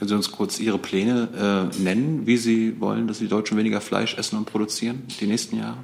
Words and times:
Können 0.00 0.08
Sie 0.08 0.14
uns 0.14 0.32
kurz 0.32 0.58
Ihre 0.58 0.78
Pläne 0.78 1.70
äh, 1.78 1.82
nennen, 1.82 2.22
wie 2.24 2.38
Sie 2.38 2.80
wollen, 2.80 3.06
dass 3.06 3.18
die 3.18 3.28
Deutschen 3.28 3.58
weniger 3.58 3.82
Fleisch 3.82 4.16
essen 4.16 4.38
und 4.38 4.46
produzieren 4.46 5.02
die 5.20 5.26
nächsten 5.26 5.58
Jahre? 5.58 5.76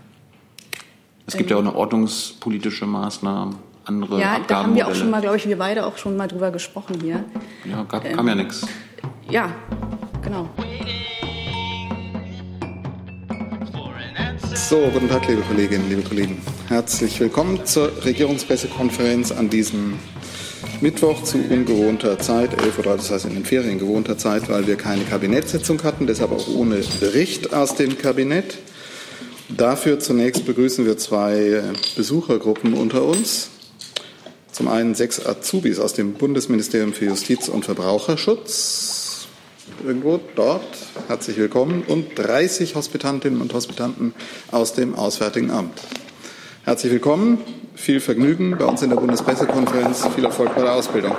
Es 1.27 1.37
gibt 1.37 1.50
ja 1.50 1.58
auch 1.58 1.62
noch 1.62 1.75
ordnungspolitische 1.75 2.87
Maßnahmen, 2.87 3.56
andere 3.84 4.18
Ja, 4.18 4.38
da 4.38 4.62
haben 4.62 4.74
wir 4.74 4.88
auch 4.88 4.94
schon 4.94 5.10
mal, 5.10 5.21
glaube 5.21 5.37
ich, 5.37 5.46
wir 5.46 5.58
beide 5.58 5.84
auch 5.84 5.98
schon 5.98 6.16
mal 6.16 6.29
drüber 6.29 6.50
gesprochen 6.50 6.98
hier. 7.02 7.26
Ja, 7.71 7.82
gab, 7.82 8.06
ähm, 8.06 8.16
kam 8.16 8.26
ja 8.29 8.34
nichts. 8.37 8.66
Ja, 9.29 9.54
genau. 10.22 10.48
So, 14.54 14.78
guten 14.94 15.10
Tag, 15.10 15.28
liebe 15.28 15.42
Kolleginnen, 15.42 15.90
liebe 15.90 16.01
Kollegen. 16.01 16.41
Herzlich 16.69 17.20
willkommen 17.20 17.66
zur 17.66 18.02
Regierungspressekonferenz 18.02 19.30
an 19.30 19.51
diesem 19.51 19.98
Mittwoch 20.83 21.23
zu 21.23 21.38
ungewohnter 21.38 22.19
Zeit, 22.19 22.51
11.30 22.61 22.79
Uhr, 22.79 22.97
das 22.97 23.11
heißt 23.11 23.24
in 23.24 23.34
den 23.34 23.45
Ferien 23.47 23.79
gewohnter 23.79 24.19
Zeit, 24.19 24.51
weil 24.51 24.66
wir 24.66 24.77
keine 24.77 25.05
Kabinettssitzung 25.05 25.83
hatten, 25.83 26.06
deshalb 26.06 26.33
auch 26.33 26.48
ohne 26.48 26.83
Bericht 27.00 27.55
aus 27.55 27.77
dem 27.77 27.96
Kabinett. 27.96 28.59
Dafür 29.48 29.98
zunächst 30.00 30.45
begrüßen 30.45 30.84
wir 30.84 30.98
zwei 30.98 31.62
Besuchergruppen 31.97 32.74
unter 32.74 33.05
uns. 33.05 33.48
Zum 34.52 34.69
einen 34.69 34.95
sechs 34.95 35.24
Azubis 35.24 35.78
aus 35.78 35.95
dem 35.95 36.12
Bundesministerium 36.14 36.92
für 36.92 37.06
Justiz 37.06 37.48
und 37.48 37.64
Verbraucherschutz. 37.64 39.27
Irgendwo 39.84 40.20
dort. 40.34 40.77
Herzlich 41.08 41.38
willkommen. 41.38 41.84
Und 41.86 42.19
30 42.19 42.74
Hospitantinnen 42.74 43.41
und 43.41 43.55
Hospitanten 43.55 44.14
aus 44.50 44.74
dem 44.74 44.95
Auswärtigen 44.95 45.50
Amt. 45.50 45.80
Herzlich 46.66 46.91
willkommen. 46.91 47.38
Viel 47.77 48.01
Vergnügen 48.01 48.59
bei 48.59 48.65
uns 48.65 48.83
in 48.83 48.91
der 48.91 48.97
Bundespressekonferenz. 48.97 50.05
Viel 50.09 50.25
Erfolg 50.25 50.52
bei 50.56 50.62
der 50.62 50.73
Ausbildung. 50.73 51.15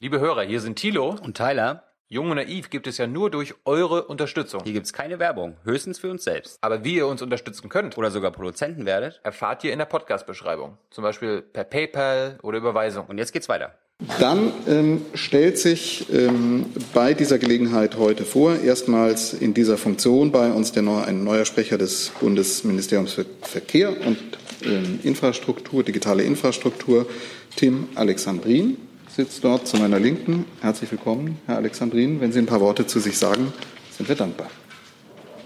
Liebe 0.00 0.18
Hörer, 0.18 0.42
hier 0.42 0.60
sind 0.60 0.74
Thilo 0.74 1.14
und 1.22 1.36
Tyler. 1.36 1.84
Jung 2.08 2.30
und 2.30 2.34
naiv 2.34 2.68
gibt 2.68 2.88
es 2.88 2.98
ja 2.98 3.06
nur 3.06 3.30
durch 3.30 3.54
eure 3.64 4.06
Unterstützung. 4.06 4.64
Hier 4.64 4.72
gibt 4.72 4.86
es 4.86 4.92
keine 4.92 5.20
Werbung, 5.20 5.56
höchstens 5.62 6.00
für 6.00 6.10
uns 6.10 6.24
selbst. 6.24 6.58
Aber 6.62 6.82
wie 6.82 6.96
ihr 6.96 7.06
uns 7.06 7.22
unterstützen 7.22 7.68
könnt 7.68 7.96
oder 7.96 8.10
sogar 8.10 8.32
Produzenten 8.32 8.86
werdet, 8.86 9.20
erfahrt 9.22 9.62
ihr 9.62 9.72
in 9.72 9.78
der 9.78 9.86
Podcast-Beschreibung. 9.86 10.78
Zum 10.90 11.04
Beispiel 11.04 11.40
per 11.40 11.62
PayPal 11.62 12.40
oder 12.42 12.58
Überweisung. 12.58 13.06
Und 13.06 13.18
jetzt 13.18 13.32
geht's 13.32 13.48
weiter. 13.48 13.78
Dann 14.20 14.52
ähm, 14.68 15.02
stellt 15.14 15.58
sich 15.58 16.06
ähm, 16.12 16.66
bei 16.92 17.14
dieser 17.14 17.38
Gelegenheit 17.38 17.96
heute 17.96 18.24
vor, 18.24 18.58
erstmals 18.58 19.32
in 19.32 19.54
dieser 19.54 19.78
Funktion 19.78 20.30
bei 20.32 20.52
uns 20.52 20.72
der 20.72 20.82
neu, 20.82 21.00
ein 21.00 21.24
neuer 21.24 21.46
Sprecher 21.46 21.78
des 21.78 22.12
Bundesministeriums 22.20 23.14
für 23.14 23.24
Verkehr 23.40 23.90
und 24.06 24.18
ähm, 24.64 25.00
Infrastruktur, 25.02 25.82
digitale 25.82 26.24
Infrastruktur, 26.24 27.06
Tim 27.56 27.88
Alexandrin 27.94 28.76
sitzt 29.08 29.42
dort 29.42 29.66
zu 29.66 29.78
meiner 29.78 29.98
Linken. 29.98 30.44
Herzlich 30.60 30.90
willkommen, 30.90 31.38
Herr 31.46 31.56
Alexandrin. 31.56 32.20
Wenn 32.20 32.32
Sie 32.32 32.38
ein 32.38 32.46
paar 32.46 32.60
Worte 32.60 32.86
zu 32.86 33.00
sich 33.00 33.16
sagen, 33.16 33.52
sind 33.96 34.10
wir 34.10 34.16
dankbar. 34.16 34.50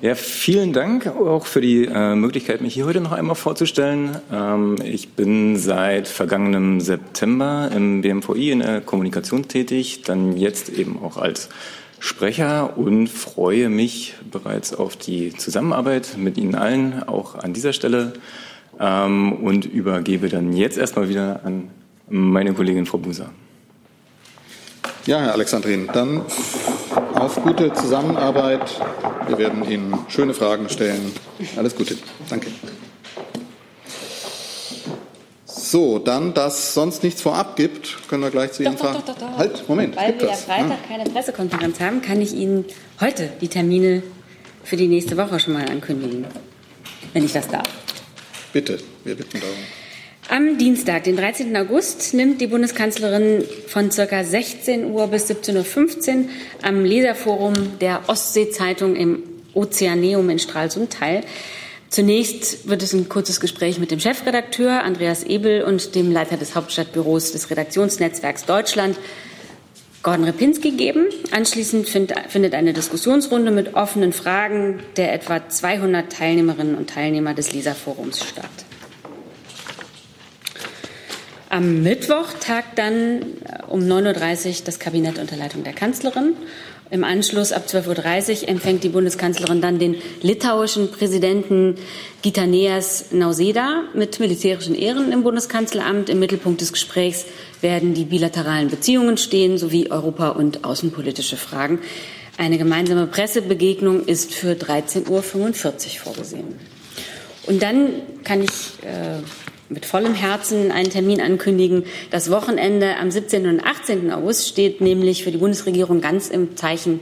Ja, 0.02 0.14
vielen 0.14 0.72
Dank 0.72 1.06
auch 1.08 1.44
für 1.44 1.60
die 1.60 1.84
äh, 1.84 2.14
Möglichkeit, 2.14 2.62
mich 2.62 2.72
hier 2.72 2.86
heute 2.86 3.02
noch 3.02 3.12
einmal 3.12 3.36
vorzustellen. 3.36 4.16
Ähm, 4.32 4.76
ich 4.82 5.10
bin 5.10 5.58
seit 5.58 6.08
vergangenem 6.08 6.80
September 6.80 7.70
im 7.74 8.00
BMVI 8.00 8.52
in 8.52 8.60
der 8.60 8.80
Kommunikation 8.80 9.46
tätig, 9.46 10.00
dann 10.00 10.38
jetzt 10.38 10.70
eben 10.70 10.98
auch 11.04 11.18
als 11.18 11.50
Sprecher 11.98 12.78
und 12.78 13.08
freue 13.08 13.68
mich 13.68 14.14
bereits 14.30 14.72
auf 14.72 14.96
die 14.96 15.36
Zusammenarbeit 15.36 16.16
mit 16.16 16.38
Ihnen 16.38 16.54
allen, 16.54 17.02
auch 17.02 17.34
an 17.34 17.52
dieser 17.52 17.74
Stelle, 17.74 18.14
ähm, 18.78 19.34
und 19.34 19.66
übergebe 19.66 20.30
dann 20.30 20.54
jetzt 20.54 20.78
erstmal 20.78 21.10
wieder 21.10 21.42
an 21.44 21.68
meine 22.08 22.54
Kollegin 22.54 22.86
Frau 22.86 22.96
Buser. 22.96 23.32
Ja, 25.04 25.20
Herr 25.20 25.34
Alexandrin, 25.34 25.90
dann 25.92 26.22
auf 27.20 27.42
gute 27.42 27.72
Zusammenarbeit. 27.72 28.80
Wir 29.28 29.38
werden 29.38 29.70
Ihnen 29.70 29.94
schöne 30.08 30.34
Fragen 30.34 30.68
stellen. 30.68 31.12
Alles 31.56 31.76
Gute. 31.76 31.96
Danke. 32.28 32.48
So, 35.44 35.98
dann, 35.98 36.34
dass 36.34 36.74
sonst 36.74 37.04
nichts 37.04 37.22
vorab 37.22 37.54
gibt, 37.56 38.08
können 38.08 38.22
wir 38.22 38.30
gleich 38.30 38.52
zu 38.52 38.64
Ihnen 38.64 38.76
fragen. 38.76 39.02
Doch, 39.06 39.14
doch, 39.14 39.18
doch, 39.18 39.38
Halt, 39.38 39.68
Moment. 39.68 39.96
Weil 39.96 40.18
wir 40.18 40.28
ja 40.28 40.34
Freitag 40.34 40.78
ah. 40.82 40.88
keine 40.88 41.04
Pressekonferenz 41.04 41.78
haben, 41.78 42.02
kann 42.02 42.20
ich 42.20 42.32
Ihnen 42.32 42.64
heute 43.00 43.30
die 43.40 43.48
Termine 43.48 44.02
für 44.64 44.76
die 44.76 44.88
nächste 44.88 45.16
Woche 45.16 45.38
schon 45.38 45.52
mal 45.52 45.68
ankündigen, 45.68 46.26
wenn 47.12 47.24
ich 47.24 47.32
das 47.32 47.46
darf. 47.48 47.68
Bitte, 48.52 48.78
wir 49.04 49.14
bitten 49.14 49.38
darum. 49.40 49.79
Am 50.30 50.58
Dienstag, 50.58 51.02
den 51.02 51.16
13. 51.16 51.56
August, 51.56 52.14
nimmt 52.14 52.40
die 52.40 52.46
Bundeskanzlerin 52.46 53.44
von 53.66 53.88
ca. 53.88 54.22
16 54.22 54.92
Uhr 54.92 55.08
bis 55.08 55.28
17.15 55.28 56.18
Uhr 56.18 56.24
am 56.62 56.84
Leserforum 56.84 57.80
der 57.80 58.02
Ostsee-Zeitung 58.06 58.94
im 58.94 59.24
Ozeaneum 59.54 60.30
in 60.30 60.38
Stralsund 60.38 60.92
teil. 60.92 61.24
Zunächst 61.88 62.68
wird 62.68 62.80
es 62.84 62.92
ein 62.92 63.08
kurzes 63.08 63.40
Gespräch 63.40 63.80
mit 63.80 63.90
dem 63.90 63.98
Chefredakteur 63.98 64.84
Andreas 64.84 65.24
Ebel 65.24 65.64
und 65.64 65.96
dem 65.96 66.12
Leiter 66.12 66.36
des 66.36 66.54
Hauptstadtbüros 66.54 67.32
des 67.32 67.50
Redaktionsnetzwerks 67.50 68.44
Deutschland, 68.44 69.00
Gordon 70.04 70.26
Repinski 70.26 70.70
geben. 70.70 71.06
Anschließend 71.32 71.88
findet 71.88 72.54
eine 72.54 72.72
Diskussionsrunde 72.72 73.50
mit 73.50 73.74
offenen 73.74 74.12
Fragen 74.12 74.78
der 74.96 75.12
etwa 75.12 75.48
200 75.48 76.12
Teilnehmerinnen 76.12 76.76
und 76.76 76.88
Teilnehmer 76.88 77.34
des 77.34 77.52
Leserforums 77.52 78.24
statt. 78.24 78.48
Am 81.50 81.82
Mittwoch 81.82 82.28
tagt 82.38 82.78
dann 82.78 83.22
äh, 83.22 83.64
um 83.66 83.80
9.30 83.80 84.46
Uhr 84.46 84.54
das 84.64 84.78
Kabinett 84.78 85.18
unter 85.18 85.36
Leitung 85.36 85.64
der 85.64 85.72
Kanzlerin. 85.72 86.34
Im 86.92 87.02
Anschluss 87.02 87.50
ab 87.50 87.64
12.30 87.66 88.42
Uhr 88.42 88.48
empfängt 88.48 88.84
die 88.84 88.88
Bundeskanzlerin 88.88 89.60
dann 89.60 89.80
den 89.80 89.96
litauischen 90.22 90.92
Präsidenten 90.92 91.74
Gitaneas 92.22 93.06
Nauseda 93.10 93.82
mit 93.94 94.20
militärischen 94.20 94.76
Ehren 94.76 95.10
im 95.10 95.24
Bundeskanzleramt. 95.24 96.08
Im 96.08 96.20
Mittelpunkt 96.20 96.60
des 96.60 96.72
Gesprächs 96.72 97.26
werden 97.60 97.94
die 97.94 98.04
bilateralen 98.04 98.70
Beziehungen 98.70 99.16
stehen 99.16 99.58
sowie 99.58 99.90
Europa- 99.90 100.30
und 100.30 100.64
außenpolitische 100.64 101.36
Fragen. 101.36 101.80
Eine 102.38 102.58
gemeinsame 102.58 103.08
Pressebegegnung 103.08 104.04
ist 104.06 104.32
für 104.32 104.52
13.45 104.52 105.08
Uhr 105.10 105.22
vorgesehen. 105.98 106.54
Und 107.46 107.60
dann 107.60 107.90
kann 108.22 108.42
ich 108.42 108.50
äh, 108.82 109.18
mit 109.70 109.86
vollem 109.86 110.14
Herzen 110.14 110.72
einen 110.72 110.90
Termin 110.90 111.20
ankündigen. 111.20 111.84
Das 112.10 112.30
Wochenende 112.30 112.96
am 112.96 113.10
17. 113.10 113.46
und 113.46 113.64
18. 113.64 114.12
August 114.12 114.48
steht 114.48 114.80
nämlich 114.80 115.22
für 115.24 115.30
die 115.30 115.38
Bundesregierung 115.38 116.00
ganz 116.00 116.28
im 116.28 116.56
Zeichen 116.56 117.00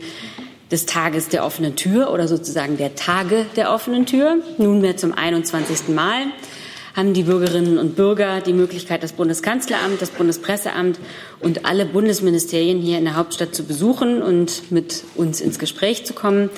des 0.71 0.85
Tages 0.85 1.29
der 1.29 1.47
offenen 1.47 1.77
Tür 1.77 2.13
oder 2.13 2.29
sozusagen 2.29 2.77
der 2.77 2.95
Tage 2.95 3.47
der 3.57 3.73
offenen 3.73 4.05
Tür. 4.05 4.37
Nunmehr 4.59 4.99
zum 4.99 5.15
21. 5.15 5.89
Mal 5.89 6.27
haben 6.95 7.15
die 7.15 7.23
Bürgerinnen 7.23 7.79
und 7.79 7.97
Bürger 7.97 8.43
die 8.43 8.53
Möglichkeit, 8.53 9.03
das 9.03 9.13
Bundeskanzleramt, 9.13 10.03
das 10.03 10.11
Bundespresseamt 10.11 10.99
und 11.41 11.65
alle 11.65 11.87
Bundesministerien 11.87 12.81
hier 12.81 12.99
in 12.99 13.05
der 13.05 13.17
Hauptstadt 13.17 13.55
zu 13.55 13.65
besuchen 13.65 14.21
und 14.21 14.71
mit 14.71 15.05
uns 15.15 15.41
ins 15.41 15.59
Gespräch 15.59 16.05
zu 16.05 16.13
kommen. 16.13 16.51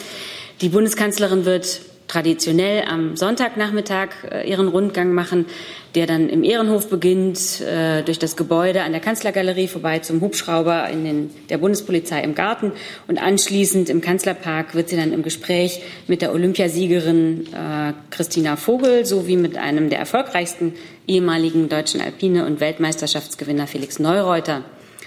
Die 0.60 0.70
Bundeskanzlerin 0.70 1.44
wird 1.44 1.82
traditionell 2.10 2.82
am 2.88 3.16
Sonntagnachmittag 3.16 4.08
äh, 4.28 4.50
ihren 4.50 4.66
Rundgang 4.66 5.12
machen, 5.12 5.46
der 5.94 6.06
dann 6.06 6.28
im 6.28 6.42
Ehrenhof 6.42 6.90
beginnt, 6.90 7.60
äh, 7.60 8.02
durch 8.02 8.18
das 8.18 8.36
Gebäude 8.36 8.82
an 8.82 8.90
der 8.90 9.00
Kanzlergalerie 9.00 9.68
vorbei 9.68 10.00
zum 10.00 10.20
Hubschrauber 10.20 10.88
in 10.90 11.04
den, 11.04 11.30
der 11.50 11.58
Bundespolizei 11.58 12.20
im 12.22 12.34
Garten 12.34 12.72
und 13.06 13.22
anschließend 13.22 13.88
im 13.88 14.00
Kanzlerpark 14.00 14.74
wird 14.74 14.88
sie 14.88 14.96
dann 14.96 15.12
im 15.12 15.22
Gespräch 15.22 15.82
mit 16.08 16.20
der 16.20 16.32
Olympiasiegerin 16.32 17.46
äh, 17.52 17.92
Christina 18.10 18.56
Vogel 18.56 19.06
sowie 19.06 19.36
mit 19.36 19.56
einem 19.56 19.88
der 19.88 20.00
erfolgreichsten 20.00 20.74
ehemaligen 21.06 21.68
deutschen 21.68 22.00
Alpine- 22.00 22.44
und 22.44 22.58
Weltmeisterschaftsgewinner 22.58 23.68
Felix 23.68 24.00
Neureuter 24.00 24.64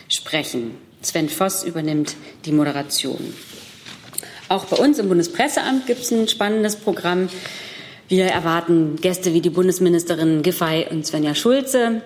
sprechen. 0.08 0.75
Sven 1.02 1.28
Voss 1.28 1.66
übernimmt 1.66 2.16
die 2.46 2.53
Moderation. 2.53 3.34
Auch 4.49 4.66
bei 4.66 4.78
uns 4.78 4.99
im 4.99 5.07
Bundespresseamt 5.07 5.87
gibt 5.87 6.01
es 6.01 6.11
ein 6.11 6.28
spannendes 6.28 6.75
Programm. 6.75 7.29
Wir 8.07 8.25
erwarten 8.25 8.97
Gäste 8.97 9.34
wie 9.34 9.41
die 9.41 9.49
Bundesministerin 9.49 10.43
Giffey 10.43 10.85
und 10.90 11.05
Svenja 11.05 11.34
Schulze. 11.34 12.01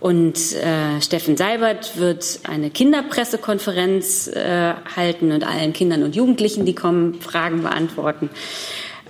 Und 0.00 0.36
äh, 0.54 1.00
Steffen 1.00 1.36
Seibert 1.36 1.96
wird 1.96 2.40
eine 2.44 2.70
Kinderpressekonferenz 2.70 4.26
äh, 4.28 4.74
halten 4.96 5.32
und 5.32 5.44
allen 5.44 5.72
Kindern 5.72 6.02
und 6.02 6.16
Jugendlichen, 6.16 6.66
die 6.66 6.74
kommen, 6.74 7.20
Fragen 7.20 7.62
beantworten. 7.62 8.28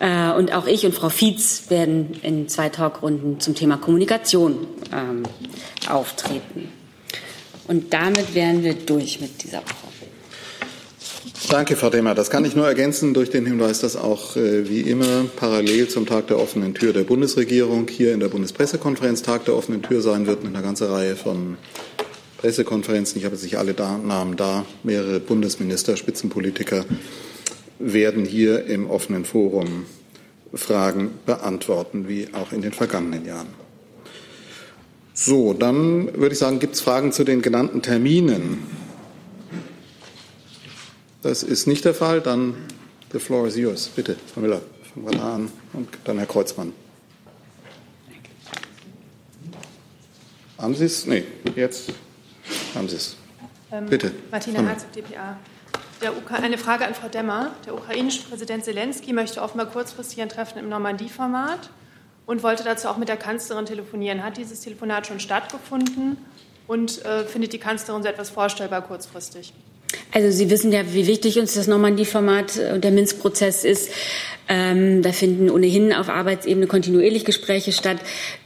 Äh, 0.00 0.32
und 0.32 0.52
auch 0.52 0.66
ich 0.66 0.84
und 0.84 0.94
Frau 0.94 1.08
Fietz 1.08 1.64
werden 1.68 2.18
in 2.22 2.48
zwei 2.48 2.68
Talkrunden 2.68 3.40
zum 3.40 3.54
Thema 3.54 3.76
Kommunikation 3.76 4.66
ähm, 4.92 5.22
auftreten. 5.88 6.68
Und 7.66 7.92
damit 7.92 8.34
wären 8.34 8.62
wir 8.62 8.74
durch 8.74 9.20
mit 9.20 9.42
dieser 9.42 9.58
Woche. 9.58 9.93
Danke, 11.50 11.76
Frau 11.76 11.90
Demmer. 11.90 12.14
Das 12.14 12.30
kann 12.30 12.44
ich 12.44 12.56
nur 12.56 12.66
ergänzen 12.66 13.12
durch 13.12 13.30
den 13.30 13.44
Hinweis, 13.46 13.80
dass 13.80 13.96
auch 13.96 14.36
äh, 14.36 14.68
wie 14.68 14.80
immer 14.80 15.26
parallel 15.36 15.88
zum 15.88 16.06
Tag 16.06 16.26
der 16.28 16.38
offenen 16.38 16.74
Tür 16.74 16.92
der 16.92 17.04
Bundesregierung 17.04 17.86
hier 17.88 18.14
in 18.14 18.20
der 18.20 18.28
Bundespressekonferenz 18.28 19.22
Tag 19.22 19.44
der 19.44 19.54
offenen 19.54 19.82
Tür 19.82 20.00
sein 20.00 20.26
wird 20.26 20.42
mit 20.42 20.54
einer 20.54 20.64
ganzen 20.64 20.88
Reihe 20.88 21.16
von 21.16 21.56
Pressekonferenzen. 22.38 23.18
Ich 23.18 23.24
habe 23.24 23.34
jetzt 23.34 23.44
nicht 23.44 23.58
alle 23.58 23.74
Namen 23.74 24.36
da. 24.36 24.64
Mehrere 24.82 25.20
Bundesminister, 25.20 25.96
Spitzenpolitiker 25.96 26.84
werden 27.78 28.24
hier 28.24 28.66
im 28.66 28.90
offenen 28.90 29.24
Forum 29.24 29.84
Fragen 30.54 31.10
beantworten, 31.26 32.08
wie 32.08 32.28
auch 32.32 32.52
in 32.52 32.62
den 32.62 32.72
vergangenen 32.72 33.26
Jahren. 33.26 33.48
So, 35.12 35.52
dann 35.52 36.12
würde 36.14 36.32
ich 36.32 36.38
sagen, 36.38 36.58
gibt 36.58 36.74
es 36.74 36.80
Fragen 36.80 37.12
zu 37.12 37.24
den 37.24 37.42
genannten 37.42 37.82
Terminen? 37.82 38.83
Das 41.24 41.42
ist 41.42 41.66
nicht 41.66 41.86
der 41.86 41.94
Fall. 41.94 42.20
Dann 42.20 42.54
the 43.10 43.18
floor 43.18 43.46
is 43.46 43.56
yours. 43.56 43.88
Bitte, 43.88 44.14
Frau 44.32 44.42
Müller, 44.42 44.60
fangen 44.92 45.10
wir 45.10 45.18
da 45.18 45.34
an 45.36 45.52
und 45.72 45.88
dann 46.04 46.18
Herr 46.18 46.26
Kreuzmann. 46.26 46.74
Haben 50.58 50.74
Sie 50.74 50.84
es? 50.84 51.06
Nee, 51.06 51.24
jetzt 51.56 51.90
haben 52.74 52.90
Sie 52.90 52.96
es. 52.96 53.16
Ähm, 53.72 53.86
Bitte. 53.86 54.12
Martina 54.30 54.60
Herzog, 54.60 54.92
DPA. 54.92 55.38
eine 56.30 56.58
Frage 56.58 56.86
an 56.86 56.94
Frau 56.94 57.08
Demmer. 57.08 57.52
Der 57.64 57.74
ukrainische 57.74 58.22
Präsident 58.24 58.66
Zelensky 58.66 59.14
möchte 59.14 59.40
offenbar 59.40 59.70
kurzfristig 59.70 60.20
ein 60.20 60.28
Treffen 60.28 60.58
im 60.58 60.68
Normandie-Format 60.68 61.70
und 62.26 62.42
wollte 62.42 62.64
dazu 62.64 62.88
auch 62.88 62.98
mit 62.98 63.08
der 63.08 63.16
Kanzlerin 63.16 63.64
telefonieren. 63.64 64.22
Hat 64.22 64.36
dieses 64.36 64.60
Telefonat 64.60 65.06
schon 65.06 65.20
stattgefunden 65.20 66.18
und 66.66 67.02
äh, 67.06 67.24
findet 67.24 67.54
die 67.54 67.58
Kanzlerin 67.58 68.02
so 68.02 68.10
etwas 68.10 68.28
vorstellbar 68.28 68.82
kurzfristig? 68.82 69.54
Also 70.14 70.30
Sie 70.30 70.48
wissen 70.48 70.70
ja, 70.70 70.82
wie 70.92 71.08
wichtig 71.08 71.40
uns 71.40 71.54
das 71.54 71.66
Normandie-Format 71.66 72.60
und 72.72 72.84
der 72.84 72.92
Minsk-Prozess 72.92 73.64
ist. 73.64 73.90
Ähm, 74.48 75.02
da 75.02 75.10
finden 75.10 75.50
ohnehin 75.50 75.92
auf 75.92 76.08
Arbeitsebene 76.08 76.68
kontinuierlich 76.68 77.24
Gespräche 77.24 77.72
statt. 77.72 77.96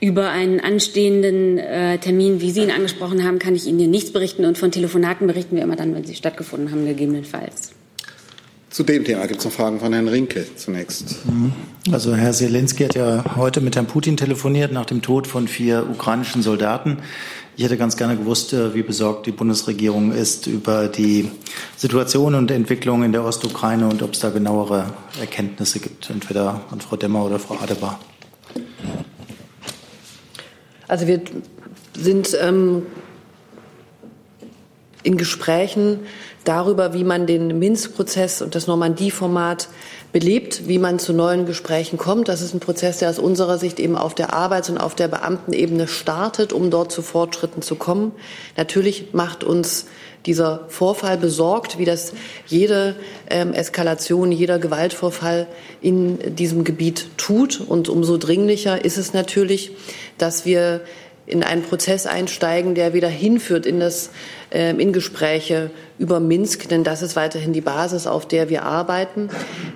Über 0.00 0.30
einen 0.30 0.60
anstehenden 0.60 1.58
äh, 1.58 1.98
Termin, 1.98 2.40
wie 2.40 2.52
Sie 2.52 2.62
ihn 2.62 2.70
angesprochen 2.70 3.22
haben, 3.22 3.38
kann 3.38 3.54
ich 3.54 3.66
Ihnen 3.66 3.80
hier 3.80 3.88
nichts 3.88 4.12
berichten. 4.12 4.46
Und 4.46 4.56
von 4.56 4.70
Telefonaten 4.72 5.26
berichten 5.26 5.56
wir 5.56 5.62
immer 5.62 5.76
dann, 5.76 5.94
wenn 5.94 6.04
sie 6.04 6.14
stattgefunden 6.14 6.70
haben, 6.70 6.86
gegebenenfalls. 6.86 7.72
Zu 8.70 8.82
dem 8.82 9.04
Thema 9.04 9.26
gibt 9.26 9.40
es 9.40 9.44
noch 9.44 9.52
Fragen 9.52 9.80
von 9.80 9.92
Herrn 9.92 10.08
Rinke 10.08 10.46
zunächst. 10.56 11.26
Mhm. 11.26 11.52
Also 11.90 12.14
Herr 12.14 12.32
Zelensky 12.32 12.84
hat 12.84 12.94
ja 12.94 13.24
heute 13.36 13.60
mit 13.60 13.76
Herrn 13.76 13.86
Putin 13.86 14.16
telefoniert 14.16 14.72
nach 14.72 14.84
dem 14.86 15.00
Tod 15.00 15.26
von 15.26 15.48
vier 15.48 15.86
ukrainischen 15.90 16.42
Soldaten. 16.42 16.98
Ich 17.58 17.64
hätte 17.64 17.76
ganz 17.76 17.96
gerne 17.96 18.16
gewusst, 18.16 18.52
äh, 18.52 18.72
wie 18.72 18.84
besorgt 18.84 19.26
die 19.26 19.32
Bundesregierung 19.32 20.12
ist 20.12 20.46
über 20.46 20.86
die 20.86 21.28
Situation 21.76 22.36
und 22.36 22.52
Entwicklung 22.52 23.02
in 23.02 23.10
der 23.10 23.24
Ostukraine 23.24 23.88
und 23.88 24.00
ob 24.00 24.12
es 24.12 24.20
da 24.20 24.30
genauere 24.30 24.94
Erkenntnisse 25.18 25.80
gibt, 25.80 26.08
entweder 26.08 26.60
an 26.70 26.80
Frau 26.80 26.94
Demmer 26.94 27.24
oder 27.24 27.40
Frau 27.40 27.56
Adebar. 27.56 27.98
Also 30.86 31.08
wir 31.08 31.20
sind 31.98 32.38
ähm, 32.40 32.86
in 35.02 35.18
Gesprächen 35.18 35.98
darüber, 36.44 36.94
wie 36.94 37.02
man 37.02 37.26
den 37.26 37.58
Minsk-Prozess 37.58 38.40
und 38.40 38.54
das 38.54 38.68
Normandie-Format 38.68 39.66
belebt, 40.12 40.66
wie 40.66 40.78
man 40.78 40.98
zu 40.98 41.12
neuen 41.12 41.44
Gesprächen 41.44 41.98
kommt. 41.98 42.28
Das 42.28 42.40
ist 42.40 42.54
ein 42.54 42.60
Prozess, 42.60 42.98
der 42.98 43.10
aus 43.10 43.18
unserer 43.18 43.58
Sicht 43.58 43.78
eben 43.78 43.96
auf 43.96 44.14
der 44.14 44.32
Arbeits- 44.32 44.70
und 44.70 44.78
auf 44.78 44.94
der 44.94 45.08
Beamtenebene 45.08 45.86
startet, 45.86 46.52
um 46.52 46.70
dort 46.70 46.92
zu 46.92 47.02
Fortschritten 47.02 47.62
zu 47.62 47.74
kommen. 47.74 48.12
Natürlich 48.56 49.12
macht 49.12 49.44
uns 49.44 49.86
dieser 50.26 50.64
Vorfall 50.68 51.16
besorgt, 51.16 51.78
wie 51.78 51.84
das 51.84 52.12
jede 52.46 52.96
ähm, 53.30 53.52
Eskalation, 53.52 54.32
jeder 54.32 54.58
Gewaltvorfall 54.58 55.46
in 55.80 56.34
diesem 56.36 56.64
Gebiet 56.64 57.08
tut. 57.16 57.60
Und 57.60 57.88
umso 57.88 58.16
dringlicher 58.18 58.84
ist 58.84 58.98
es 58.98 59.12
natürlich, 59.12 59.72
dass 60.16 60.44
wir 60.44 60.80
in 61.28 61.42
einen 61.42 61.62
Prozess 61.62 62.06
einsteigen, 62.06 62.74
der 62.74 62.94
wieder 62.94 63.08
hinführt 63.08 63.66
in 63.66 63.80
das 63.80 64.10
äh, 64.50 64.70
in 64.70 64.92
Gespräche 64.92 65.70
über 65.98 66.20
Minsk, 66.20 66.68
denn 66.68 66.84
das 66.84 67.02
ist 67.02 67.16
weiterhin 67.16 67.52
die 67.52 67.60
Basis, 67.60 68.06
auf 68.06 68.26
der 68.26 68.48
wir 68.48 68.64
arbeiten. 68.64 69.28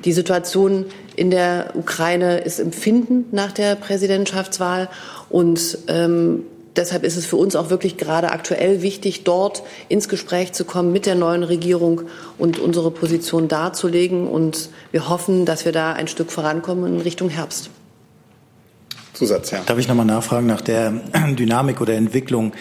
Die 0.05 0.13
Situation 0.13 0.87
in 1.15 1.31
der 1.31 1.73
Ukraine 1.75 2.39
ist 2.39 2.59
empfindend 2.59 3.33
nach 3.33 3.53
der 3.53 3.75
Präsidentschaftswahl 3.77 4.89
und 5.29 5.79
ähm, 5.89 6.45
deshalb 6.77 7.05
ist 7.05 7.17
es 7.17 7.27
für 7.27 7.37
uns 7.37 7.55
auch 7.55 7.71
wirklich 7.71 7.97
gerade 7.97 8.31
aktuell 8.31 8.83
wichtig, 8.83 9.25
dort 9.25 9.63
ins 9.89 10.09
Gespräch 10.09 10.53
zu 10.53 10.65
kommen 10.65 10.93
mit 10.93 11.07
der 11.07 11.15
neuen 11.15 11.43
Regierung 11.43 12.03
und 12.39 12.59
unsere 12.59 12.91
Position 12.91 13.49
darzulegen. 13.49 14.27
Und 14.27 14.71
wir 14.91 15.09
hoffen, 15.09 15.45
dass 15.45 15.65
wir 15.65 15.73
da 15.73 15.93
ein 15.93 16.09
Stück 16.09 16.33
vorankommen 16.33 16.95
in 16.95 17.01
Richtung 17.01 17.29
Herbst. 17.29 17.71
Zusatz, 19.23 19.53
ja. 19.53 19.61
Darf 19.65 19.79
ich 19.79 19.87
nochmal 19.87 20.07
nachfragen 20.07 20.49
nach 20.49 20.61
der 20.61 20.93
Dynamik 21.39 21.81
oder 21.81 21.95
Entwicklung? 21.95 22.53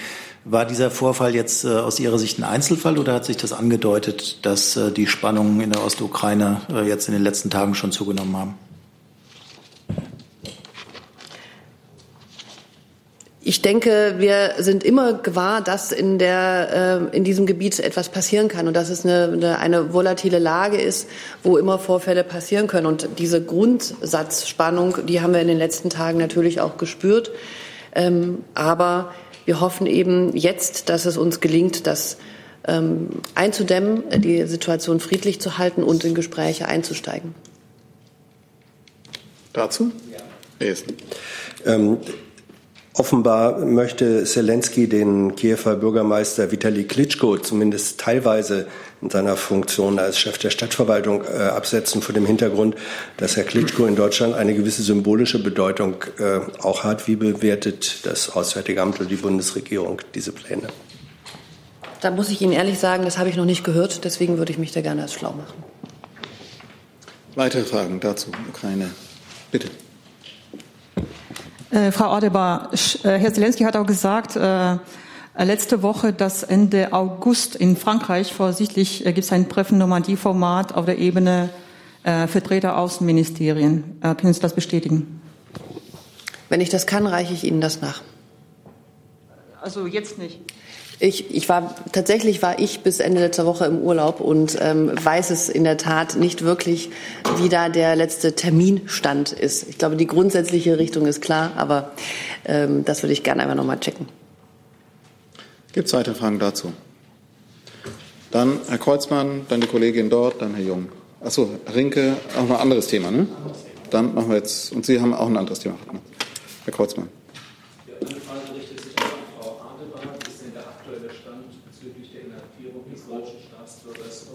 War 0.46 0.66
dieser 0.66 0.92
Vorfall 0.92 1.34
jetzt 1.34 1.66
äh, 1.66 1.70
aus 1.70 2.00
Ihrer 2.00 2.20
Sicht 2.20 2.40
ein 2.40 2.44
Einzelfall 2.44 3.00
oder 3.00 3.14
hat 3.14 3.26
sich 3.26 3.38
das 3.38 3.52
angedeutet, 3.52 4.46
dass 4.46 4.76
äh, 4.76 4.92
die 4.92 5.08
Spannungen 5.08 5.62
in 5.62 5.72
der 5.72 5.84
Ostukraine 5.84 6.62
äh, 6.72 6.88
jetzt 6.88 7.08
in 7.08 7.14
den 7.14 7.24
letzten 7.24 7.50
Tagen 7.50 7.74
schon 7.74 7.92
zugenommen 7.92 8.38
haben? 8.38 8.54
Ich 13.44 13.64
denke, 13.64 14.16
wir 14.20 14.54
sind 14.60 14.84
immer 14.84 15.14
gewahr, 15.14 15.62
dass 15.62 15.92
in, 15.92 16.20
der, 16.20 17.10
äh, 17.12 17.18
in 17.18 17.24
diesem 17.24 17.48
Gebiet 17.48 17.80
etwas 17.80 18.10
passieren 18.10 18.50
kann 18.50 18.68
und 18.68 18.76
dass 18.76 18.90
es 18.90 19.04
eine, 19.04 19.32
eine, 19.34 19.58
eine 19.58 19.94
volatile 19.94 20.38
Lage 20.38 20.80
ist, 20.80 21.10
wo 21.42 21.58
immer 21.58 21.80
Vorfälle 21.80 22.24
passieren 22.24 22.68
können. 22.68 22.86
Und 22.86 23.10
diese 23.18 23.44
Grundsatzspannung, 23.44 25.08
die 25.08 25.22
haben 25.22 25.34
wir 25.34 25.42
in 25.42 25.48
den 25.48 25.58
letzten 25.58 25.90
Tagen 25.90 26.20
natürlich 26.20 26.62
auch 26.62 26.78
gespürt. 26.78 27.32
Ähm, 27.96 28.44
aber 28.54 29.12
wir 29.46 29.60
hoffen 29.60 29.88
eben 29.88 30.36
jetzt, 30.38 30.90
dass 30.90 31.08
es 31.08 31.18
uns 31.18 31.40
gelingt, 31.40 31.88
das 31.88 32.18
ähm, 32.68 33.10
einzudämmen, 33.34 34.04
die 34.22 34.46
Situation 34.46 35.00
friedlich 35.00 35.42
zu 35.42 35.58
halten 35.58 35.82
und 35.82 36.04
in 36.04 36.14
Gespräche 36.14 36.68
einzusteigen. 36.68 37.34
Dazu? 39.52 39.92
Ja. 40.60 40.76
Ähm, 41.66 41.98
Offenbar 42.94 43.60
möchte 43.60 44.26
Zelensky 44.26 44.90
den 44.90 45.36
Kiewer 45.38 45.76
Bürgermeister 45.76 46.52
Vitali 46.52 46.84
Klitschko 46.84 47.38
zumindest 47.38 48.02
teilweise 48.02 48.68
in 49.02 49.10
seiner 49.10 49.38
Funktion 49.38 49.98
als 49.98 50.20
Chef 50.20 50.38
der 50.38 50.50
Stadtverwaltung 50.50 51.24
äh, 51.24 51.44
absetzen, 51.44 52.02
vor 52.02 52.14
dem 52.14 52.26
Hintergrund, 52.26 52.76
dass 53.16 53.38
Herr 53.38 53.46
Klitschko 53.46 53.86
in 53.86 53.96
Deutschland 53.96 54.36
eine 54.36 54.54
gewisse 54.54 54.84
symbolische 54.84 55.42
Bedeutung 55.42 56.04
äh, 56.20 56.42
auch 56.62 56.84
hat. 56.84 57.08
Wie 57.08 57.16
bewertet 57.16 58.06
das 58.06 58.30
Auswärtige 58.30 58.82
Amt 58.82 59.00
oder 59.00 59.08
die 59.08 59.16
Bundesregierung 59.16 60.02
diese 60.14 60.34
Pläne? 60.34 60.68
Da 62.02 62.12
muss 62.12 62.30
ich 62.30 62.42
Ihnen 62.42 62.52
ehrlich 62.52 62.78
sagen, 62.78 63.06
das 63.06 63.18
habe 63.18 63.30
ich 63.30 63.38
noch 63.38 63.46
nicht 63.46 63.64
gehört. 63.64 64.04
Deswegen 64.04 64.38
würde 64.38 64.52
ich 64.52 64.58
mich 64.58 64.74
da 64.74 64.82
gerne 64.82 65.04
als 65.04 65.14
schlau 65.14 65.32
machen. 65.32 65.64
Weitere 67.36 67.64
Fragen 67.64 68.02
dazu, 68.02 68.32
Ukraine. 68.50 68.90
Bitte. 69.50 69.70
Äh, 71.72 71.94
Frau 71.94 72.12
Adebar, 72.12 72.70
äh, 72.74 73.18
Herr 73.18 73.34
Zelensky 73.34 73.64
hat 73.64 73.78
auch 73.78 73.86
gesagt, 73.86 74.36
äh, 74.36 74.78
letzte 75.38 75.82
Woche, 75.82 76.12
dass 76.12 76.44
Ende 76.44 76.92
August 76.92 77.56
in 77.56 77.78
Frankreich 77.78 78.34
vorsichtlich 78.34 79.06
äh, 79.06 79.14
gibt 79.14 79.24
es 79.26 79.32
ein 79.32 79.48
Treffen 79.48 79.78
Normandie-Format 79.78 80.76
auf 80.76 80.86
der 80.86 80.98
Ebene 80.98 81.50
äh, 82.04 82.28
Vertreter 82.28 82.78
Außenministerien. 82.78 84.00
Äh, 84.02 84.16
können 84.16 84.34
Sie 84.34 84.42
das 84.42 84.54
bestätigen? 84.54 85.22
Wenn 86.50 86.60
ich 86.60 86.70
das 86.70 86.86
kann, 86.88 87.08
reiche 87.08 87.34
ich 87.34 87.46
Ihnen 87.46 87.62
das 87.62 87.80
nach. 87.80 88.02
Also 89.62 89.88
jetzt 89.88 90.18
nicht. 90.18 90.42
Ich, 91.04 91.34
ich 91.34 91.50
war 91.50 91.76
tatsächlich 91.92 92.44
war 92.44 92.60
ich 92.60 92.82
bis 92.82 93.00
Ende 93.00 93.22
letzter 93.22 93.48
Woche 93.48 93.66
im 93.66 93.80
Urlaub 93.80 94.20
und 94.20 94.56
ähm, 94.62 94.92
weiß 95.04 95.32
es 95.32 95.50
in 95.50 95.64
der 95.64 95.78
Tat 95.78 96.16
nicht 96.16 96.44
wirklich, 96.44 96.92
wie 97.38 97.50
da 97.50 97.70
der 97.70 97.96
letzte 97.96 98.36
Terminstand 98.36 99.32
ist. 99.32 99.68
Ich 99.68 99.80
glaube, 99.80 99.96
die 99.96 100.06
grundsätzliche 100.06 100.78
Richtung 100.78 101.08
ist 101.08 101.20
klar, 101.20 101.54
aber 101.56 101.92
ähm, 102.46 102.86
das 102.86 103.02
würde 103.02 103.14
ich 103.14 103.24
gerne 103.24 103.42
einmal 103.42 103.56
noch 103.56 103.66
mal 103.66 103.80
checken. 103.80 104.08
Gibt 105.74 105.88
es 105.88 105.94
weitere 105.94 106.14
Fragen 106.14 106.38
dazu? 106.38 106.72
Dann 108.30 108.60
Herr 108.68 108.78
Kreuzmann, 108.78 109.48
dann 109.50 109.60
die 109.60 109.68
Kollegin 109.68 110.12
dort, 110.12 110.40
dann 110.40 110.54
Herr 110.54 110.64
Jung. 110.64 110.90
Achso, 111.20 111.50
Rinke, 111.74 112.16
auch 112.38 112.48
noch 112.48 112.58
ein 112.58 112.62
anderes 112.62 112.86
Thema, 112.86 113.10
ne? 113.10 113.26
Dann 113.90 114.14
machen 114.14 114.30
wir 114.30 114.38
jetzt, 114.38 114.72
und 114.72 114.86
Sie 114.86 115.02
haben 115.02 115.16
auch 115.16 115.28
ein 115.28 115.36
anderes 115.36 115.62
Thema. 115.62 115.78
Herr 116.64 116.74
Kreuzmann. 116.74 117.10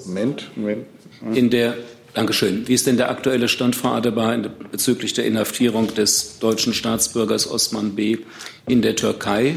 Moment, 0.07 0.51
Moment. 0.57 0.87
In 1.35 1.51
der, 1.51 1.77
Dankeschön. 2.15 2.67
Wie 2.67 2.75
ist 2.75 2.87
denn 2.87 2.97
der 2.97 3.11
aktuelle 3.11 3.49
Stand, 3.49 3.77
Frau 3.77 3.91
Adebar, 3.91 4.37
bezüglich 4.71 5.13
der 5.13 5.27
Inhaftierung 5.27 5.95
des 5.95 6.39
deutschen 6.39 6.73
Staatsbürgers 6.73 7.51
Osman 7.51 7.95
B. 7.95 8.19
in 8.67 8.83
der 8.83 8.97
Türkei? 8.97 9.57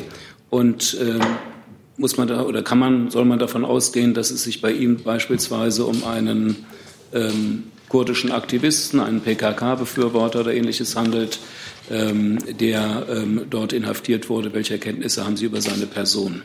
Und 0.50 0.98
äh, 1.00 1.20
muss 1.98 2.18
man 2.18 2.27
da 2.27 2.44
oder 2.44 2.63
kann 2.63 2.79
man, 2.79 3.12
soll 3.12 3.25
man 3.25 3.39
davon 3.39 3.65
ausgehen, 3.65 4.13
dass 4.13 4.32
es 4.32 4.44
sich 4.44 4.62
bei 4.62 4.72
ihm 4.72 4.98
beispielsweise 5.03 5.86
um 5.86 6.03
einen 6.03 6.65
ähm, 7.13 7.65
kurdischen 7.89 8.32
Aktivisten, 8.32 9.00
einen 9.00 9.22
PKK-Befürworter 9.22 10.41
oder 10.41 10.53
ähnliches 10.53 10.96
handelt, 10.96 11.39
ähm, 11.91 12.39
der 12.60 13.06
ähm, 13.10 13.46
dort 13.50 13.74
inhaftiert 13.74 14.29
wurde? 14.29 14.53
Welche 14.53 14.74
Erkenntnisse 14.74 15.25
haben 15.25 15.38
Sie 15.38 15.46
über 15.46 15.62
seine 15.62 15.86
Person? 15.86 16.41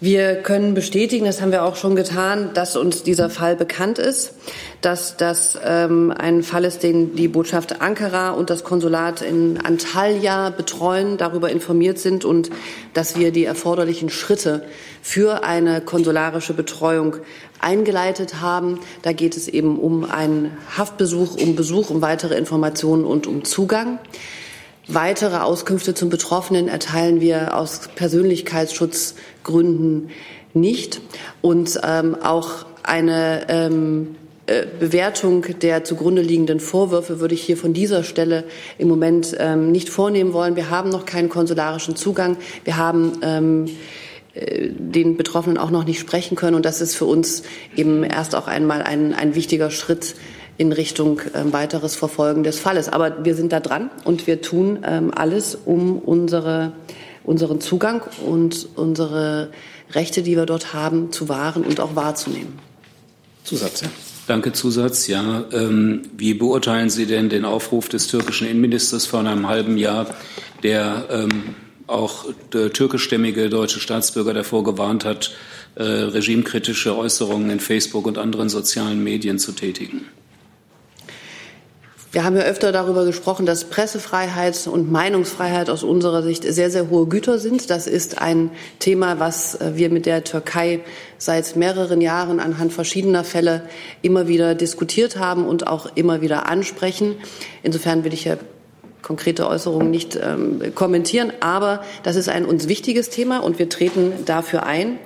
Wir 0.00 0.34
können 0.34 0.74
bestätigen, 0.74 1.24
das 1.24 1.40
haben 1.40 1.52
wir 1.52 1.64
auch 1.64 1.76
schon 1.76 1.94
getan, 1.94 2.50
dass 2.52 2.76
uns 2.76 3.04
dieser 3.04 3.30
Fall 3.30 3.54
bekannt 3.54 3.98
ist, 4.00 4.34
dass 4.80 5.16
das 5.16 5.56
ähm, 5.64 6.12
ein 6.14 6.42
Fall 6.42 6.64
ist, 6.64 6.82
den 6.82 7.14
die 7.14 7.28
Botschaft 7.28 7.80
Ankara 7.80 8.30
und 8.30 8.50
das 8.50 8.64
Konsulat 8.64 9.22
in 9.22 9.58
Antalya 9.64 10.50
betreuen, 10.50 11.16
darüber 11.16 11.48
informiert 11.48 12.00
sind 12.00 12.24
und 12.24 12.50
dass 12.92 13.16
wir 13.16 13.30
die 13.30 13.44
erforderlichen 13.44 14.10
Schritte 14.10 14.64
für 15.00 15.44
eine 15.44 15.80
konsularische 15.80 16.54
Betreuung 16.54 17.16
eingeleitet 17.60 18.40
haben. 18.40 18.80
Da 19.02 19.12
geht 19.12 19.36
es 19.36 19.46
eben 19.46 19.78
um 19.78 20.10
einen 20.10 20.50
Haftbesuch, 20.76 21.36
um 21.36 21.54
Besuch, 21.54 21.90
um 21.90 22.02
weitere 22.02 22.34
Informationen 22.36 23.04
und 23.04 23.28
um 23.28 23.44
Zugang. 23.44 24.00
Weitere 24.86 25.38
Auskünfte 25.38 25.94
zum 25.94 26.10
Betroffenen 26.10 26.68
erteilen 26.68 27.22
wir 27.22 27.56
aus 27.56 27.88
Persönlichkeitsschutzgründen 27.94 30.10
nicht. 30.52 31.00
Und 31.40 31.80
ähm, 31.82 32.18
auch 32.22 32.66
eine 32.82 33.46
ähm, 33.48 34.16
äh, 34.46 34.66
Bewertung 34.78 35.46
der 35.62 35.84
zugrunde 35.84 36.20
liegenden 36.20 36.60
Vorwürfe 36.60 37.18
würde 37.18 37.34
ich 37.34 37.42
hier 37.42 37.56
von 37.56 37.72
dieser 37.72 38.04
Stelle 38.04 38.44
im 38.76 38.88
Moment 38.88 39.34
ähm, 39.38 39.72
nicht 39.72 39.88
vornehmen 39.88 40.34
wollen. 40.34 40.54
Wir 40.54 40.68
haben 40.68 40.90
noch 40.90 41.06
keinen 41.06 41.30
konsularischen 41.30 41.96
Zugang. 41.96 42.36
Wir 42.64 42.76
haben 42.76 43.12
ähm, 43.22 43.64
äh, 44.34 44.68
den 44.68 45.16
Betroffenen 45.16 45.56
auch 45.56 45.70
noch 45.70 45.84
nicht 45.84 45.98
sprechen 45.98 46.36
können. 46.36 46.56
Und 46.56 46.66
das 46.66 46.82
ist 46.82 46.94
für 46.94 47.06
uns 47.06 47.42
eben 47.74 48.04
erst 48.04 48.34
auch 48.34 48.48
einmal 48.48 48.82
ein, 48.82 49.14
ein 49.14 49.34
wichtiger 49.34 49.70
Schritt 49.70 50.14
in 50.56 50.72
Richtung 50.72 51.20
äh, 51.20 51.52
weiteres 51.52 51.96
Verfolgen 51.96 52.44
des 52.44 52.58
Falles. 52.58 52.88
Aber 52.88 53.24
wir 53.24 53.34
sind 53.34 53.52
da 53.52 53.60
dran 53.60 53.90
und 54.04 54.26
wir 54.26 54.40
tun 54.40 54.80
ähm, 54.86 55.10
alles, 55.14 55.56
um 55.64 55.98
unsere, 55.98 56.72
unseren 57.24 57.60
Zugang 57.60 58.02
und 58.24 58.68
unsere 58.76 59.50
Rechte, 59.92 60.22
die 60.22 60.36
wir 60.36 60.46
dort 60.46 60.72
haben, 60.72 61.12
zu 61.12 61.28
wahren 61.28 61.64
und 61.64 61.80
auch 61.80 61.96
wahrzunehmen. 61.96 62.58
Zusatz, 63.44 63.82
ja. 63.82 63.88
Danke, 64.26 64.52
Zusatz. 64.52 65.06
Ja, 65.06 65.44
ähm, 65.52 66.02
wie 66.16 66.32
beurteilen 66.32 66.88
Sie 66.88 67.04
denn 67.04 67.28
den 67.28 67.44
Aufruf 67.44 67.88
des 67.88 68.06
türkischen 68.06 68.48
Innenministers 68.48 69.04
vor 69.04 69.20
einem 69.20 69.48
halben 69.48 69.76
Jahr, 69.76 70.06
der 70.62 71.06
ähm, 71.10 71.54
auch 71.86 72.24
der 72.54 72.72
türkischstämmige 72.72 73.50
deutsche 73.50 73.80
Staatsbürger 73.80 74.32
davor 74.32 74.64
gewarnt 74.64 75.04
hat, 75.04 75.34
äh, 75.74 75.82
regimekritische 75.82 76.96
Äußerungen 76.96 77.50
in 77.50 77.60
Facebook 77.60 78.06
und 78.06 78.16
anderen 78.16 78.48
sozialen 78.48 79.04
Medien 79.04 79.38
zu 79.38 79.52
tätigen? 79.52 80.06
Wir 82.14 82.22
haben 82.22 82.36
ja 82.36 82.42
öfter 82.42 82.70
darüber 82.70 83.04
gesprochen, 83.04 83.44
dass 83.44 83.64
Pressefreiheit 83.64 84.68
und 84.68 84.88
Meinungsfreiheit 84.88 85.68
aus 85.68 85.82
unserer 85.82 86.22
Sicht 86.22 86.44
sehr, 86.44 86.70
sehr 86.70 86.88
hohe 86.88 87.08
Güter 87.08 87.40
sind. 87.40 87.70
Das 87.70 87.88
ist 87.88 88.22
ein 88.22 88.50
Thema, 88.78 89.18
was 89.18 89.56
äh, 89.56 89.72
wir 89.74 89.90
mit 89.90 90.06
der 90.06 90.22
Türkei 90.22 90.78
seit 91.18 91.56
mehreren 91.56 92.00
Jahren 92.00 92.38
anhand 92.38 92.72
verschiedener 92.72 93.24
Fälle 93.24 93.62
immer 94.00 94.28
wieder 94.28 94.54
diskutiert 94.54 95.16
haben 95.16 95.44
und 95.44 95.66
auch 95.66 95.96
immer 95.96 96.20
wieder 96.20 96.46
ansprechen. 96.46 97.16
Insofern 97.64 98.04
will 98.04 98.14
ich 98.14 98.26
ja 98.26 98.36
konkrete 99.02 99.48
Äußerungen 99.48 99.90
nicht 99.90 100.14
ähm, 100.14 100.72
kommentieren, 100.76 101.32
aber 101.40 101.82
das 102.04 102.14
ist 102.14 102.28
ein 102.28 102.44
uns 102.44 102.68
wichtiges 102.68 103.10
Thema 103.10 103.38
und 103.38 103.58
wir 103.58 103.68
treten 103.68 104.12
dafür 104.24 104.62
ein. 104.62 105.00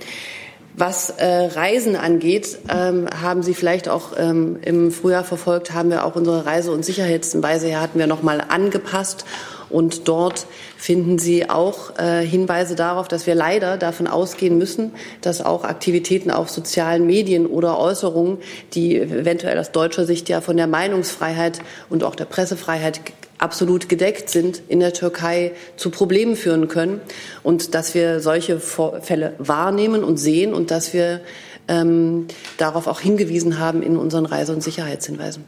Was 0.80 1.10
äh, 1.10 1.26
Reisen 1.26 1.96
angeht, 1.96 2.56
ähm, 2.68 3.08
haben 3.10 3.42
Sie 3.42 3.54
vielleicht 3.54 3.88
auch 3.88 4.12
ähm, 4.16 4.60
im 4.62 4.92
Frühjahr 4.92 5.24
verfolgt, 5.24 5.72
haben 5.72 5.90
wir 5.90 6.04
auch 6.04 6.14
unsere 6.14 6.46
Reise- 6.46 6.70
und 6.70 6.84
Sicherheitshinweise 6.84 7.66
her 7.66 7.80
hatten 7.80 7.98
wir 7.98 8.06
noch 8.06 8.22
mal 8.22 8.40
angepasst. 8.48 9.24
Und 9.70 10.06
dort 10.06 10.46
finden 10.76 11.18
Sie 11.18 11.50
auch 11.50 11.98
äh, 11.98 12.24
Hinweise 12.24 12.76
darauf, 12.76 13.08
dass 13.08 13.26
wir 13.26 13.34
leider 13.34 13.76
davon 13.76 14.06
ausgehen 14.06 14.56
müssen, 14.56 14.92
dass 15.20 15.44
auch 15.44 15.64
Aktivitäten 15.64 16.30
auf 16.30 16.48
sozialen 16.48 17.06
Medien 17.06 17.46
oder 17.46 17.76
Äußerungen, 17.80 18.38
die 18.74 19.00
eventuell 19.00 19.58
aus 19.58 19.72
deutscher 19.72 20.06
Sicht 20.06 20.28
ja 20.28 20.40
von 20.40 20.56
der 20.56 20.68
Meinungsfreiheit 20.68 21.58
und 21.90 22.04
auch 22.04 22.14
der 22.14 22.26
Pressefreiheit 22.26 23.00
absolut 23.38 23.88
gedeckt 23.88 24.28
sind, 24.30 24.62
in 24.68 24.80
der 24.80 24.92
Türkei 24.92 25.52
zu 25.76 25.90
Problemen 25.90 26.36
führen 26.36 26.68
können 26.68 27.00
und 27.42 27.74
dass 27.74 27.94
wir 27.94 28.20
solche 28.20 28.60
Fälle 28.60 29.34
wahrnehmen 29.38 30.04
und 30.04 30.16
sehen 30.18 30.52
und 30.52 30.70
dass 30.70 30.92
wir 30.92 31.20
ähm, 31.68 32.26
darauf 32.56 32.86
auch 32.86 33.00
hingewiesen 33.00 33.58
haben 33.58 33.82
in 33.82 33.96
unseren 33.96 34.26
Reise- 34.26 34.52
und 34.52 34.62
Sicherheitshinweisen. 34.62 35.44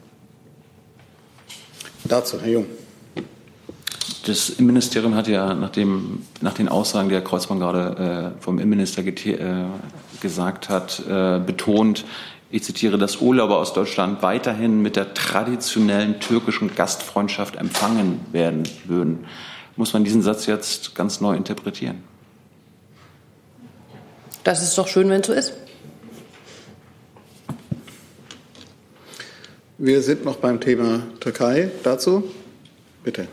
Dazu, 2.05 2.41
Herr 2.41 2.51
Jung. 2.51 2.67
Das 4.27 4.51
Innenministerium 4.51 5.15
hat 5.15 5.29
ja 5.29 5.55
nach, 5.55 5.71
dem, 5.71 6.23
nach 6.41 6.55
den 6.55 6.69
Aussagen, 6.69 7.09
die 7.09 7.15
Herr 7.15 7.23
Kreuzmann 7.23 7.59
gerade 7.59 8.35
äh, 8.37 8.43
vom 8.43 8.59
Innenminister 8.59 9.03
äh, 9.03 9.65
gesagt 10.21 10.69
hat, 10.69 11.03
äh, 11.09 11.41
betont, 11.41 12.05
ich 12.51 12.65
zitiere, 12.65 12.99
dass 12.99 13.21
Urlauber 13.21 13.59
aus 13.59 13.73
Deutschland 13.73 14.23
weiterhin 14.23 14.83
mit 14.83 14.97
der 14.97 15.15
traditionellen 15.15 16.19
türkischen 16.19 16.75
Gastfreundschaft 16.75 17.57
empfangen 17.57 18.21
werden 18.33 18.65
würden. 18.85 19.27
Muss 19.77 19.93
man 19.93 20.03
diesen 20.03 20.23
Satz 20.23 20.47
jetzt 20.47 20.95
ganz 20.95 21.21
neu 21.21 21.37
interpretieren? 21.37 22.03
Das 24.43 24.63
ist 24.63 24.77
doch 24.77 24.89
schön, 24.89 25.09
wenn 25.11 25.21
es 25.21 25.27
so 25.27 25.33
ist. 25.33 25.53
Wir 29.79 30.03
sind 30.03 30.25
noch 30.25 30.37
beim 30.37 30.61
Thema 30.61 31.03
Türkei. 31.21 31.71
Dazu 31.83 32.25
bitte. 33.05 33.29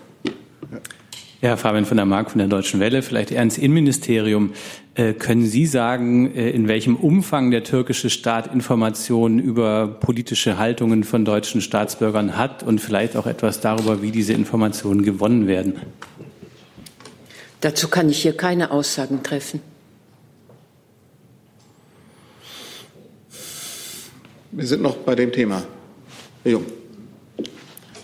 Ja. 1.42 1.56
Fabian 1.56 1.86
von 1.86 1.98
der 1.98 2.06
Mark 2.06 2.32
von 2.32 2.40
der 2.40 2.48
Deutschen 2.48 2.80
Welle, 2.80 3.02
vielleicht 3.04 3.32
eher 3.32 3.44
ins 3.44 3.58
Innenministerium. 3.58 4.54
Äh, 4.96 5.14
können 5.14 5.46
Sie 5.46 5.68
sagen, 5.68 6.34
äh, 6.36 6.50
in 6.50 6.68
welchem 6.68 6.96
Umfang 6.96 7.52
der 7.52 7.64
türkische 7.64 8.10
Staat 8.10 8.52
Informationen 8.52 9.38
über 9.38 9.88
politische 9.88 10.58
Haltungen 10.58 11.04
von 11.04 11.26
deutschen 11.26 11.62
Staatsbürgern 11.62 12.38
hat 12.38 12.64
und 12.64 12.82
vielleicht 12.82 13.16
auch 13.16 13.28
etwas 13.28 13.60
darüber, 13.60 14.02
wie 14.02 14.10
diese 14.10 14.34
Informationen 14.34 15.04
gewonnen 15.04 15.46
werden? 15.48 15.76
Dazu 17.62 17.88
kann 17.88 18.10
ich 18.10 18.22
hier 18.22 18.36
keine 18.36 18.72
Aussagen 18.72 19.22
treffen. 19.22 19.62
Wir 24.52 24.66
sind 24.66 24.82
noch 24.82 24.96
bei 24.98 25.14
dem 25.14 25.32
Thema. 25.32 25.64
Herr 26.44 26.52
Jung. 26.54 26.66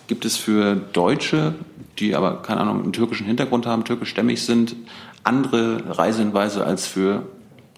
Gibt 0.07 0.25
es 0.25 0.37
für 0.37 0.75
Deutsche 0.75 1.53
die 1.99 2.15
aber, 2.15 2.41
keine 2.41 2.61
Ahnung, 2.61 2.83
einen 2.83 2.93
türkischen 2.93 3.25
Hintergrund 3.25 3.65
haben, 3.65 3.83
türkischstämmig 3.83 4.43
sind, 4.45 4.75
andere 5.23 5.97
Reisehinweise 5.97 6.65
als 6.65 6.87
für 6.87 7.23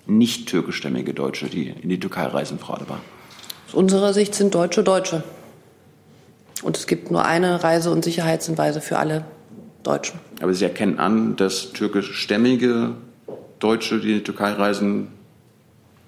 nicht 0.07 0.47
türkischstämmige 0.47 1.13
Deutsche, 1.13 1.47
die 1.47 1.67
in 1.67 1.89
die 1.89 1.99
Türkei 1.99 2.25
reisen, 2.25 2.59
Frau 2.59 2.73
Adebar? 2.75 2.99
Aus 3.67 3.73
unserer 3.73 4.13
Sicht 4.13 4.35
sind 4.35 4.53
Deutsche 4.53 4.83
Deutsche. 4.83 5.23
Und 6.63 6.77
es 6.77 6.87
gibt 6.87 7.11
nur 7.11 7.25
eine 7.25 7.63
Reise- 7.63 7.91
und 7.91 8.03
Sicherheitshinweise 8.03 8.81
für 8.81 8.97
alle 8.97 9.25
Deutschen. 9.83 10.19
Aber 10.41 10.53
Sie 10.53 10.63
erkennen 10.63 10.99
an, 10.99 11.35
dass 11.35 11.73
türkischstämmige 11.73 12.93
Deutsche, 13.59 13.99
die 13.99 14.11
in 14.11 14.17
die 14.19 14.23
Türkei 14.23 14.51
reisen, 14.51 15.07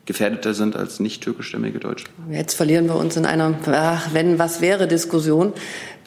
gefährdeter 0.08 0.56
sind 0.56 0.76
als 0.76 1.00
nicht 1.00 1.22
türkischstämmige 1.22 1.78
Deutsche? 1.80 2.08
Jetzt 2.32 2.56
verlieren 2.56 2.88
wir 2.88 2.96
uns 2.96 3.16
in 3.16 3.26
einer 3.26 3.54
ach, 3.68 4.14
wenn 4.14 4.40
was 4.40 4.62
wäre 4.62 4.88
Diskussion. 4.88 5.54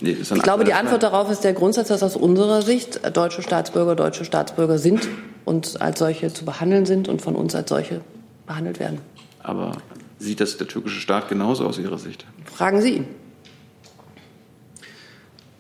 Nee, 0.01 0.17
ich 0.21 0.43
glaube, 0.43 0.65
die 0.65 0.73
Antwort 0.73 1.05
darauf 1.05 1.31
ist 1.31 1.45
der 1.45 1.53
Grundsatz, 1.53 1.89
dass 1.89 2.03
aus 2.03 2.17
unserer 2.17 2.63
Sicht 2.63 3.01
deutsche 3.17 3.43
Staatsbürger 3.43 3.95
deutsche 3.95 4.25
Staatsbürger 4.25 4.79
sind 4.79 5.07
und 5.45 5.81
als 5.81 6.01
solche 6.01 6.33
zu 6.33 6.45
behandeln 6.45 6.87
sind 6.87 7.09
und 7.09 7.23
von 7.23 7.37
uns 7.37 7.55
als 7.55 7.69
solche 7.69 8.01
behandelt 8.47 8.81
werden. 8.81 8.99
Aber 9.43 9.77
sieht 10.19 10.41
das 10.41 10.57
der 10.57 10.67
türkische 10.67 11.01
Staat 11.01 11.29
genauso 11.29 11.67
aus 11.67 11.79
Ihrer 11.79 11.99
Sicht? 11.99 12.25
Fragen 12.45 12.81
Sie 12.81 12.97
ihn. 12.97 13.05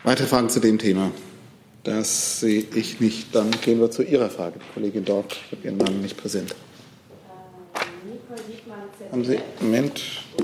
Weitere 0.02 0.26
Fragen 0.26 0.48
zu 0.48 0.60
dem 0.60 0.78
Thema? 0.78 1.10
Das 1.84 2.40
sehe 2.40 2.64
ich 2.74 3.00
nicht. 3.00 3.34
Dann 3.34 3.50
gehen 3.62 3.80
wir 3.80 3.90
zu 3.90 4.02
Ihrer 4.02 4.30
Frage. 4.30 4.60
Kollegin 4.74 5.04
Dort, 5.04 5.32
ich 5.32 5.58
habe 5.58 5.66
Ihren 5.66 5.76
Namen 5.76 6.00
nicht 6.00 6.16
präsent. 6.16 6.54
Haben 9.10 9.24
Sie, 9.24 9.38
Moment. 9.60 10.00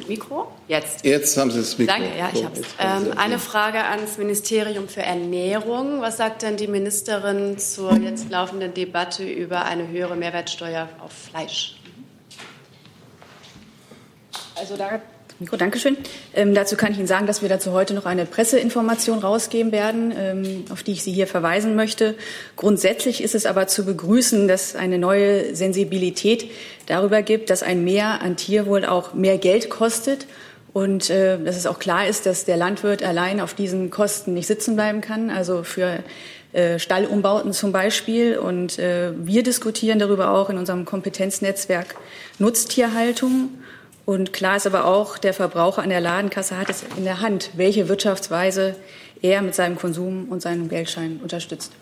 Mikro? 0.08 0.48
Jetzt. 0.68 1.04
Jetzt 1.04 1.36
haben 1.36 1.50
Sie 1.50 1.58
das 1.58 1.78
Mikro. 1.78 1.94
Danke, 1.94 2.18
ja, 2.18 2.30
ich 2.32 2.44
habe 2.44 2.58
es. 2.58 2.66
Ähm, 2.78 3.16
eine 3.16 3.38
Frage 3.38 3.84
ans 3.84 4.18
Ministerium 4.18 4.88
für 4.88 5.02
Ernährung. 5.02 6.00
Was 6.00 6.16
sagt 6.16 6.42
denn 6.42 6.56
die 6.56 6.66
Ministerin 6.66 7.58
zur 7.58 7.94
jetzt 7.98 8.30
laufenden 8.30 8.74
Debatte 8.74 9.24
über 9.24 9.64
eine 9.64 9.88
höhere 9.88 10.16
Mehrwertsteuer 10.16 10.88
auf 11.00 11.12
Fleisch? 11.12 11.76
Also 14.56 14.76
da 14.76 15.00
Mikro, 15.38 15.58
Dankeschön. 15.58 15.98
Ähm, 16.34 16.54
dazu 16.54 16.76
kann 16.76 16.92
ich 16.92 16.98
Ihnen 16.98 17.06
sagen, 17.06 17.26
dass 17.26 17.42
wir 17.42 17.50
dazu 17.50 17.72
heute 17.72 17.92
noch 17.92 18.06
eine 18.06 18.24
Presseinformation 18.24 19.18
rausgeben 19.18 19.70
werden, 19.70 20.14
ähm, 20.16 20.64
auf 20.70 20.82
die 20.82 20.92
ich 20.92 21.02
Sie 21.02 21.12
hier 21.12 21.26
verweisen 21.26 21.76
möchte. 21.76 22.14
Grundsätzlich 22.56 23.22
ist 23.22 23.34
es 23.34 23.44
aber 23.44 23.66
zu 23.66 23.84
begrüßen, 23.84 24.48
dass 24.48 24.74
eine 24.74 24.98
neue 24.98 25.54
Sensibilität 25.54 26.50
darüber 26.86 27.22
gibt, 27.22 27.50
dass 27.50 27.62
ein 27.62 27.84
Mehr 27.84 28.22
an 28.22 28.36
Tierwohl 28.36 28.84
auch 28.84 29.14
mehr 29.14 29.38
Geld 29.38 29.70
kostet 29.70 30.26
und 30.76 31.08
äh, 31.08 31.38
dass 31.42 31.56
es 31.56 31.66
auch 31.66 31.78
klar 31.78 32.06
ist, 32.06 32.26
dass 32.26 32.44
der 32.44 32.58
Landwirt 32.58 33.02
allein 33.02 33.40
auf 33.40 33.54
diesen 33.54 33.90
Kosten 33.90 34.34
nicht 34.34 34.46
sitzen 34.46 34.74
bleiben 34.74 35.00
kann. 35.00 35.30
Also 35.30 35.62
für 35.62 36.00
äh, 36.52 36.78
Stallumbauten 36.78 37.52
zum 37.52 37.72
Beispiel. 37.72 38.36
Und 38.36 38.78
äh, 38.78 39.12
wir 39.16 39.42
diskutieren 39.42 39.98
darüber 39.98 40.32
auch 40.32 40.50
in 40.50 40.58
unserem 40.58 40.84
Kompetenznetzwerk 40.84 41.94
Nutztierhaltung. 42.38 43.48
Und 44.04 44.32
klar 44.32 44.56
ist 44.56 44.66
aber 44.66 44.84
auch, 44.84 45.18
der 45.18 45.32
Verbraucher 45.34 45.82
an 45.82 45.88
der 45.88 46.00
Ladenkasse 46.00 46.58
hat 46.58 46.68
es 46.68 46.84
in 46.96 47.04
der 47.04 47.20
Hand, 47.20 47.50
welche 47.56 47.88
Wirtschaftsweise 47.88 48.76
er 49.22 49.42
mit 49.42 49.54
seinem 49.54 49.76
Konsum 49.76 50.28
und 50.28 50.42
seinem 50.42 50.68
Geldschein 50.68 51.20
unterstützt. 51.22 51.72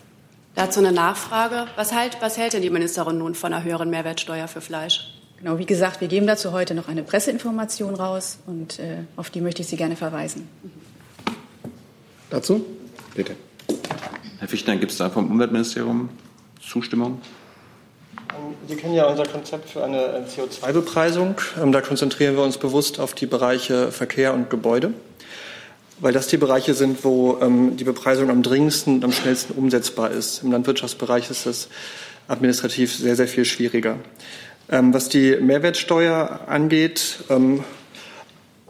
Dazu 0.55 0.79
eine 0.79 0.93
Nachfrage. 0.93 1.67
Was 1.75 1.91
hält, 1.91 2.17
was 2.21 2.37
hält 2.37 2.53
denn 2.53 2.61
die 2.61 2.69
Ministerin 2.69 3.17
nun 3.17 3.35
von 3.35 3.53
einer 3.53 3.63
höheren 3.63 3.89
Mehrwertsteuer 3.89 4.47
für 4.47 4.61
Fleisch? 4.61 5.11
Genau, 5.37 5.59
wie 5.59 5.65
gesagt, 5.65 5.99
wir 5.99 6.07
geben 6.07 6.27
dazu 6.27 6.53
heute 6.53 6.73
noch 6.73 6.87
eine 6.87 7.03
Presseinformation 7.03 7.93
raus 7.93 8.39
und 8.47 8.79
äh, 8.79 8.99
auf 9.17 9.29
die 9.29 9.41
möchte 9.41 9.61
ich 9.61 9.67
Sie 9.67 9.75
gerne 9.75 9.97
verweisen. 9.97 10.47
Dazu? 12.29 12.65
Bitte. 13.13 13.35
Herr 14.39 14.47
Fichtner, 14.47 14.77
gibt 14.77 14.93
es 14.93 14.97
da 14.97 15.09
vom 15.09 15.29
Umweltministerium 15.29 16.09
Zustimmung? 16.61 17.21
Sie 18.67 18.75
kennen 18.75 18.93
ja 18.93 19.05
unser 19.07 19.25
Konzept 19.25 19.69
für 19.69 19.83
eine 19.83 20.25
CO2-Bepreisung. 20.25 21.35
Ähm, 21.61 21.71
da 21.71 21.81
konzentrieren 21.81 22.35
wir 22.35 22.43
uns 22.43 22.57
bewusst 22.57 22.99
auf 22.99 23.13
die 23.13 23.25
Bereiche 23.25 23.91
Verkehr 23.91 24.33
und 24.33 24.49
Gebäude, 24.49 24.93
weil 25.99 26.13
das 26.13 26.27
die 26.27 26.37
Bereiche 26.37 26.73
sind, 26.73 27.03
wo 27.03 27.37
ähm, 27.41 27.77
die 27.77 27.83
Bepreisung 27.83 28.29
am 28.29 28.43
dringendsten 28.43 28.95
und 28.95 29.03
am 29.03 29.11
schnellsten 29.11 29.53
umsetzbar 29.53 30.11
ist. 30.11 30.43
Im 30.43 30.51
Landwirtschaftsbereich 30.51 31.29
ist 31.29 31.45
das 31.45 31.69
administrativ 32.27 32.93
sehr, 32.93 33.15
sehr 33.15 33.27
viel 33.27 33.45
schwieriger. 33.45 33.97
Ähm, 34.69 34.93
was 34.93 35.09
die 35.09 35.35
Mehrwertsteuer 35.35 36.41
angeht, 36.47 37.19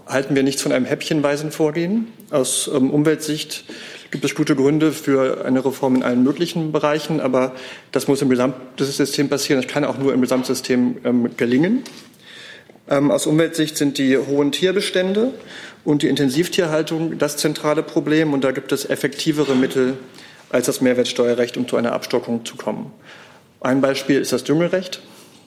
halten 0.08 0.36
wir 0.36 0.44
nichts 0.44 0.62
von 0.62 0.72
einem 0.72 0.86
häppchenweisen 0.86 1.51
Vorgehen. 1.51 2.08
Aus 2.29 2.67
Umweltsicht 2.67 3.65
gibt 4.12 4.24
es 4.24 4.36
gute 4.36 4.55
Gründe 4.55 4.91
für 4.91 5.46
eine 5.46 5.65
Reform 5.65 5.96
in 5.96 6.03
allen 6.03 6.24
möglichen 6.24 6.72
Bereichen, 6.72 7.20
aber 7.20 7.53
das 7.91 8.08
muss 8.08 8.22
im 8.22 8.29
Gesamtsystem 8.29 9.29
passieren. 9.29 9.62
Das 9.62 9.72
kann 9.72 9.84
auch 9.84 9.98
nur 9.98 10.13
im 10.13 10.22
Gesamtsystem 10.22 10.98
ähm, 11.03 11.36
gelingen. 11.38 11.84
Ähm, 12.89 13.12
aus 13.12 13.25
Umweltsicht 13.25 13.77
sind 13.77 13.98
die 13.98 14.18
hohen 14.18 14.51
Tierbestände 14.51 15.34
und 15.84 16.01
die 16.01 16.08
Intensivtierhaltung 16.08 17.18
das 17.18 17.38
zentrale 17.38 17.84
Problem. 17.84 18.34
Und 18.34 18.44
da 18.44 18.51
gibt 18.51 18.72
es 18.72 18.89
effektivere 18.89 19.56
Mittel 19.56 19.98
als 20.50 20.68
das 20.68 20.82
Mehrwertsteuerrecht, 20.82 21.58
um 21.58 21.68
zu 21.68 21.75
einer 21.77 21.94
Abstockung 21.94 22.46
zu 22.46 22.56
kommen. 22.56 22.92
Ein 23.62 23.82
Beispiel 23.82 24.22
ist 24.22 24.32
das 24.32 24.44
Düngerecht. 24.44 25.01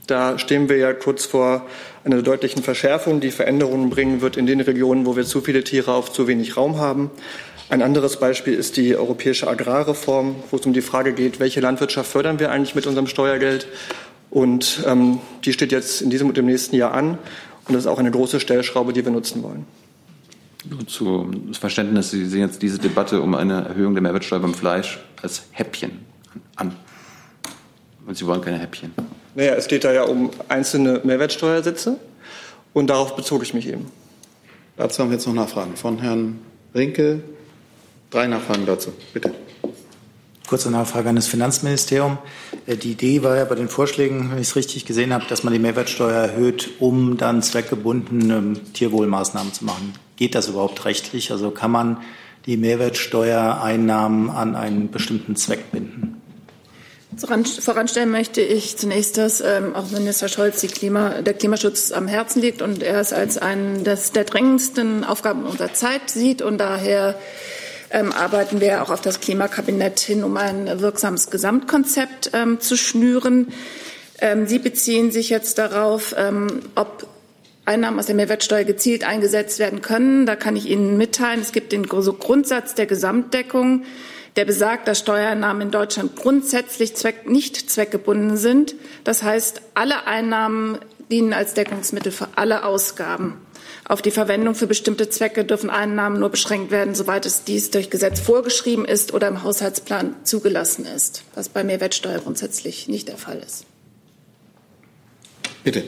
Da 0.09 0.39
stehen 0.39 0.69
wir 0.69 0.79
ja 0.79 0.95
kurz 0.95 1.27
vor 1.27 1.67
einer 2.03 2.23
deutlichen 2.23 2.63
Verschärfung, 2.63 3.21
die 3.21 3.31
Veränderungen 3.31 3.91
bringen 3.91 4.23
wird 4.23 4.37
in 4.37 4.47
den 4.47 4.61
Regionen, 4.61 5.05
wo 5.05 5.17
wir 5.17 5.25
zu 5.25 5.43
viele 5.43 5.63
Tiere 5.63 5.93
auf 5.93 6.13
zu 6.13 6.27
wenig 6.27 6.57
Raum 6.57 6.79
haben. 6.79 7.11
Ein 7.69 7.83
anderes 7.83 8.17
Beispiel 8.17 8.55
ist 8.55 8.79
die 8.79 8.97
europäische 8.97 9.47
Agrarreform, 9.47 10.37
wo 10.51 10.57
es 10.57 10.65
um 10.65 10.73
die 10.73 10.81
Frage 10.81 11.13
geht, 11.13 11.39
welche 11.39 11.61
Landwirtschaft 11.61 12.11
fördern 12.11 12.41
wir 12.41 12.51
eigentlich 12.51 12.75
mit 12.75 12.87
unserem 12.87 13.07
Steuergeld. 13.07 13.67
Und 14.31 14.83
ähm, 14.87 15.21
die 15.45 15.53
steht 15.53 15.73
jetzt 15.73 16.03
in 16.03 16.11
diesem 16.11 16.29
und 16.29 16.39
im 16.39 16.47
nächsten 16.47 16.77
Jahr 16.77 16.93
an. 16.93 17.19
Und 17.67 17.75
das 17.75 17.85
ist 17.85 17.87
auch 17.87 17.99
eine 17.99 18.11
große 18.11 18.41
Stellschraube, 18.41 18.93
die 18.93 19.05
wir 19.05 19.13
nutzen 19.13 19.43
wollen. 19.43 19.67
Nur 20.69 20.87
zum 20.87 21.55
Verständnis, 21.55 22.11
Sie 22.11 22.27
sehen 22.27 22.41
jetzt 22.41 22.63
diese 22.63 22.79
Debatte 22.79 23.21
um 23.21 23.35
eine 23.35 23.65
Erhöhung 23.65 23.95
der 23.95 24.03
Mehrwertsteuer 24.03 24.41
beim 24.41 24.55
Fleisch 24.55 24.99
als 25.23 25.45
Häppchen 25.53 25.93
an. 26.57 26.75
Und 28.07 28.17
Sie 28.17 28.27
wollen 28.27 28.41
keine 28.41 28.59
Häppchen. 28.59 28.93
Naja, 29.35 29.55
es 29.55 29.69
geht 29.69 29.85
da 29.85 29.93
ja 29.93 30.03
um 30.03 30.31
einzelne 30.49 31.01
Mehrwertsteuersätze. 31.05 31.97
Und 32.75 32.89
darauf 32.89 33.17
bezog 33.17 33.43
ich 33.43 33.55
mich 33.55 33.67
eben. 33.69 33.87
Dazu 34.77 35.03
haben 35.03 35.11
wir 35.11 35.17
jetzt 35.17 35.27
noch 35.27 35.35
Nachfragen 35.35 35.77
von 35.77 35.99
Herrn 35.99 36.39
Rinke, 36.75 37.23
Drei 38.11 38.27
Nachfragen 38.27 38.65
dazu, 38.65 38.93
bitte. 39.13 39.35
Kurze 40.49 40.71
Nachfrage 40.71 41.11
an 41.11 41.17
das 41.17 41.27
Finanzministerium. 41.27 42.17
Äh, 42.67 42.77
die 42.77 42.93
Idee 42.93 43.23
war 43.23 43.37
ja 43.37 43.45
bei 43.45 43.55
den 43.55 43.69
Vorschlägen, 43.69 44.31
wenn 44.31 44.39
ich 44.39 44.49
es 44.49 44.57
richtig 44.57 44.87
gesehen 44.87 45.13
habe, 45.13 45.27
dass 45.29 45.45
man 45.45 45.53
die 45.53 45.59
Mehrwertsteuer 45.59 46.23
erhöht, 46.23 46.71
um 46.79 47.19
dann 47.19 47.43
zweckgebunden 47.43 48.31
ähm, 48.31 48.73
Tierwohlmaßnahmen 48.73 49.53
zu 49.53 49.67
machen. 49.67 49.93
Geht 50.17 50.35
das 50.35 50.49
überhaupt 50.49 50.87
rechtlich? 50.87 51.33
Also 51.33 51.51
kann 51.51 51.71
man 51.71 51.99
die 52.47 52.57
Mehrwertsteuereinnahmen 52.57 54.31
an 54.31 54.57
einen 54.57 54.91
bestimmten 54.91 55.37
Zweck 55.37 55.71
binden? 55.71 56.19
Voranstellen 57.17 58.11
möchte 58.11 58.41
ich 58.41 58.79
zunächst, 58.79 59.19
dass 59.19 59.43
ähm, 59.43 59.75
auch 59.75 59.91
Minister 59.91 60.29
Scholz 60.29 60.63
Klima, 60.73 61.21
der 61.21 61.35
Klimaschutz 61.35 61.93
am 61.93 62.07
Herzen 62.07 62.41
liegt 62.41 62.63
und 62.63 62.83
er 62.83 63.01
es 63.01 63.13
als 63.13 63.37
einen 63.37 63.85
des, 63.85 64.13
der 64.13 64.25
drängendsten 64.25 65.05
Aufgaben 65.05 65.45
unserer 65.45 65.75
Zeit 65.75 66.09
sieht 66.09 66.41
und 66.41 66.57
daher 66.57 67.17
ähm, 67.91 68.13
arbeiten 68.13 68.61
wir 68.61 68.83
auch 68.83 68.91
auf 68.91 69.01
das 69.01 69.21
Klimakabinett 69.21 70.01
hin, 70.01 70.25
um 70.25 70.37
ein 70.37 70.81
wirksames 70.81 71.31
Gesamtkonzept 71.31 72.31
ähm, 72.35 72.61
zu 72.61 72.77
schnüren. 72.77 73.49
Ähm, 74.21 74.47
Sie 74.47 74.59
beziehen 74.59 75.11
sich 75.11 75.31
jetzt 75.31 75.59
darauf, 75.59 76.15
ähm, 76.19 76.61
ob 76.75 77.07
Einnahmen 77.65 77.99
aus 77.99 78.07
der 78.07 78.15
Mehrwertsteuer 78.15 78.65
gezielt 78.65 79.05
eingesetzt 79.05 79.59
werden 79.59 79.83
können. 79.83 80.27
Da 80.27 80.37
kann 80.37 80.57
ich 80.57 80.67
Ihnen 80.67 80.97
mitteilen, 80.97 81.41
es 81.41 81.53
gibt 81.53 81.73
den 81.73 81.85
Grundsatz 81.85 82.75
der 82.75 82.87
Gesamtdeckung, 82.87 83.85
der 84.37 84.45
besagt, 84.47 84.89
dass 84.89 84.99
Steuereinnahmen 85.01 85.63
in 85.63 85.71
Deutschland 85.71 86.17
grundsätzlich 86.17 86.97
zweck, 86.97 87.29
nicht 87.29 87.71
zweckgebunden 87.71 88.37
sind. 88.37 88.75
Das 89.05 89.23
heißt, 89.23 89.61
alle 89.75 90.07
Einnahmen 90.07 90.79
dienen 91.11 91.33
als 91.33 91.55
Deckungsmittel 91.55 92.13
für 92.13 92.29
alle 92.37 92.65
Ausgaben. 92.65 93.35
Auf 93.85 94.03
die 94.03 94.11
Verwendung 94.11 94.55
für 94.55 94.67
bestimmte 94.67 95.09
Zwecke 95.09 95.45
dürfen 95.45 95.71
Einnahmen 95.71 96.21
nur 96.21 96.29
beschränkt 96.29 96.71
werden, 96.71 96.95
soweit 96.95 97.27
es 97.27 97.45
dies 97.45 97.71
durch 97.71 97.91
Gesetz 97.91 98.21
vorgeschrieben 98.21 98.85
ist 98.85 99.15
oder 99.15 99.29
im 99.29 99.43
Haushaltsplan 99.43 100.17
zugelassen 100.25 100.85
ist, 100.85 101.25
was 101.35 101.49
bei 101.49 101.65
Mehrwertsteuer 101.65 102.19
grundsätzlich 102.19 102.89
nicht 102.89 103.09
der 103.09 103.17
Fall 103.17 103.43
ist. 103.45 103.65
Bitte. 105.65 105.85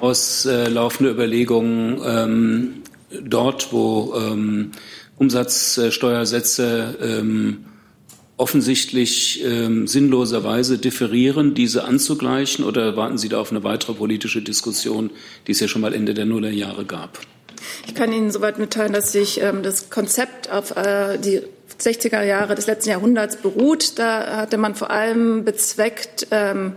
Auslaufende 0.00 1.12
Überlegungen 1.12 2.00
ähm, 2.04 2.82
dort, 3.24 3.72
wo 3.72 4.14
ähm, 4.14 4.72
Umsatzsteuersätze 5.16 6.98
ähm, 7.00 7.64
offensichtlich 8.38 9.44
ähm, 9.44 9.86
sinnloserweise 9.86 10.78
differieren, 10.78 11.54
diese 11.54 11.84
anzugleichen? 11.84 12.64
Oder 12.64 12.96
warten 12.96 13.18
Sie 13.18 13.28
da 13.28 13.40
auf 13.40 13.50
eine 13.50 13.64
weitere 13.64 13.92
politische 13.92 14.40
Diskussion, 14.40 15.10
die 15.46 15.52
es 15.52 15.60
ja 15.60 15.68
schon 15.68 15.82
mal 15.82 15.92
Ende 15.92 16.14
der 16.14 16.24
Nullerjahre 16.24 16.84
gab? 16.86 17.18
Ich 17.86 17.94
kann 17.94 18.12
Ihnen 18.12 18.30
soweit 18.30 18.58
mitteilen, 18.58 18.92
dass 18.92 19.12
sich 19.12 19.40
ähm, 19.42 19.62
das 19.62 19.90
Konzept 19.90 20.50
auf 20.50 20.76
äh, 20.76 21.18
die 21.18 21.42
60er 21.80 22.22
Jahre 22.22 22.54
des 22.54 22.66
letzten 22.66 22.90
Jahrhunderts 22.90 23.36
beruht. 23.36 23.98
Da 23.98 24.36
hatte 24.36 24.56
man 24.56 24.74
vor 24.74 24.90
allem 24.90 25.44
bezweckt, 25.44 26.28
ähm, 26.30 26.74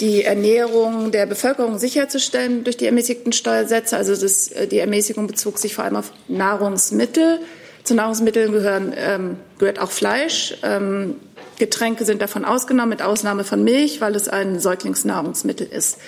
die 0.00 0.24
Ernährung 0.24 1.10
der 1.10 1.24
Bevölkerung 1.24 1.78
sicherzustellen 1.78 2.64
durch 2.64 2.76
die 2.76 2.84
ermäßigten 2.84 3.32
Steuersätze. 3.32 3.96
Also 3.96 4.14
das, 4.14 4.48
äh, 4.48 4.66
die 4.66 4.78
Ermäßigung 4.78 5.26
bezog 5.26 5.58
sich 5.58 5.74
vor 5.74 5.84
allem 5.84 5.96
auf 5.96 6.12
Nahrungsmittel. 6.28 7.40
Zu 7.86 7.94
Nahrungsmitteln 7.94 8.50
gehören, 8.50 8.92
ähm, 8.96 9.36
gehört 9.58 9.78
auch 9.78 9.92
Fleisch. 9.92 10.56
Ähm, 10.64 11.20
Getränke 11.56 12.04
sind 12.04 12.20
davon 12.20 12.44
ausgenommen, 12.44 12.88
mit 12.88 13.00
Ausnahme 13.00 13.44
von 13.44 13.62
Milch, 13.62 14.00
weil 14.00 14.16
es 14.16 14.28
ein 14.28 14.58
Säuglingsnahrungsmittel 14.58 15.68
ist. 15.68 15.98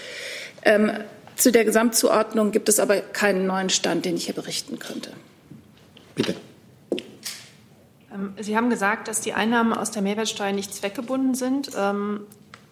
Ähm, 0.65 0.91
zu 1.37 1.53
der 1.53 1.65
Gesamtzuordnung 1.65 2.51
gibt 2.51 2.69
es 2.69 2.81
aber 2.81 2.97
keinen 2.97 3.47
neuen 3.47 3.71
Stand, 3.71 4.07
den 4.07 4.17
ich 4.17 4.25
hier 4.25 4.35
berichten 4.35 4.81
könnte. 4.81 5.13
Bitte. 6.17 6.35
Ähm, 8.13 8.35
Sie 8.41 8.57
haben 8.57 8.71
gesagt, 8.71 9.07
dass 9.07 9.21
die 9.21 9.35
Einnahmen 9.35 9.73
aus 9.73 9.93
der 9.93 10.03
Mehrwertsteuer 10.03 10.51
nicht 10.51 10.75
zweckgebunden 10.75 11.37
sind. 11.37 11.71
Ähm, 11.79 12.23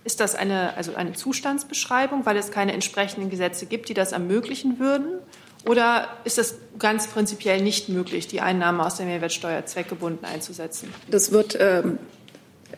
ist 0.02 0.18
das 0.18 0.34
eine, 0.34 0.76
also 0.76 0.96
eine 0.96 1.12
Zustandsbeschreibung, 1.12 2.26
weil 2.26 2.36
es 2.36 2.50
keine 2.50 2.72
entsprechenden 2.72 3.30
Gesetze 3.30 3.66
gibt, 3.66 3.88
die 3.88 3.94
das 3.94 4.10
ermöglichen 4.10 4.80
würden? 4.80 5.20
Oder 5.66 6.08
ist 6.24 6.38
es 6.38 6.54
ganz 6.78 7.08
prinzipiell 7.08 7.60
nicht 7.60 7.88
möglich, 7.88 8.28
die 8.28 8.40
Einnahmen 8.40 8.80
aus 8.80 8.96
der 8.96 9.06
Mehrwertsteuer 9.06 9.66
zweckgebunden 9.66 10.24
einzusetzen? 10.24 10.92
Das 11.10 11.32
wird, 11.32 11.56
ähm, 11.60 11.98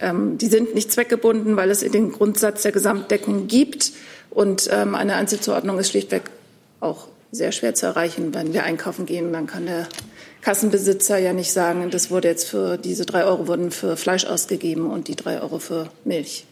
ähm, 0.01 0.39
die 0.39 0.47
sind 0.47 0.75
nicht 0.75 0.91
zweckgebunden, 0.91 1.57
weil 1.57 1.71
es 1.71 1.81
den 1.81 2.13
Grundsatz 2.13 2.63
der 2.63 2.73
Gesamtdeckung 2.73 3.47
gibt. 3.47 3.93
Und 4.31 4.69
ähm, 4.73 4.95
eine 4.95 5.17
Einzelzuordnung 5.17 5.79
ist 5.79 5.91
schlichtweg 5.91 6.23
auch 6.81 7.09
sehr 7.31 7.53
schwer 7.53 7.75
zu 7.75 7.87
erreichen. 7.87 8.35
Wenn 8.35 8.55
wir 8.55 8.65
einkaufen 8.65 9.05
gehen, 9.05 9.33
dann 9.33 9.47
kann 9.47 9.67
der 9.67 9.87
Kassenbesitzer 10.41 11.19
ja 11.19 11.33
nicht 11.35 11.53
sagen, 11.53 11.91
das 11.91 12.11
wurde 12.11 12.29
jetzt 12.29 12.49
für 12.49 12.79
diese 12.79 13.05
drei 13.05 13.25
Euro 13.25 13.49
wurden 13.49 13.71
für 13.71 13.97
Fleisch 13.97 14.25
ausgegeben 14.25 14.91
und 14.91 15.09
die 15.09 15.17
drei 15.17 15.43
Euro 15.43 15.59
für 15.59 15.91
Milch. 16.05 16.47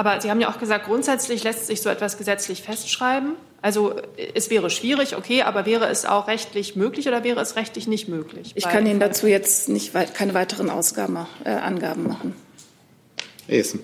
Aber 0.00 0.18
Sie 0.18 0.30
haben 0.30 0.40
ja 0.40 0.50
auch 0.50 0.58
gesagt, 0.58 0.86
grundsätzlich 0.86 1.44
lässt 1.44 1.66
sich 1.66 1.82
so 1.82 1.90
etwas 1.90 2.16
gesetzlich 2.16 2.62
festschreiben. 2.62 3.32
Also 3.60 3.96
es 4.32 4.48
wäre 4.48 4.70
schwierig, 4.70 5.14
okay, 5.14 5.42
aber 5.42 5.66
wäre 5.66 5.88
es 5.88 6.06
auch 6.06 6.26
rechtlich 6.26 6.74
möglich 6.74 7.06
oder 7.06 7.22
wäre 7.22 7.38
es 7.42 7.54
rechtlich 7.54 7.86
nicht 7.86 8.08
möglich? 8.08 8.52
Ich 8.54 8.64
kann 8.64 8.86
Ihnen 8.86 8.98
dazu 8.98 9.26
jetzt 9.26 9.68
nicht 9.68 9.92
weit, 9.92 10.14
keine 10.14 10.32
weiteren 10.32 10.70
Ausgaben, 10.70 11.18
äh, 11.44 11.50
Angaben 11.50 12.04
machen. 12.04 12.34
Essen. 13.46 13.80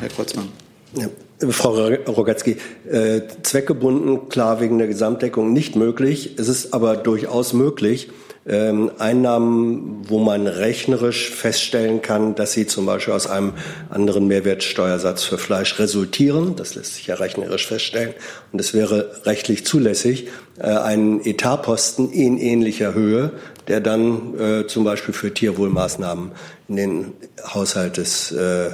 Herr 0.00 0.08
Kreuzmann. 0.08 0.48
Ja. 0.94 1.08
Frau 1.50 1.86
Rogatzky, 2.08 2.56
äh, 2.90 3.20
zweckgebunden, 3.42 4.30
klar 4.30 4.62
wegen 4.62 4.78
der 4.78 4.86
Gesamtdeckung 4.86 5.52
nicht 5.52 5.76
möglich. 5.76 6.36
Es 6.38 6.48
ist 6.48 6.72
aber 6.72 6.96
durchaus 6.96 7.52
möglich, 7.52 8.08
ähm, 8.48 8.92
Einnahmen, 8.98 10.02
wo 10.08 10.18
man 10.18 10.46
rechnerisch 10.46 11.30
feststellen 11.30 12.02
kann, 12.02 12.34
dass 12.34 12.52
sie 12.52 12.66
zum 12.66 12.86
Beispiel 12.86 13.14
aus 13.14 13.26
einem 13.26 13.54
anderen 13.90 14.28
Mehrwertsteuersatz 14.28 15.24
für 15.24 15.38
Fleisch 15.38 15.78
resultieren. 15.78 16.54
Das 16.56 16.74
lässt 16.74 16.94
sich 16.94 17.08
ja 17.08 17.16
rechnerisch 17.16 17.66
feststellen. 17.66 18.14
Und 18.52 18.60
es 18.60 18.72
wäre 18.72 19.22
rechtlich 19.24 19.66
zulässig, 19.66 20.28
äh, 20.58 20.66
einen 20.68 21.24
Etatposten 21.24 22.10
in 22.12 22.38
ähnlicher 22.38 22.94
Höhe, 22.94 23.32
der 23.68 23.80
dann 23.80 24.38
äh, 24.38 24.66
zum 24.66 24.84
Beispiel 24.84 25.12
für 25.12 25.34
Tierwohlmaßnahmen 25.34 26.30
in 26.68 26.76
den 26.76 27.12
Haushalt 27.52 27.96
des 27.96 28.30
äh, 28.32 28.70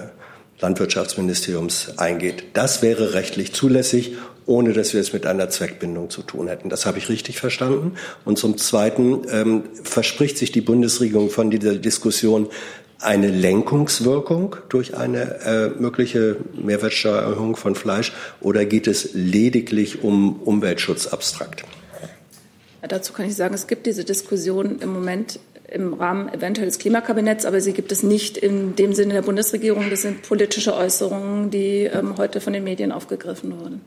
Landwirtschaftsministeriums 0.63 1.99
eingeht. 1.99 2.45
Das 2.55 2.81
wäre 2.83 3.13
rechtlich 3.13 3.53
zulässig 3.53 4.17
ohne 4.47 4.73
dass 4.73 4.93
wir 4.93 5.01
es 5.01 5.13
mit 5.13 5.27
einer 5.27 5.49
Zweckbindung 5.51 6.11
zu 6.11 6.23
tun 6.23 6.49
hätten. 6.49 6.69
Das 6.69 6.87
habe 6.87 6.99
ich 6.99 7.09
richtig 7.09 7.39
verstanden. 7.39 7.93
Und 8.25 8.39
zum 8.39 8.59
Zweiten 8.59 9.23
ähm, 9.31 9.65
verspricht 9.83 10.39
sich 10.39 10.53
die 10.53 10.61
Bundesregierung 10.61 11.31
von 11.31 11.51
dieser 11.51 11.75
Diskussion 11.77 12.49
eine 12.99 13.29
Lenkungswirkung 13.29 14.57
durch 14.69 14.97
eine 14.97 15.41
äh, 15.45 15.69
mögliche 15.81 16.37
Mehrwertsteuererhöhung 16.55 17.57
von 17.57 17.75
Fleisch 17.75 18.13
oder 18.41 18.65
geht 18.65 18.87
es 18.87 19.11
lediglich 19.13 20.03
um 20.03 20.41
Umweltschutz 20.43 21.09
abstrakt? 21.09 21.65
Dazu 22.87 23.13
kann 23.13 23.27
ich 23.27 23.37
sagen, 23.37 23.55
es 23.55 23.67
gibt 23.67 23.87
diese 23.87 24.05
Diskussion 24.05 24.81
im 24.81 24.93
Moment 24.93 25.39
im 25.73 25.95
Rahmen 25.95 26.29
eventuell 26.33 26.67
des 26.67 26.79
Klimakabinetts, 26.79 27.45
aber 27.45 27.61
sie 27.61 27.73
gibt 27.73 27.93
es 27.93 28.03
nicht 28.03 28.37
in 28.37 28.77
dem 28.77 28.93
Sinne 28.93 29.15
der 29.15 29.23
Bundesregierung. 29.23 29.89
Das 29.91 30.03
sind 30.03 30.23
politische 30.23 30.75
Äußerungen, 30.75 31.51
die 31.51 31.85
ähm, 31.85 32.17
heute 32.19 32.41
von 32.41 32.53
den 32.53 32.65
Medien 32.65 32.93
aufgegriffen 32.93 33.59
wurden. 33.59 33.81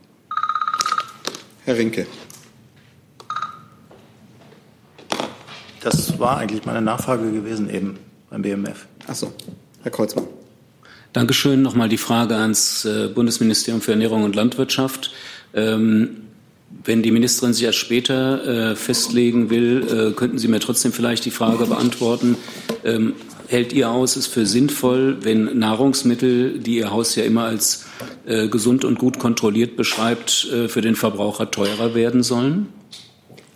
Herr 1.64 1.76
Rinke. 1.76 2.06
Das 5.80 6.18
war 6.18 6.38
eigentlich 6.38 6.64
meine 6.64 6.82
Nachfrage 6.82 7.30
gewesen 7.30 7.70
eben 7.70 7.98
beim 8.30 8.42
BMF. 8.42 8.86
Ach 9.06 9.14
so, 9.14 9.32
Herr 9.82 9.92
Kreuzmann. 9.92 10.26
Dankeschön. 11.12 11.62
Nochmal 11.62 11.88
die 11.88 11.96
Frage 11.96 12.36
ans 12.36 12.84
äh, 12.84 13.08
Bundesministerium 13.08 13.80
für 13.80 13.92
Ernährung 13.92 14.24
und 14.24 14.34
Landwirtschaft. 14.34 15.12
Ähm, 15.54 16.25
wenn 16.84 17.02
die 17.02 17.10
Ministerin 17.10 17.54
sich 17.54 17.64
erst 17.64 17.78
später 17.78 18.70
äh, 18.70 18.76
festlegen 18.76 19.50
will, 19.50 20.10
äh, 20.10 20.12
könnten 20.14 20.38
Sie 20.38 20.48
mir 20.48 20.60
trotzdem 20.60 20.92
vielleicht 20.92 21.24
die 21.24 21.30
Frage 21.30 21.66
beantworten. 21.66 22.36
Ähm, 22.84 23.14
hält 23.48 23.72
Ihr 23.72 23.88
Haus 23.88 24.16
es 24.16 24.26
für 24.26 24.46
sinnvoll, 24.46 25.18
wenn 25.22 25.58
Nahrungsmittel, 25.58 26.58
die 26.58 26.76
Ihr 26.76 26.90
Haus 26.90 27.14
ja 27.16 27.24
immer 27.24 27.44
als 27.44 27.86
äh, 28.26 28.48
gesund 28.48 28.84
und 28.84 28.98
gut 28.98 29.18
kontrolliert 29.18 29.76
beschreibt, 29.76 30.48
äh, 30.52 30.68
für 30.68 30.80
den 30.80 30.96
Verbraucher 30.96 31.50
teurer 31.50 31.94
werden 31.94 32.22
sollen? 32.22 32.68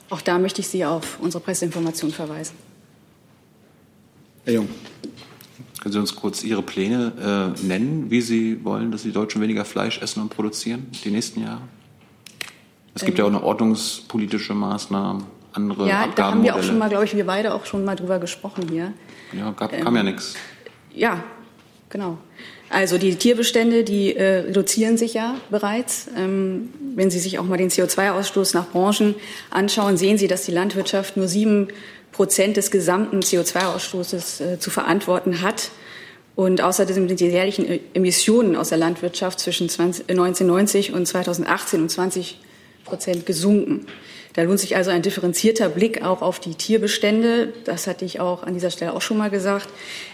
Auch 0.09 0.20
da 0.20 0.38
möchte 0.38 0.61
ich 0.61 0.68
Sie 0.68 0.85
auf 0.85 1.18
unsere 1.20 1.42
Presseinformation 1.42 2.11
verweisen. 2.11 2.55
Herr 4.44 4.55
Jung. 4.55 4.68
Können 5.81 5.92
Sie 5.92 5.99
uns 5.99 6.14
kurz 6.14 6.44
Ihre 6.44 6.62
Pläne 6.62 7.55
äh, 7.57 7.66
nennen, 7.66 8.11
wie 8.11 8.20
Sie 8.20 8.62
wollen, 8.64 8.90
dass 8.90 9.03
die 9.03 9.12
Deutschen 9.12 9.40
weniger 9.40 9.64
Fleisch 9.64 10.03
essen 10.03 10.20
und 10.20 10.29
produzieren 10.29 10.88
die 11.05 11.11
nächsten 11.11 11.42
Jahre? 11.42 11.62
Es 13.01 13.07
gibt 13.07 13.19
ja 13.19 13.25
auch 13.25 13.29
eine 13.29 13.43
ordnungspolitische 13.43 14.55
Maßnahmen, 14.55 15.25
andere 15.53 15.89
Ja, 15.89 16.09
da 16.15 16.31
haben 16.31 16.43
wir 16.43 16.55
auch 16.55 16.63
schon 16.63 16.79
mal, 16.79 16.89
glaube 16.89 17.05
ich, 17.05 17.17
wir 17.17 17.27
beide 17.27 17.55
auch 17.55 17.65
schon 17.67 17.85
mal 17.85 17.97
drüber 17.97 18.19
gesprochen 18.19 18.69
hier. 18.69 18.93
Ja, 19.33 19.51
gab, 19.53 19.73
kam 19.73 19.95
ja 19.95 20.01
ähm, 20.01 20.07
nichts. 20.07 20.35
Ja, 20.93 21.23
genau. 21.89 22.19
Also 22.69 22.99
die 22.99 23.17
Tierbestände, 23.17 23.83
die 23.83 24.15
äh, 24.15 24.41
reduzieren 24.41 24.97
sich 24.97 25.15
ja 25.15 25.35
bereits. 25.51 26.09
Ähm, 26.17 26.69
wenn 26.95 27.11
Sie 27.11 27.19
sich 27.19 27.39
auch 27.39 27.45
mal 27.45 27.57
den 27.57 27.71
CO2-Ausstoß 27.71 28.55
nach 28.55 28.69
Branchen 28.69 29.15
anschauen, 29.51 29.97
sehen 29.97 30.19
Sie, 30.19 30.29
dass 30.29 30.45
die 30.45 30.53
Landwirtschaft 30.53 31.17
nur 31.17 31.27
sieben 31.27 31.69
Prozent 32.13 32.57
des 32.57 32.71
gesamten 32.71 33.21
CO2-Ausstoßes 33.21 34.41
äh, 34.41 34.59
zu 34.61 34.71
verantworten 34.71 35.43
hat. 35.43 35.71
Und 36.37 36.61
außerdem 36.61 37.09
sind 37.09 37.21
die 37.21 37.27
jährlichen 37.27 37.67
äh, 37.67 37.81
Emissionen 37.95 38.55
aus 38.55 38.69
der 38.69 38.79
Landwirtschaft 38.79 39.41
zwischen 39.41 39.69
20, 39.69 40.09
1990 40.09 40.93
und 40.93 41.07
2018 41.07 41.83
um 41.83 41.89
20 41.89 42.39
Prozent 42.90 43.24
gesunken. 43.24 43.87
Da 44.35 44.42
lohnt 44.42 44.61
sich 44.61 44.76
also 44.76 44.90
ein 44.90 45.03
differenzierter 45.03 45.68
Blick 45.68 46.05
auch 46.05 46.22
auf 46.22 46.38
die 46.38 46.55
Tierbestände. 46.55 47.53
Das 47.64 47.87
hatte 47.87 48.05
ich 48.05 48.20
auch 48.20 48.44
an 48.44 48.55
dieser 48.55 48.70
Stelle 48.70 48.94
auch 48.94 49.03
schon 49.03 49.16
mal 49.16 49.31
gesagt. 49.31 49.68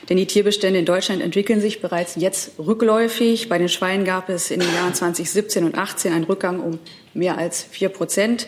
Denn 0.08 0.16
die 0.16 0.26
Tierbestände 0.26 0.78
in 0.78 0.86
Deutschland 0.86 1.20
entwickeln 1.20 1.60
sich 1.60 1.82
bereits 1.82 2.16
jetzt 2.16 2.52
rückläufig. 2.58 3.48
Bei 3.48 3.58
den 3.58 3.68
Schweinen 3.68 4.04
gab 4.04 4.28
es 4.30 4.50
in 4.50 4.60
den 4.60 4.72
Jahren 4.74 4.94
2017 4.94 5.64
und 5.64 5.74
2018 5.74 6.12
einen 6.12 6.24
Rückgang 6.24 6.60
um 6.60 6.78
mehr 7.12 7.36
als 7.36 7.62
vier 7.62 7.90
Prozent. 7.90 8.46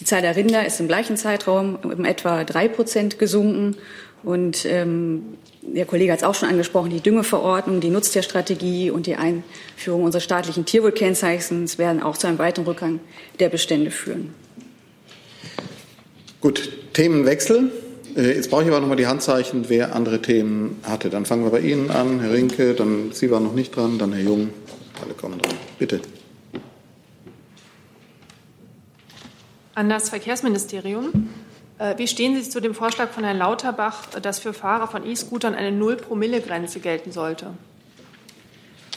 Die 0.00 0.04
Zahl 0.04 0.22
der 0.22 0.36
Rinder 0.36 0.66
ist 0.66 0.78
im 0.78 0.88
gleichen 0.88 1.16
Zeitraum 1.16 1.78
um 1.82 2.04
etwa 2.04 2.44
drei 2.44 2.68
Prozent 2.68 3.18
gesunken. 3.18 3.76
Und 4.22 4.66
ähm, 4.66 5.38
der 5.74 5.86
Kollege 5.86 6.12
hat 6.12 6.20
es 6.20 6.24
auch 6.24 6.34
schon 6.34 6.48
angesprochen, 6.48 6.90
die 6.90 7.00
Düngeverordnung, 7.00 7.80
die 7.80 7.90
Nutztierstrategie 7.90 8.90
und 8.90 9.06
die 9.06 9.16
Einführung 9.16 10.04
unseres 10.04 10.24
staatlichen 10.24 10.64
Tierwohlkennzeichens 10.64 11.78
werden 11.78 12.02
auch 12.02 12.16
zu 12.16 12.26
einem 12.26 12.38
weiteren 12.38 12.66
Rückgang 12.66 13.00
der 13.38 13.48
Bestände 13.48 13.90
führen. 13.90 14.34
Gut, 16.40 16.70
Themenwechsel. 16.92 17.70
Äh, 18.16 18.34
jetzt 18.34 18.50
brauche 18.50 18.62
ich 18.62 18.68
aber 18.68 18.80
noch 18.80 18.88
mal 18.88 18.96
die 18.96 19.06
Handzeichen, 19.06 19.68
wer 19.68 19.94
andere 19.94 20.22
Themen 20.22 20.78
hatte. 20.82 21.10
Dann 21.10 21.26
fangen 21.26 21.44
wir 21.44 21.50
bei 21.50 21.60
Ihnen 21.60 21.90
an, 21.90 22.20
Herr 22.20 22.32
Rinke, 22.32 22.74
dann 22.74 23.12
Sie 23.12 23.30
waren 23.30 23.44
noch 23.44 23.54
nicht 23.54 23.74
dran, 23.74 23.98
dann 23.98 24.12
Herr 24.12 24.22
Jung. 24.22 24.50
Alle 25.02 25.14
kommen 25.14 25.38
dran. 25.38 25.54
Bitte. 25.78 26.00
An 29.74 29.88
das 29.88 30.08
Verkehrsministerium. 30.08 31.28
Äh, 31.78 31.96
wie 31.96 32.08
stehen 32.08 32.34
Sie 32.34 32.48
zu 32.48 32.60
dem 32.60 32.74
Vorschlag 32.74 33.10
von 33.10 33.24
Herrn 33.24 33.38
Lauterbach, 33.38 34.06
dass 34.22 34.38
für 34.38 34.52
Fahrer 34.52 34.88
von 34.88 35.06
E-Scootern 35.06 35.54
eine 35.54 35.72
Null-Promille-Grenze 35.72 36.80
gelten 36.80 37.12
sollte? 37.12 37.54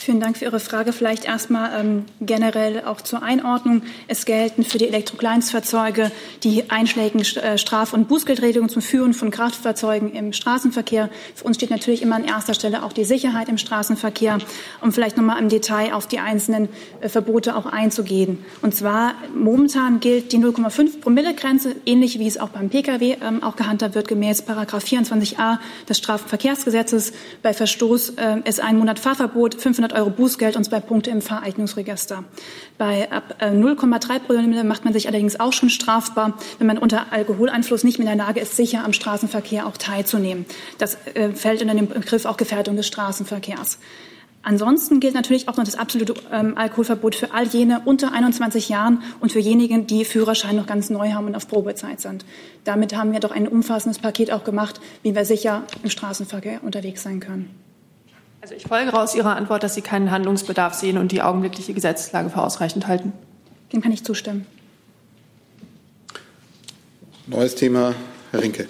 Vielen 0.04 0.20
Dank 0.20 0.36
für 0.36 0.46
Ihre 0.46 0.60
Frage. 0.60 0.94
Vielleicht 0.94 1.26
erstmal 1.26 1.80
ähm, 1.80 2.06
generell 2.22 2.86
auch 2.86 3.02
zur 3.02 3.22
Einordnung. 3.22 3.84
Es 4.08 4.26
gelten 4.26 4.64
für 4.64 4.80
die 4.80 4.88
Elektrokleinstfahrzeuge 4.88 6.12
die 6.42 6.72
einschlägigen 6.72 7.22
äh, 7.22 7.60
Straf- 7.60 7.94
und 7.94 8.08
Bußgeldregelungen 8.08 8.68
zum 8.68 8.82
Führen 8.82 9.14
von 9.14 9.30
Kraftfahrzeugen 9.30 10.12
im 10.14 10.34
Straßenverkehr. 10.34 11.12
Für 11.36 11.46
uns 11.46 11.58
steht 11.58 11.70
natürlich 11.70 12.02
immer 12.02 12.16
an 12.16 12.26
erster 12.26 12.56
Stelle 12.56 12.82
auch 12.82 12.94
die 12.94 13.04
Sicherheit 13.04 13.48
im 13.48 13.60
Straßenverkehr, 13.60 14.40
um 14.82 14.92
vielleicht 14.92 15.18
noch 15.18 15.24
mal 15.24 15.38
im 15.38 15.50
Detail 15.50 15.94
auf 15.94 16.08
die 16.08 16.18
einzelnen 16.18 16.70
äh, 17.02 17.08
Verbote 17.08 17.56
auch 17.56 17.68
einzugehen. 17.68 18.44
Und 18.64 18.74
zwar 18.74 19.14
momentan 19.36 20.00
gilt 20.00 20.32
die 20.32 20.40
0,5 20.40 21.00
Promille-Grenze, 21.00 21.76
ähnlich 21.86 22.18
wie 22.18 22.26
es 22.26 22.40
auch 22.40 22.50
beim 22.50 22.72
Pkw 22.72 23.18
ähm, 23.22 23.44
auch 23.44 23.56
gehandhabt 23.56 23.94
wird, 23.94 24.08
gemäß 24.08 24.42
Paragraph 24.42 24.84
24a 24.84 25.60
des 25.88 26.00
Strafverkehrsgesetzes. 26.00 27.14
Bei 27.44 27.54
Verstoß 27.54 28.14
äh, 28.18 28.38
ist 28.46 28.62
ein 28.62 28.80
Monat 28.80 28.98
Fahrverbot, 28.98 29.54
500 29.62 29.91
500 29.92 29.94
Euro 29.94 30.10
Bußgeld 30.10 30.56
und 30.56 30.64
zwei 30.64 30.80
Punkte 30.80 31.12
im 31.12 31.22
Fahreignungsregister. 31.22 32.24
Bei 32.78 33.12
ab 33.12 33.36
0,3 33.42 34.16
äh, 34.16 34.20
Promille 34.20 34.64
macht 34.64 34.86
man 34.86 34.94
sich 34.94 35.08
allerdings 35.08 35.40
auch 35.40 35.54
schon 35.54 35.70
strafbar, 35.70 36.38
wenn 36.58 36.68
man 36.68 36.78
unter 36.78 37.12
Alkoholeinfluss 37.12 37.84
nicht 37.84 38.00
mehr 38.00 38.12
in 38.12 38.18
der 38.18 38.26
Lage 38.26 38.40
ist, 38.40 38.56
sicher 38.56 38.84
am 38.84 38.94
Straßenverkehr 38.94 39.68
auch 39.68 39.78
teilzunehmen. 39.78 40.46
Das 40.78 40.98
äh, 41.14 41.32
fällt 41.34 41.62
unter 41.62 41.76
den 41.76 41.88
Begriff 41.88 42.26
auch 42.26 42.38
Gefährdung 42.38 42.76
des 42.76 42.88
Straßenverkehrs. 42.88 43.80
Ansonsten 44.44 45.00
gilt 45.00 45.14
natürlich 45.14 45.48
auch 45.48 45.58
noch 45.58 45.66
das 45.66 45.76
absolute 45.76 46.16
ähm, 46.32 46.58
Alkoholverbot 46.58 47.14
für 47.14 47.32
all 47.32 47.46
jene 47.46 47.82
unter 47.86 48.12
21 48.12 48.70
Jahren 48.70 49.04
und 49.20 49.32
für 49.32 49.40
diejenigen, 49.40 49.86
die 49.86 50.04
Führerschein 50.04 50.56
noch 50.56 50.66
ganz 50.66 50.90
neu 50.90 51.12
haben 51.12 51.28
und 51.28 51.36
auf 51.36 51.48
Probezeit 51.48 52.02
sind. 52.02 52.26
Damit 52.64 52.96
haben 52.96 53.12
wir 53.12 53.20
doch 53.20 53.30
ein 53.30 53.48
umfassendes 53.48 54.00
Paket 54.00 54.32
auch 54.32 54.44
gemacht, 54.44 54.82
wie 55.04 55.14
wir 55.14 55.26
sicher 55.26 55.64
im 55.84 55.92
Straßenverkehr 55.92 56.64
unterwegs 56.64 57.04
sein 57.04 57.20
können. 57.20 57.52
Also 58.42 58.56
ich 58.56 58.64
folge 58.64 59.00
aus 59.00 59.14
Ihrer 59.14 59.36
Antwort, 59.36 59.62
dass 59.62 59.76
Sie 59.76 59.84
keinen 59.84 60.10
Handlungsbedarf 60.10 60.74
sehen 60.74 60.98
und 60.98 61.12
die 61.12 61.22
augenblickliche 61.22 61.76
Gesetzeslage 61.76 62.32
für 62.32 62.42
ausreichend 62.42 62.88
halten. 62.88 63.14
Dem 63.72 63.82
kann 63.82 63.92
ich 63.92 64.04
zustimmen. 64.04 64.48
Neues 67.28 67.54
Thema, 67.54 67.94
Herr 68.32 68.42
Rinke. 68.42 68.68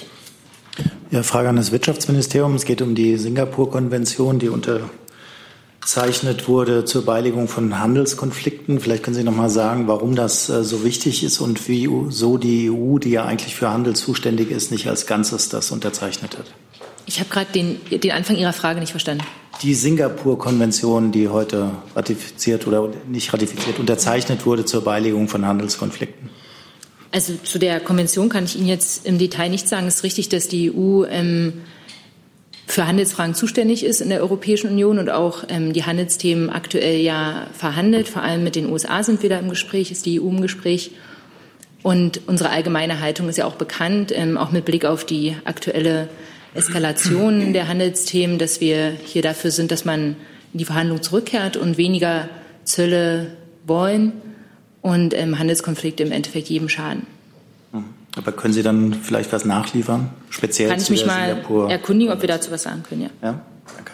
Ja, 1.09 1.23
Frage 1.23 1.47
an 1.47 1.55
das 1.55 1.71
Wirtschaftsministerium. 1.71 2.53
Es 2.55 2.65
geht 2.65 2.81
um 2.81 2.95
die 2.95 3.15
Singapur-Konvention, 3.15 4.39
die 4.39 4.49
unterzeichnet 4.49 6.49
wurde 6.49 6.83
zur 6.83 7.05
Beilegung 7.05 7.47
von 7.47 7.79
Handelskonflikten. 7.79 8.81
Vielleicht 8.81 9.03
können 9.03 9.15
Sie 9.15 9.23
noch 9.23 9.35
mal 9.35 9.49
sagen, 9.49 9.87
warum 9.87 10.15
das 10.15 10.49
äh, 10.49 10.65
so 10.65 10.83
wichtig 10.83 11.23
ist 11.23 11.39
und 11.39 11.69
wieso 11.69 12.37
die 12.37 12.69
EU, 12.69 12.97
die 12.97 13.11
ja 13.11 13.23
eigentlich 13.23 13.55
für 13.55 13.69
Handel 13.69 13.95
zuständig 13.95 14.51
ist, 14.51 14.69
nicht 14.69 14.89
als 14.89 15.05
Ganzes 15.05 15.47
das 15.47 15.71
unterzeichnet 15.71 16.37
hat. 16.37 16.51
Ich 17.05 17.19
habe 17.19 17.29
gerade 17.29 17.51
den, 17.51 17.79
den 17.89 18.11
Anfang 18.11 18.37
Ihrer 18.37 18.53
Frage 18.53 18.79
nicht 18.79 18.91
verstanden. 18.91 19.23
Die 19.61 19.73
Singapur-Konvention, 19.73 21.11
die 21.11 21.29
heute 21.29 21.71
ratifiziert 21.95 22.65
oder 22.67 22.89
nicht 23.07 23.31
ratifiziert, 23.33 23.79
unterzeichnet 23.79 24.45
wurde 24.45 24.65
zur 24.65 24.83
Beilegung 24.83 25.27
von 25.27 25.45
Handelskonflikten. 25.45 26.29
Also 27.11 27.33
zu 27.43 27.59
der 27.59 27.79
Konvention 27.79 28.29
kann 28.29 28.45
ich 28.45 28.57
Ihnen 28.57 28.67
jetzt 28.67 29.05
im 29.05 29.17
Detail 29.17 29.49
nicht 29.49 29.67
sagen. 29.67 29.85
Es 29.87 29.97
ist 29.97 30.03
richtig, 30.03 30.29
dass 30.29 30.47
die 30.47 30.71
EU 30.71 31.03
ähm, 31.05 31.53
für 32.65 32.87
Handelsfragen 32.87 33.35
zuständig 33.35 33.83
ist 33.83 34.01
in 34.01 34.09
der 34.09 34.21
Europäischen 34.21 34.69
Union 34.69 34.97
und 34.97 35.09
auch 35.09 35.43
ähm, 35.49 35.73
die 35.73 35.83
Handelsthemen 35.83 36.49
aktuell 36.49 37.01
ja 37.01 37.47
verhandelt. 37.53 38.07
Vor 38.07 38.21
allem 38.21 38.43
mit 38.43 38.55
den 38.55 38.71
USA 38.71 39.03
sind 39.03 39.21
wir 39.21 39.29
da 39.29 39.39
im 39.39 39.49
Gespräch, 39.49 39.91
ist 39.91 40.05
die 40.05 40.21
EU 40.21 40.29
im 40.29 40.41
Gespräch. 40.41 40.91
Und 41.83 42.21
unsere 42.27 42.49
allgemeine 42.49 43.01
Haltung 43.01 43.27
ist 43.27 43.37
ja 43.37 43.45
auch 43.45 43.55
bekannt, 43.55 44.13
ähm, 44.15 44.37
auch 44.37 44.51
mit 44.51 44.65
Blick 44.65 44.85
auf 44.85 45.03
die 45.03 45.35
aktuelle 45.43 46.07
Eskalation 46.53 47.53
der 47.53 47.67
Handelsthemen, 47.67 48.37
dass 48.37 48.61
wir 48.61 48.91
hier 48.91 49.21
dafür 49.21 49.51
sind, 49.51 49.71
dass 49.71 49.85
man 49.85 50.15
in 50.53 50.59
die 50.59 50.65
Verhandlungen 50.65 51.03
zurückkehrt 51.03 51.57
und 51.57 51.77
weniger 51.77 52.29
Zölle 52.63 53.37
wollen 53.65 54.13
und 54.81 55.13
ähm, 55.13 55.39
Handelskonflikte 55.39 56.03
im 56.03 56.11
Endeffekt 56.11 56.49
jedem 56.49 56.69
schaden. 56.69 57.07
Aber 58.17 58.33
können 58.33 58.53
Sie 58.53 58.63
dann 58.63 58.93
vielleicht 58.93 59.31
was 59.31 59.45
nachliefern? 59.45 60.09
Speziell 60.29 60.69
Kann 60.69 60.81
ich 60.81 60.89
mich 60.89 61.05
mal 61.05 61.29
Singapur 61.29 61.71
erkundigen, 61.71 62.13
ob 62.13 62.21
wir 62.21 62.27
dazu 62.27 62.51
was 62.51 62.63
sagen 62.63 62.83
können, 62.83 63.03
ja. 63.03 63.09
Ja, 63.21 63.41
danke. 63.75 63.93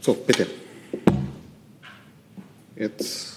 So, 0.00 0.14
bitte. 0.14 0.46
Jetzt. 2.74 3.35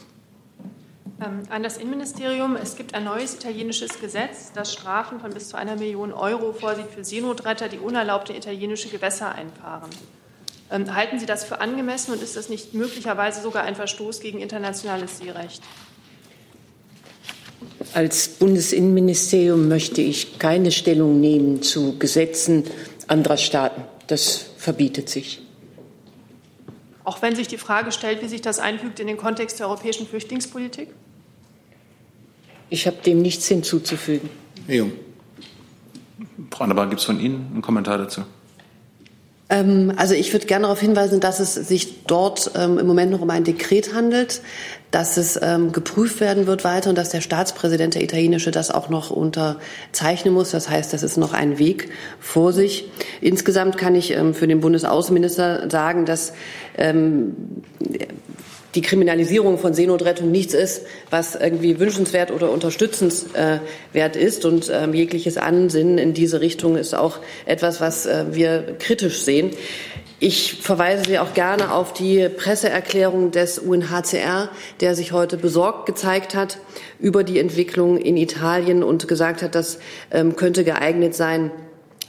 Ähm, 1.21 1.43
an 1.49 1.63
das 1.63 1.77
Innenministerium. 1.77 2.55
Es 2.55 2.77
gibt 2.77 2.93
ein 2.95 3.03
neues 3.03 3.35
italienisches 3.35 3.99
Gesetz, 3.99 4.53
das 4.53 4.71
Strafen 4.71 5.19
von 5.19 5.33
bis 5.33 5.49
zu 5.49 5.57
einer 5.57 5.75
Million 5.75 6.13
Euro 6.13 6.53
vorsieht 6.53 6.87
für 6.95 7.03
Seenotretter, 7.03 7.67
die 7.67 7.77
unerlaubte 7.77 8.33
italienische 8.33 8.87
Gewässer 8.87 9.35
einfahren. 9.35 9.89
Ähm, 10.71 10.95
halten 10.95 11.19
Sie 11.19 11.25
das 11.25 11.43
für 11.43 11.59
angemessen 11.59 12.13
und 12.13 12.23
ist 12.23 12.37
das 12.37 12.47
nicht 12.47 12.73
möglicherweise 12.73 13.41
sogar 13.41 13.63
ein 13.63 13.75
Verstoß 13.75 14.21
gegen 14.21 14.39
internationales 14.39 15.17
Seerecht? 15.17 15.61
Als 17.93 18.29
Bundesinnenministerium 18.29 19.67
möchte 19.67 20.01
ich 20.01 20.39
keine 20.39 20.71
Stellung 20.71 21.19
nehmen 21.19 21.61
zu 21.61 21.97
Gesetzen 21.99 22.63
anderer 23.07 23.37
Staaten. 23.37 23.83
Das 24.07 24.45
verbietet 24.57 25.09
sich. 25.09 25.41
Auch 27.03 27.21
wenn 27.21 27.35
sich 27.35 27.47
die 27.47 27.57
Frage 27.57 27.91
stellt, 27.91 28.21
wie 28.21 28.27
sich 28.27 28.41
das 28.41 28.59
einfügt 28.59 28.99
in 28.99 29.07
den 29.07 29.17
Kontext 29.17 29.59
der 29.59 29.67
europäischen 29.67 30.07
Flüchtlingspolitik? 30.07 30.89
Ich 32.69 32.87
habe 32.87 32.97
dem 33.05 33.21
nichts 33.21 33.47
hinzuzufügen. 33.47 34.29
Herr 34.67 34.75
Jung. 34.75 34.91
Frau 36.51 36.63
Annebar, 36.63 36.87
gibt 36.87 36.99
es 36.99 37.05
von 37.05 37.19
Ihnen 37.19 37.47
einen 37.51 37.61
Kommentar 37.61 37.97
dazu? 37.97 38.23
Ähm, 39.49 39.91
also 39.97 40.13
ich 40.13 40.31
würde 40.31 40.45
gerne 40.45 40.63
darauf 40.63 40.79
hinweisen, 40.79 41.19
dass 41.19 41.39
es 41.39 41.55
sich 41.55 42.03
dort 42.05 42.51
ähm, 42.55 42.77
im 42.77 42.85
Moment 42.85 43.11
noch 43.11 43.21
um 43.21 43.29
ein 43.31 43.43
Dekret 43.43 43.93
handelt, 43.95 44.41
dass 44.91 45.17
es 45.17 45.39
ähm, 45.41 45.71
geprüft 45.71 46.19
werden 46.19 46.45
wird 46.45 46.63
weiter 46.63 46.89
und 46.89 46.97
dass 46.97 47.09
der 47.09 47.21
Staatspräsident 47.21 47.95
der 47.95 48.03
italienische 48.03 48.51
das 48.51 48.69
auch 48.69 48.89
noch 48.89 49.09
unterzeichnen 49.09 50.33
muss. 50.33 50.51
Das 50.51 50.69
heißt, 50.69 50.93
das 50.93 51.01
ist 51.01 51.17
noch 51.17 51.33
ein 51.33 51.57
Weg 51.57 51.89
vor 52.19 52.53
sich. 52.53 52.89
Insgesamt 53.21 53.77
kann 53.77 53.95
ich 53.95 54.11
ähm, 54.11 54.35
für 54.35 54.47
den 54.47 54.61
Bundesaußenminister 54.61 55.69
sagen, 55.69 56.05
dass 56.05 56.33
ähm, 56.77 57.35
die 58.75 58.81
Kriminalisierung 58.81 59.57
von 59.57 59.73
Seenotrettung 59.73 60.29
nichts 60.31 60.53
ist, 60.53 60.83
was 61.09 61.35
irgendwie 61.35 61.79
wünschenswert 61.79 62.31
oder 62.31 62.51
unterstützenswert 62.51 64.15
ist. 64.15 64.45
Und 64.45 64.71
ähm, 64.73 64.93
jegliches 64.93 65.37
Ansinnen 65.37 65.97
in 65.97 66.13
diese 66.13 66.41
Richtung 66.41 66.75
ist 66.75 66.93
auch 66.93 67.19
etwas, 67.45 67.81
was 67.81 68.05
äh, 68.05 68.25
wir 68.31 68.75
kritisch 68.77 69.21
sehen. 69.21 69.51
Ich 70.21 70.55
verweise 70.55 71.05
Sie 71.05 71.17
auch 71.17 71.33
gerne 71.33 71.73
auf 71.73 71.93
die 71.93 72.27
Presseerklärung 72.27 73.31
des 73.31 73.57
UNHCR, 73.57 74.49
der 74.81 74.93
sich 74.93 75.13
heute 75.13 75.37
besorgt 75.37 75.85
gezeigt 75.85 76.35
hat 76.35 76.57
über 76.99 77.23
die 77.23 77.39
Entwicklung 77.39 77.97
in 77.97 78.17
Italien 78.17 78.83
und 78.83 79.07
gesagt 79.07 79.41
hat, 79.41 79.55
das 79.55 79.79
ähm, 80.11 80.35
könnte 80.35 80.65
geeignet 80.65 81.15
sein, 81.15 81.51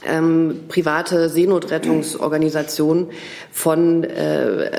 ähm, 0.05 0.61
private 0.67 1.29
Seenotrettungsorganisationen 1.29 3.07
von 3.51 4.03
äh, 4.03 4.71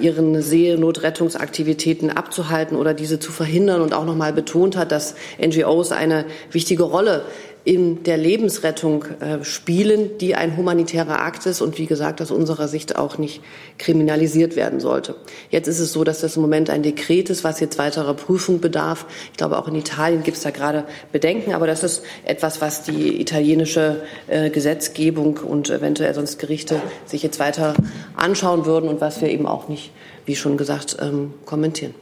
ihren 0.00 0.42
Seenotrettungsaktivitäten 0.42 2.10
abzuhalten 2.10 2.76
oder 2.76 2.94
diese 2.94 3.18
zu 3.18 3.32
verhindern 3.32 3.80
und 3.80 3.94
auch 3.94 4.04
noch 4.04 4.16
mal 4.16 4.32
betont 4.32 4.76
hat, 4.76 4.92
dass 4.92 5.14
NGOs 5.40 5.92
eine 5.92 6.24
wichtige 6.50 6.82
Rolle 6.82 7.24
in 7.64 8.02
der 8.02 8.18
Lebensrettung 8.18 9.06
äh, 9.20 9.42
spielen, 9.42 10.18
die 10.18 10.34
ein 10.34 10.56
humanitärer 10.56 11.20
Akt 11.20 11.46
ist 11.46 11.62
und 11.62 11.78
wie 11.78 11.86
gesagt 11.86 12.20
aus 12.20 12.30
unserer 12.30 12.68
Sicht 12.68 12.96
auch 12.96 13.16
nicht 13.16 13.40
kriminalisiert 13.78 14.54
werden 14.54 14.80
sollte. 14.80 15.16
Jetzt 15.50 15.66
ist 15.66 15.78
es 15.80 15.92
so, 15.92 16.04
dass 16.04 16.20
das 16.20 16.36
im 16.36 16.42
Moment 16.42 16.68
ein 16.68 16.82
Dekret 16.82 17.30
ist, 17.30 17.42
was 17.42 17.60
jetzt 17.60 17.78
weiterer 17.78 18.12
Prüfung 18.12 18.60
bedarf. 18.60 19.06
Ich 19.32 19.38
glaube, 19.38 19.58
auch 19.58 19.66
in 19.66 19.76
Italien 19.76 20.22
gibt 20.22 20.36
es 20.36 20.42
da 20.42 20.50
gerade 20.50 20.84
Bedenken, 21.10 21.54
aber 21.54 21.66
das 21.66 21.82
ist 21.82 22.02
etwas, 22.26 22.60
was 22.60 22.82
die 22.82 23.18
italienische 23.20 24.02
äh, 24.28 24.50
Gesetzgebung 24.50 25.38
und 25.38 25.70
eventuell 25.70 26.12
sonst 26.12 26.38
Gerichte 26.38 26.82
sich 27.06 27.22
jetzt 27.22 27.38
weiter 27.38 27.74
anschauen 28.14 28.66
würden 28.66 28.90
und 28.90 29.00
was 29.00 29.22
wir 29.22 29.30
eben 29.30 29.46
auch 29.46 29.68
nicht, 29.68 29.90
wie 30.26 30.36
schon 30.36 30.58
gesagt, 30.58 30.98
ähm, 31.00 31.32
kommentieren. 31.46 31.94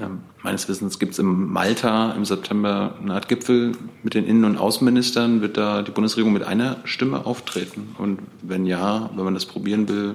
Ähm, 0.00 0.20
meines 0.42 0.68
Wissens 0.68 0.98
gibt 0.98 1.12
es 1.12 1.18
in 1.18 1.26
Malta 1.26 2.12
im 2.12 2.24
September 2.24 2.94
eine 3.00 3.14
Art 3.14 3.28
Gipfel 3.28 3.72
mit 4.02 4.14
den 4.14 4.26
Innen- 4.26 4.44
und 4.44 4.56
Außenministern. 4.56 5.42
Wird 5.42 5.56
da 5.56 5.82
die 5.82 5.90
Bundesregierung 5.90 6.32
mit 6.32 6.44
einer 6.44 6.78
Stimme 6.84 7.26
auftreten? 7.26 7.94
Und 7.98 8.20
wenn 8.40 8.64
ja, 8.64 9.10
wenn 9.14 9.24
man 9.24 9.34
das 9.34 9.46
probieren 9.46 9.88
will, 9.88 10.14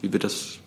wie 0.00 0.12
wird 0.12 0.24
das 0.24 0.58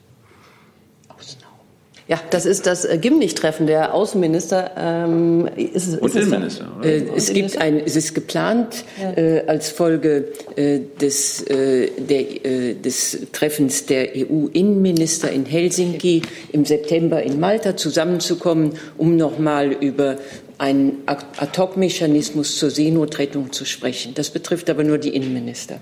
ja, 2.07 2.21
das 2.29 2.45
ist 2.45 2.67
das 2.67 2.85
äh, 2.85 2.99
Gimnich-Treffen 2.99 3.65
der 3.65 3.95
Außenminister. 3.95 4.71
Ähm, 4.77 5.49
ist, 5.55 5.87
ist 5.87 6.01
Und 6.01 6.13
Innenminister. 6.13 6.67
Äh, 6.83 7.07
es 7.15 7.33
gibt 7.33 7.57
ein, 7.57 7.79
es 7.79 7.95
ist 7.95 8.13
geplant 8.13 8.85
ja. 9.01 9.11
äh, 9.17 9.47
als 9.47 9.69
Folge 9.69 10.27
äh, 10.55 10.81
des, 11.01 11.41
äh, 11.47 11.89
der, 11.97 12.45
äh, 12.45 12.75
des 12.75 13.25
Treffens 13.31 13.87
der 13.87 14.09
EU-Innenminister 14.15 15.31
in 15.31 15.47
Helsinki 15.47 16.21
im 16.51 16.63
September 16.63 17.23
in 17.23 17.39
Malta 17.39 17.75
zusammenzukommen, 17.75 18.73
um 18.97 19.15
nochmal 19.17 19.71
über 19.71 20.17
einen 20.59 21.03
Ad-hoc-Mechanismus 21.07 22.59
zur 22.59 22.69
Seenotrettung 22.69 23.51
zu 23.51 23.65
sprechen. 23.65 24.13
Das 24.13 24.29
betrifft 24.29 24.69
aber 24.69 24.83
nur 24.83 24.99
die 24.99 25.15
Innenminister. 25.15 25.81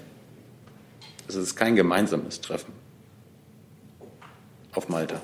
Es 1.28 1.36
ist 1.36 1.56
kein 1.56 1.76
gemeinsames 1.76 2.40
Treffen 2.40 2.72
auf 4.74 4.88
Malta. 4.88 5.22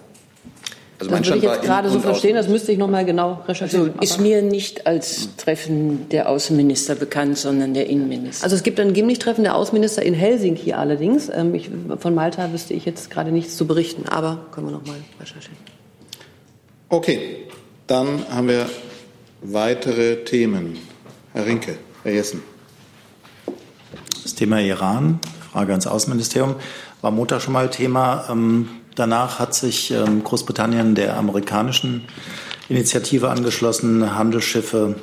Also 0.99 1.11
das 1.11 1.25
würde 1.27 1.37
ich 1.37 1.43
jetzt 1.43 1.61
gerade 1.61 1.89
so 1.89 1.99
verstehen, 2.01 2.35
das 2.35 2.49
müsste 2.49 2.73
ich 2.73 2.77
noch 2.77 2.89
mal 2.89 3.05
genau 3.05 3.41
recherchieren. 3.47 3.93
Also 3.97 4.01
ist 4.01 4.19
mir 4.19 4.41
nicht 4.41 4.85
als 4.85 5.29
Treffen 5.37 6.09
der 6.09 6.27
Außenminister 6.27 6.95
bekannt, 6.95 7.37
sondern 7.37 7.73
der 7.73 7.87
Innenminister. 7.87 8.43
Also 8.43 8.57
es 8.57 8.63
gibt 8.63 8.81
ein 8.81 8.91
Gimlich-Treffen 8.91 9.45
der 9.45 9.55
Außenminister 9.55 10.03
in 10.03 10.13
Helsinki 10.13 10.73
allerdings. 10.73 11.29
Ähm, 11.33 11.55
ich, 11.55 11.71
von 11.99 12.13
Malta 12.13 12.51
wüsste 12.51 12.73
ich 12.73 12.83
jetzt 12.83 13.09
gerade 13.09 13.31
nichts 13.31 13.55
zu 13.55 13.65
berichten, 13.65 14.09
aber 14.09 14.47
können 14.51 14.67
wir 14.67 14.71
noch 14.71 14.85
mal 14.85 14.97
recherchieren. 15.21 15.57
Okay, 16.89 17.45
dann 17.87 18.25
haben 18.29 18.49
wir 18.49 18.65
weitere 19.41 20.25
Themen. 20.25 20.77
Herr 21.31 21.45
Rinke, 21.45 21.77
Herr 22.03 22.11
Jessen. 22.11 22.43
Das 24.23 24.35
Thema 24.35 24.59
Iran, 24.59 25.19
Frage 25.53 25.71
ans 25.71 25.87
Außenministerium, 25.87 26.55
war 27.01 27.11
Montag 27.11 27.41
schon 27.41 27.53
mal 27.53 27.69
Thema. 27.69 28.25
Ähm, 28.29 28.67
Danach 28.99 29.39
hat 29.39 29.55
sich 29.55 29.91
ähm, 29.91 30.25
Großbritannien 30.25 30.93
der 30.93 31.15
amerikanischen 31.15 32.03
Initiative 32.67 33.29
angeschlossen, 33.29 34.13
Handelsschiffe 34.13 34.95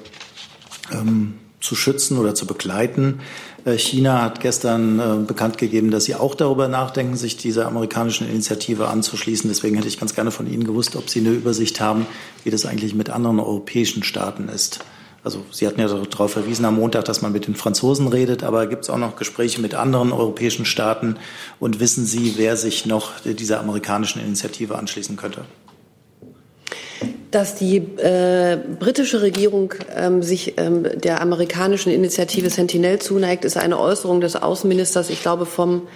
ähm, 0.93 1.39
zu 1.63 1.75
schützen 1.75 2.19
oder 2.19 2.35
zu 2.35 2.47
begleiten. 2.47 3.21
Äh, 3.65 3.79
China 3.79 4.21
hat 4.21 4.41
gestern 4.41 5.01
äh, 5.01 5.25
bekannt 5.27 5.57
gegeben, 5.57 5.91
dass 5.91 6.05
sie 6.05 6.15
auch 6.15 6.35
darüber 6.35 6.69
nachdenken, 6.69 7.17
sich 7.17 7.39
dieser 7.39 7.69
amerikanischen 7.69 8.29
Initiative 8.29 8.89
anzuschließen. 8.89 9.49
Deswegen 9.49 9.77
hätte 9.77 9.89
ich 9.89 9.99
ganz 9.99 10.15
gerne 10.15 10.31
von 10.31 10.47
Ihnen 10.47 10.65
gewusst, 10.65 10.95
ob 10.95 11.09
Sie 11.09 11.21
eine 11.21 11.31
Übersicht 11.31 11.81
haben, 11.81 12.07
wie 12.45 12.51
das 12.51 12.67
eigentlich 12.67 12.95
mit 12.95 13.09
anderen 13.09 13.41
europäischen 13.41 14.03
Staaten 14.03 14.51
ist. 14.51 14.81
Also 15.27 15.45
Sie 15.51 15.67
hatten 15.67 15.81
ja 15.81 15.89
darauf 15.89 16.35
verwiesen 16.35 16.65
am 16.67 16.77
Montag, 16.77 17.05
dass 17.07 17.21
man 17.21 17.33
mit 17.33 17.49
den 17.49 17.57
Franzosen 17.57 18.07
redet, 18.07 18.45
aber 18.45 18.69
gibt 18.69 18.85
es 18.85 18.91
auch 18.91 18.97
noch 18.97 19.17
Gespräche 19.17 19.61
mit 19.61 19.75
anderen 19.75 20.13
europäischen 20.13 20.65
Staaten? 20.65 21.17
Und 21.59 21.81
wissen 21.81 22.07
Sie, 22.07 22.35
wer 22.37 22.57
sich 22.57 22.87
noch 22.87 23.11
dieser 23.25 23.59
amerikanischen 23.59 24.23
Initiative 24.23 24.79
anschließen 24.79 25.17
könnte? 25.17 25.41
Dass 27.33 27.57
die 27.57 27.79
äh, 27.79 28.57
britische 28.79 29.21
Regierung 29.21 29.75
ähm, 29.97 30.23
sich 30.23 30.55
ähm, 30.59 30.87
der 30.95 31.21
amerikanischen 31.21 31.91
Initiative 31.91 32.49
Sentinel 32.49 33.01
zuneigt, 33.01 33.45
ist 33.45 33.57
eine 33.57 33.81
Äußerung 33.81 34.21
des 34.21 34.37
Außenministers, 34.37 35.11
ich 35.11 35.23
glaube, 35.23 35.45
vom 35.45 35.89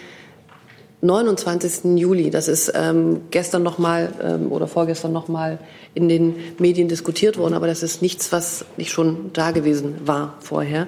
29. 1.03 1.99
Juli. 1.99 2.31
Das 2.31 2.49
ist 2.49 2.73
ähm, 2.75 3.23
gestern 3.31 3.63
noch 3.63 3.79
mal 3.79 4.13
ähm, 4.23 4.53
oder 4.53 4.67
vorgestern 4.67 5.13
noch 5.13 5.29
mal 5.29 5.59
in 5.95 6.09
den 6.09 6.35
Medien 6.59 6.89
diskutiert 6.89 7.39
worden, 7.39 7.55
aber 7.55 7.67
das 7.67 7.83
ist 7.83 8.03
nichts, 8.03 8.33
was 8.33 8.65
nicht 8.77 8.93
schon 8.93 9.31
da 9.33 9.51
gewesen 9.51 9.97
war 10.05 10.35
vorher. 10.41 10.87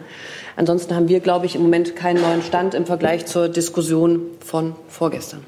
Ansonsten 0.57 0.94
haben 0.94 1.09
wir, 1.09 1.20
glaube 1.20 1.46
ich, 1.46 1.55
im 1.57 1.62
Moment 1.62 1.96
keinen 1.96 2.20
neuen 2.20 2.42
Stand 2.42 2.75
im 2.75 2.85
Vergleich 2.85 3.27
zur 3.27 3.48
Diskussion 3.48 4.20
von 4.40 4.75
vorgestern. 4.88 5.40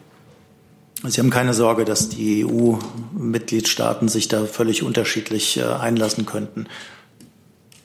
Sie 1.06 1.20
haben 1.20 1.28
keine 1.28 1.52
Sorge, 1.52 1.84
dass 1.84 2.08
die 2.08 2.46
EU-Mitgliedstaaten 2.46 4.08
sich 4.08 4.28
da 4.28 4.46
völlig 4.46 4.82
unterschiedlich 4.82 5.58
äh, 5.58 5.64
einlassen 5.64 6.24
könnten. 6.24 6.66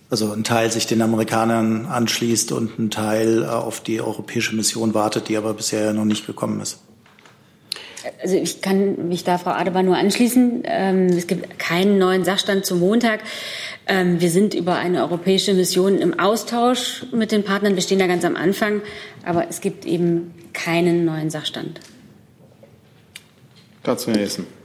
Also 0.09 0.31
ein 0.31 0.43
Teil 0.43 0.71
sich 0.71 0.87
den 0.87 1.01
Amerikanern 1.01 1.85
anschließt 1.85 2.51
und 2.51 2.79
ein 2.79 2.89
Teil 2.89 3.43
äh, 3.43 3.45
auf 3.45 3.81
die 3.81 4.01
europäische 4.01 4.55
Mission 4.55 4.93
wartet, 4.93 5.29
die 5.29 5.37
aber 5.37 5.53
bisher 5.53 5.85
ja 5.85 5.93
noch 5.93 6.05
nicht 6.05 6.25
gekommen 6.25 6.59
ist. 6.61 6.79
Also 8.21 8.35
ich 8.35 8.61
kann 8.61 9.09
mich 9.09 9.23
da 9.23 9.37
Frau 9.37 9.51
Adebar 9.51 9.83
nur 9.83 9.97
anschließen. 9.97 10.63
Ähm, 10.65 11.07
es 11.07 11.27
gibt 11.27 11.59
keinen 11.59 11.99
neuen 11.99 12.23
Sachstand 12.23 12.65
zum 12.65 12.79
Montag. 12.79 13.19
Ähm, 13.87 14.19
wir 14.19 14.29
sind 14.29 14.53
über 14.53 14.75
eine 14.75 15.01
europäische 15.01 15.53
Mission 15.53 15.99
im 15.99 16.19
Austausch 16.19 17.05
mit 17.11 17.31
den 17.31 17.43
Partnern. 17.43 17.75
Wir 17.75 17.81
stehen 17.81 17.99
da 17.99 18.07
ganz 18.07 18.25
am 18.25 18.35
Anfang, 18.35 18.81
aber 19.25 19.47
es 19.49 19.61
gibt 19.61 19.85
eben 19.85 20.33
keinen 20.53 21.05
neuen 21.05 21.29
Sachstand. 21.29 21.81
Dazu 23.83 24.11
Herr 24.11 24.21
Hessen. 24.21 24.58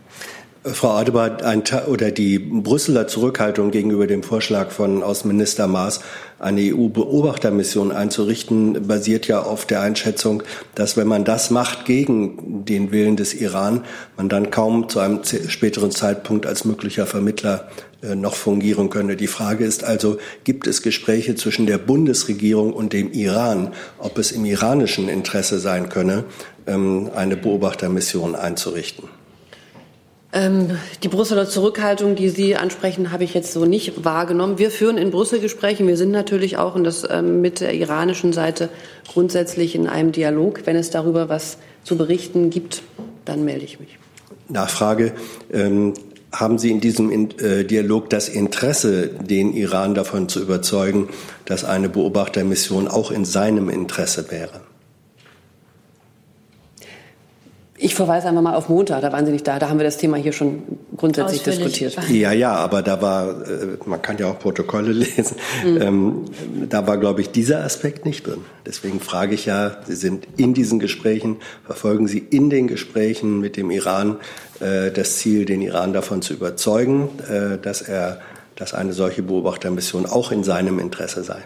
Frau 0.66 0.92
Adebar, 0.92 1.44
ein, 1.44 1.62
oder 1.88 2.11
die 2.11 2.38
Brüsseler 2.38 3.07
Zurückhaltung 3.07 3.70
gegenüber 3.70 4.07
dem 4.07 4.22
Vorschlag 4.22 4.70
von 4.70 5.03
Außenminister 5.03 5.66
Maas, 5.66 6.00
eine 6.38 6.62
EU-Beobachtermission 6.62 7.92
einzurichten, 7.92 8.87
basiert 8.87 9.29
ja 9.29 9.42
auf 9.42 9.66
der 9.66 9.83
Einschätzung, 9.83 10.42
dass 10.74 10.96
wenn 10.96 11.07
man 11.07 11.27
das 11.27 11.50
macht 11.50 11.85
gegen 11.85 12.64
den 12.64 12.92
Willen 12.92 13.16
des 13.16 13.35
Iran, 13.35 13.85
man 14.16 14.31
dann 14.31 14.50
kaum 14.50 14.88
zu 14.88 15.00
einem 15.00 15.20
späteren 15.22 15.90
Zeitpunkt 15.90 16.46
als 16.46 16.64
möglicher 16.64 17.05
Vermittler 17.05 17.68
äh, 18.00 18.14
noch 18.14 18.35
fungieren 18.35 18.88
könne. 18.88 19.16
Die 19.16 19.27
Frage 19.27 19.66
ist 19.66 19.85
also, 19.85 20.16
gibt 20.44 20.66
es 20.66 20.81
Gespräche 20.81 21.35
zwischen 21.35 21.66
der 21.66 21.77
Bundesregierung 21.77 22.72
und 22.72 22.94
dem 22.94 23.12
Iran, 23.12 23.74
ob 23.98 24.16
es 24.16 24.33
im 24.33 24.46
iranischen 24.46 25.11
Interesse 25.11 25.59
sein 25.59 25.90
könne, 25.90 26.24
ähm, 26.66 27.11
eine 27.14 27.37
Beobachtermission 27.37 28.35
einzurichten? 28.35 29.23
Ähm, 30.35 30.79
die 31.05 31.09
Brüsseler 31.09 31.49
Zurückhaltung, 31.49 32.16
die 32.16 32.29
Sie 32.29 32.57
ansprechen, 32.57 33.12
habe 33.12 33.23
ich 33.23 33.35
jetzt 33.35 33.53
so 33.53 33.66
nicht 33.66 34.05
wahrgenommen. 34.05 34.59
Wir 34.59 34.73
führen 34.73 34.99
in 34.99 35.12
Brüssel 35.12 35.38
Gespräche. 35.38 35.87
Wir 35.87 35.97
sind 35.97 36.11
natürlich 36.11 36.57
auch 36.57 36.75
und 36.75 36.83
das 36.83 37.07
ähm, 37.09 37.40
mit 37.40 37.61
der 37.61 37.73
iranischen 37.73 38.33
Seite 38.33 38.68
grundsätzlich 39.07 39.77
in 39.77 39.87
einem 39.87 40.11
Dialog. 40.11 40.62
Wenn 40.64 40.75
es 40.75 40.90
darüber 40.90 41.29
was 41.29 41.59
zu 41.85 41.97
berichten 41.97 42.51
gibt, 42.51 42.83
dann 43.25 43.44
melde 43.44 43.64
ich 43.64 43.79
mich. 43.79 43.97
Nachfrage. 44.49 45.12
Ähm, 45.53 45.94
haben 46.33 46.59
Sie 46.59 46.73
in 46.73 46.81
diesem 46.81 47.12
äh, 47.38 47.62
Dialog 47.62 48.11
das 48.11 48.29
Interesse, 48.29 49.07
den 49.07 49.53
Iran 49.53 49.94
davon 49.94 50.29
zu 50.29 50.42
überzeugen, 50.42 51.11
dass 51.44 51.62
eine 51.62 51.88
Beobachtermission 51.88 52.88
auch 52.88 53.12
in 53.12 53.25
seinem 53.25 53.68
Interesse 53.68 54.33
wäre? 54.33 54.62
Ich 57.85 57.94
verweise 57.94 58.29
einfach 58.29 58.40
mal 58.40 58.55
auf 58.55 58.70
Montag, 58.70 59.03
da 59.03 59.12
waren 59.12 59.27
Sie 59.27 59.33
nicht 59.33 59.47
da. 59.47 59.59
Da 59.59 59.68
haben 59.68 59.79
wir 59.79 59.85
das 59.85 59.99
Thema 59.99 60.16
hier 60.16 60.33
schon 60.33 60.62
grundsätzlich 60.97 61.42
diskutiert. 61.42 61.99
Ja, 62.09 62.33
ja, 62.33 62.55
aber 62.55 62.81
da 62.81 63.03
war, 63.03 63.47
äh, 63.47 63.77
man 63.85 64.01
kann 64.01 64.16
ja 64.16 64.29
auch 64.29 64.38
Protokolle 64.38 64.92
lesen, 64.92 65.37
mhm. 65.62 65.83
ähm, 65.83 66.25
da 66.70 66.87
war, 66.87 66.97
glaube 66.97 67.20
ich, 67.20 67.31
dieser 67.31 67.62
Aspekt 67.62 68.07
nicht 68.07 68.27
drin. 68.27 68.40
Deswegen 68.64 69.01
frage 69.01 69.35
ich 69.35 69.44
ja, 69.44 69.77
Sie 69.87 69.97
sind 69.97 70.27
in 70.38 70.55
diesen 70.55 70.79
Gesprächen, 70.79 71.37
verfolgen 71.66 72.09
Sie 72.09 72.20
in 72.20 72.49
den 72.49 72.68
Gesprächen 72.68 73.38
mit 73.40 73.59
dem 73.59 73.70
Iran 73.70 74.16
äh, 74.61 74.90
das 74.90 75.18
Ziel, 75.18 75.44
den 75.44 75.61
Iran 75.61 75.92
davon 75.92 76.23
zu 76.23 76.33
überzeugen, 76.33 77.11
äh, 77.29 77.59
dass 77.59 77.83
er, 77.83 78.23
dass 78.57 78.73
eine 78.73 78.94
solche 78.94 79.23
Beobachtermission 79.23 80.07
auch 80.07 80.33
in 80.33 80.42
seinem 80.42 80.79
Interesse 80.79 81.23
sei. 81.23 81.42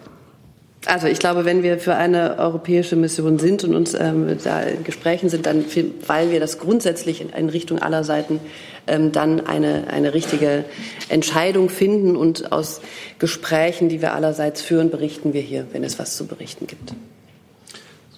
Also 0.86 1.08
ich 1.08 1.18
glaube, 1.18 1.44
wenn 1.44 1.62
wir 1.62 1.78
für 1.78 1.96
eine 1.96 2.38
europäische 2.38 2.94
Mission 2.94 3.38
sind 3.38 3.64
und 3.64 3.74
uns 3.74 3.94
ähm, 3.94 4.38
da 4.42 4.62
in 4.62 4.84
Gesprächen 4.84 5.28
sind, 5.28 5.46
dann, 5.46 5.64
weil 6.06 6.30
wir 6.30 6.38
das 6.38 6.58
grundsätzlich 6.58 7.20
in, 7.20 7.30
in 7.30 7.48
Richtung 7.48 7.80
aller 7.80 8.04
Seiten 8.04 8.40
ähm, 8.86 9.10
dann 9.10 9.44
eine, 9.46 9.88
eine 9.88 10.14
richtige 10.14 10.64
Entscheidung 11.08 11.68
finden 11.68 12.16
und 12.16 12.52
aus 12.52 12.80
Gesprächen, 13.18 13.88
die 13.88 14.00
wir 14.00 14.14
allerseits 14.14 14.62
führen, 14.62 14.90
berichten 14.90 15.32
wir 15.32 15.42
hier, 15.42 15.66
wenn 15.72 15.82
es 15.82 15.98
was 15.98 16.16
zu 16.16 16.26
berichten 16.26 16.66
gibt. 16.68 16.94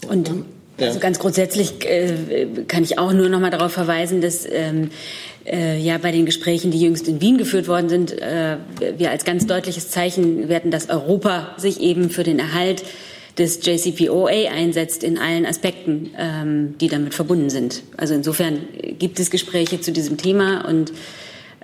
Und 0.07 0.31
also 0.81 1.01
ganz 1.01 1.19
grundsätzlich 1.19 1.85
äh, 1.85 2.47
kann 2.69 2.83
ich 2.83 2.99
auch 2.99 3.13
nur 3.13 3.29
noch 3.29 3.41
mal 3.41 3.51
darauf 3.51 3.73
verweisen, 3.73 4.21
dass 4.21 4.47
ähm, 4.51 4.91
äh, 5.47 5.79
ja 5.79 5.99
bei 5.99 6.13
den 6.13 6.27
Gesprächen, 6.27 6.71
die 6.71 6.81
jüngst 6.81 7.09
in 7.09 7.21
Wien 7.21 7.39
geführt 7.39 7.69
worden 7.69 7.89
sind, 7.89 8.13
äh, 8.21 8.57
wir 8.97 9.11
als 9.11 9.25
ganz 9.25 9.47
deutliches 9.47 9.91
Zeichen 9.91 10.49
werten, 10.49 10.71
dass 10.71 10.89
Europa 10.89 11.55
sich 11.57 11.81
eben 11.81 12.11
für 12.11 12.23
den 12.23 12.39
Erhalt 12.39 12.85
des 13.39 13.65
JCPOA 13.65 14.51
einsetzt 14.51 15.03
in 15.03 15.17
allen 15.17 15.47
Aspekten, 15.47 16.11
ähm, 16.19 16.75
die 16.79 16.89
damit 16.89 17.15
verbunden 17.15 17.49
sind. 17.49 17.83
Also 17.97 18.15
insofern 18.15 18.61
gibt 18.99 19.19
es 19.19 19.31
Gespräche 19.31 19.81
zu 19.81 19.93
diesem 19.93 20.17
Thema 20.17 20.67
und 20.69 20.93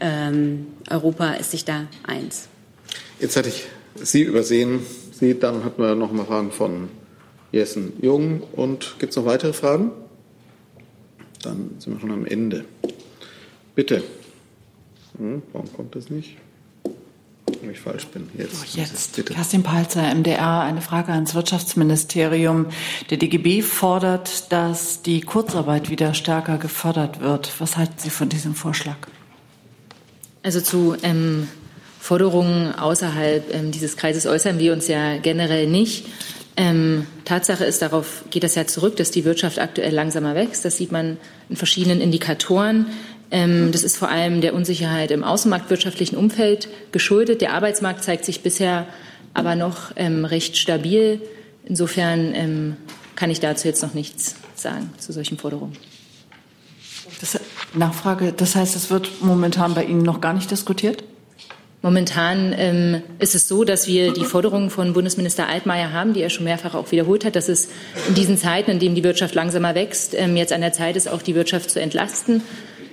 ähm, 0.00 0.66
Europa 0.90 1.34
ist 1.34 1.50
sich 1.50 1.64
da 1.64 1.86
eins. 2.06 2.48
Jetzt 3.20 3.36
hatte 3.36 3.48
ich 3.48 3.64
Sie 4.02 4.22
übersehen. 4.22 4.80
Sie, 5.12 5.38
dann 5.38 5.64
hatten 5.64 5.80
wir 5.82 5.94
noch 5.94 6.12
mal 6.12 6.26
Fragen 6.26 6.52
von 6.52 6.88
Jessen 7.52 7.92
Jung. 8.02 8.42
Und 8.52 8.96
gibt 8.98 9.10
es 9.10 9.16
noch 9.16 9.24
weitere 9.24 9.52
Fragen? 9.52 9.90
Dann 11.42 11.76
sind 11.78 11.94
wir 11.94 12.00
schon 12.00 12.12
am 12.12 12.26
Ende. 12.26 12.64
Bitte. 13.74 14.02
Hm, 15.18 15.42
warum 15.52 15.72
kommt 15.72 15.94
das 15.94 16.10
nicht? 16.10 16.36
Wenn 17.60 17.70
ich 17.70 17.80
falsch 17.80 18.06
bin. 18.06 18.28
Jetzt. 18.36 18.56
Oh, 18.62 18.78
jetzt. 18.78 19.16
Bitte. 19.16 19.34
Kerstin 19.34 19.62
Palzer, 19.62 20.14
MDR, 20.14 20.60
eine 20.60 20.80
Frage 20.80 21.12
ans 21.12 21.34
Wirtschaftsministerium. 21.34 22.66
Der 23.10 23.18
DGB 23.18 23.62
fordert, 23.62 24.52
dass 24.52 25.02
die 25.02 25.20
Kurzarbeit 25.20 25.88
wieder 25.88 26.14
stärker 26.14 26.58
gefördert 26.58 27.20
wird. 27.20 27.52
Was 27.60 27.76
halten 27.76 27.94
Sie 27.98 28.10
von 28.10 28.28
diesem 28.28 28.54
Vorschlag? 28.54 28.96
Also 30.42 30.60
zu 30.60 30.96
ähm, 31.02 31.48
Forderungen 32.00 32.72
außerhalb 32.72 33.52
ähm, 33.52 33.72
dieses 33.72 33.96
Kreises 33.96 34.26
äußern 34.26 34.58
wir 34.58 34.72
uns 34.72 34.86
ja 34.86 35.18
generell 35.18 35.66
nicht. 35.66 36.06
Ähm, 36.56 37.06
Tatsache 37.24 37.64
ist, 37.64 37.82
darauf 37.82 38.24
geht 38.30 38.42
das 38.42 38.54
ja 38.54 38.66
zurück, 38.66 38.96
dass 38.96 39.10
die 39.10 39.24
Wirtschaft 39.24 39.58
aktuell 39.58 39.92
langsamer 39.92 40.34
wächst. 40.34 40.64
Das 40.64 40.76
sieht 40.76 40.90
man 40.90 41.18
in 41.48 41.56
verschiedenen 41.56 42.00
Indikatoren. 42.00 42.86
Ähm, 43.30 43.72
das 43.72 43.82
ist 43.82 43.96
vor 43.96 44.08
allem 44.08 44.40
der 44.40 44.54
Unsicherheit 44.54 45.10
im 45.10 45.24
außenmarktwirtschaftlichen 45.24 46.16
Umfeld 46.16 46.68
geschuldet. 46.92 47.40
Der 47.40 47.52
Arbeitsmarkt 47.52 48.02
zeigt 48.04 48.24
sich 48.24 48.40
bisher 48.40 48.86
aber 49.34 49.54
noch 49.54 49.92
ähm, 49.96 50.24
recht 50.24 50.56
stabil. 50.56 51.20
Insofern 51.66 52.34
ähm, 52.34 52.76
kann 53.16 53.30
ich 53.30 53.40
dazu 53.40 53.68
jetzt 53.68 53.82
noch 53.82 53.92
nichts 53.92 54.36
sagen 54.54 54.90
zu 54.98 55.12
solchen 55.12 55.36
Forderungen. 55.36 55.76
Das, 57.20 57.38
Nachfrage, 57.74 58.32
das 58.32 58.56
heißt, 58.56 58.76
es 58.76 58.90
wird 58.90 59.22
momentan 59.22 59.74
bei 59.74 59.84
Ihnen 59.84 60.02
noch 60.02 60.20
gar 60.20 60.32
nicht 60.32 60.50
diskutiert? 60.50 61.02
Momentan 61.86 62.52
ähm, 62.58 63.02
ist 63.20 63.36
es 63.36 63.46
so, 63.46 63.62
dass 63.62 63.86
wir 63.86 64.12
die 64.12 64.24
Forderungen 64.24 64.70
von 64.70 64.92
Bundesminister 64.92 65.46
Altmaier 65.46 65.92
haben, 65.92 66.14
die 66.14 66.20
er 66.20 66.30
schon 66.30 66.42
mehrfach 66.42 66.74
auch 66.74 66.90
wiederholt 66.90 67.24
hat, 67.24 67.36
dass 67.36 67.48
es 67.48 67.68
in 68.08 68.16
diesen 68.16 68.36
Zeiten, 68.36 68.72
in 68.72 68.80
denen 68.80 68.96
die 68.96 69.04
Wirtschaft 69.04 69.36
langsamer 69.36 69.76
wächst, 69.76 70.12
ähm, 70.12 70.36
jetzt 70.36 70.52
an 70.52 70.62
der 70.62 70.72
Zeit 70.72 70.96
ist, 70.96 71.08
auch 71.08 71.22
die 71.22 71.36
Wirtschaft 71.36 71.70
zu 71.70 71.80
entlasten. 71.80 72.42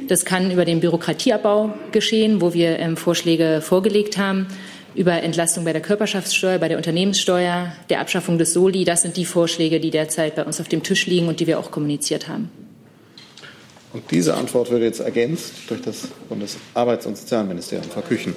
Das 0.07 0.25
kann 0.25 0.51
über 0.51 0.63
den 0.63 0.79
Bürokratieabbau 0.79 1.73
geschehen, 1.91 2.39
wo 2.39 2.53
wir 2.53 2.77
ähm, 2.77 2.95
Vorschläge 2.95 3.61
vorgelegt 3.63 4.19
haben, 4.19 4.45
über 4.93 5.13
Entlastung 5.13 5.65
bei 5.65 5.73
der 5.73 5.81
Körperschaftssteuer, 5.81 6.59
bei 6.59 6.67
der 6.67 6.77
Unternehmenssteuer, 6.77 7.73
der 7.89 7.99
Abschaffung 7.99 8.37
des 8.37 8.53
Soli. 8.53 8.85
Das 8.85 9.01
sind 9.01 9.17
die 9.17 9.25
Vorschläge, 9.25 9.79
die 9.79 9.89
derzeit 9.89 10.35
bei 10.35 10.43
uns 10.43 10.61
auf 10.61 10.67
dem 10.67 10.83
Tisch 10.83 11.07
liegen 11.07 11.29
und 11.29 11.39
die 11.39 11.47
wir 11.47 11.57
auch 11.57 11.71
kommuniziert 11.71 12.27
haben. 12.27 12.51
Und 13.91 14.03
diese 14.11 14.35
Antwort 14.35 14.69
wird 14.69 14.83
jetzt 14.83 14.99
ergänzt 14.99 15.53
durch 15.67 15.81
das 15.81 16.09
Bundesarbeits- 16.29 17.07
und 17.07 17.17
Sozialministerium. 17.17 17.89
Frau 17.89 18.01
Küchen. 18.01 18.35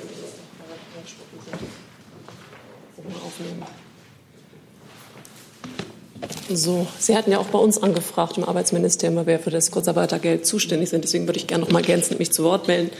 So, 6.49 6.87
Sie 6.99 7.16
hatten 7.16 7.33
ja 7.33 7.38
auch 7.38 7.46
bei 7.46 7.59
uns 7.59 7.83
angefragt 7.83 8.38
im 8.38 8.44
Arbeitsministerium, 8.44 9.27
wer 9.27 9.38
für 9.38 9.51
das 9.51 9.70
Kurzarbeitergeld 9.70 10.46
zuständig 10.46 10.90
sind. 10.90 11.05
Deswegen 11.05 11.27
würde 11.27 11.38
ich 11.38 11.46
gerne 11.46 11.64
noch 11.64 11.72
mal 11.72 11.81
ergänzend 11.81 12.18
mich 12.18 12.33
zu 12.33 12.44
Wort 12.44 12.68
melden. 12.68 12.90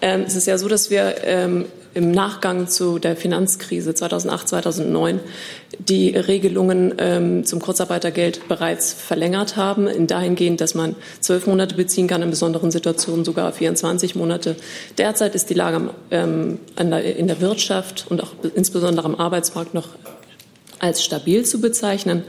Ähm, 0.00 0.22
es 0.26 0.36
ist 0.36 0.46
ja 0.46 0.58
so, 0.58 0.68
dass 0.68 0.90
wir 0.90 1.24
ähm, 1.24 1.66
im 1.94 2.10
Nachgang 2.10 2.68
zu 2.68 2.98
der 2.98 3.16
Finanzkrise 3.16 3.94
2008, 3.94 4.48
2009 4.48 5.20
die 5.78 6.10
Regelungen 6.10 6.94
ähm, 6.98 7.44
zum 7.44 7.60
Kurzarbeitergeld 7.60 8.48
bereits 8.48 8.92
verlängert 8.92 9.56
haben, 9.56 9.86
in 9.86 10.06
dahingehend, 10.06 10.60
dass 10.60 10.74
man 10.74 10.96
zwölf 11.20 11.46
Monate 11.46 11.74
beziehen 11.74 12.06
kann, 12.06 12.22
in 12.22 12.30
besonderen 12.30 12.70
Situationen 12.70 13.24
sogar 13.24 13.52
24 13.52 14.14
Monate. 14.14 14.56
Derzeit 14.98 15.34
ist 15.34 15.50
die 15.50 15.54
Lage 15.54 15.90
ähm, 16.10 16.58
der, 16.78 17.16
in 17.16 17.26
der 17.26 17.40
Wirtschaft 17.40 18.06
und 18.08 18.22
auch 18.22 18.32
insbesondere 18.54 19.06
am 19.06 19.14
Arbeitsmarkt 19.14 19.74
noch 19.74 19.88
als 20.82 21.02
stabil 21.02 21.44
zu 21.44 21.60
bezeichnen. 21.60 22.24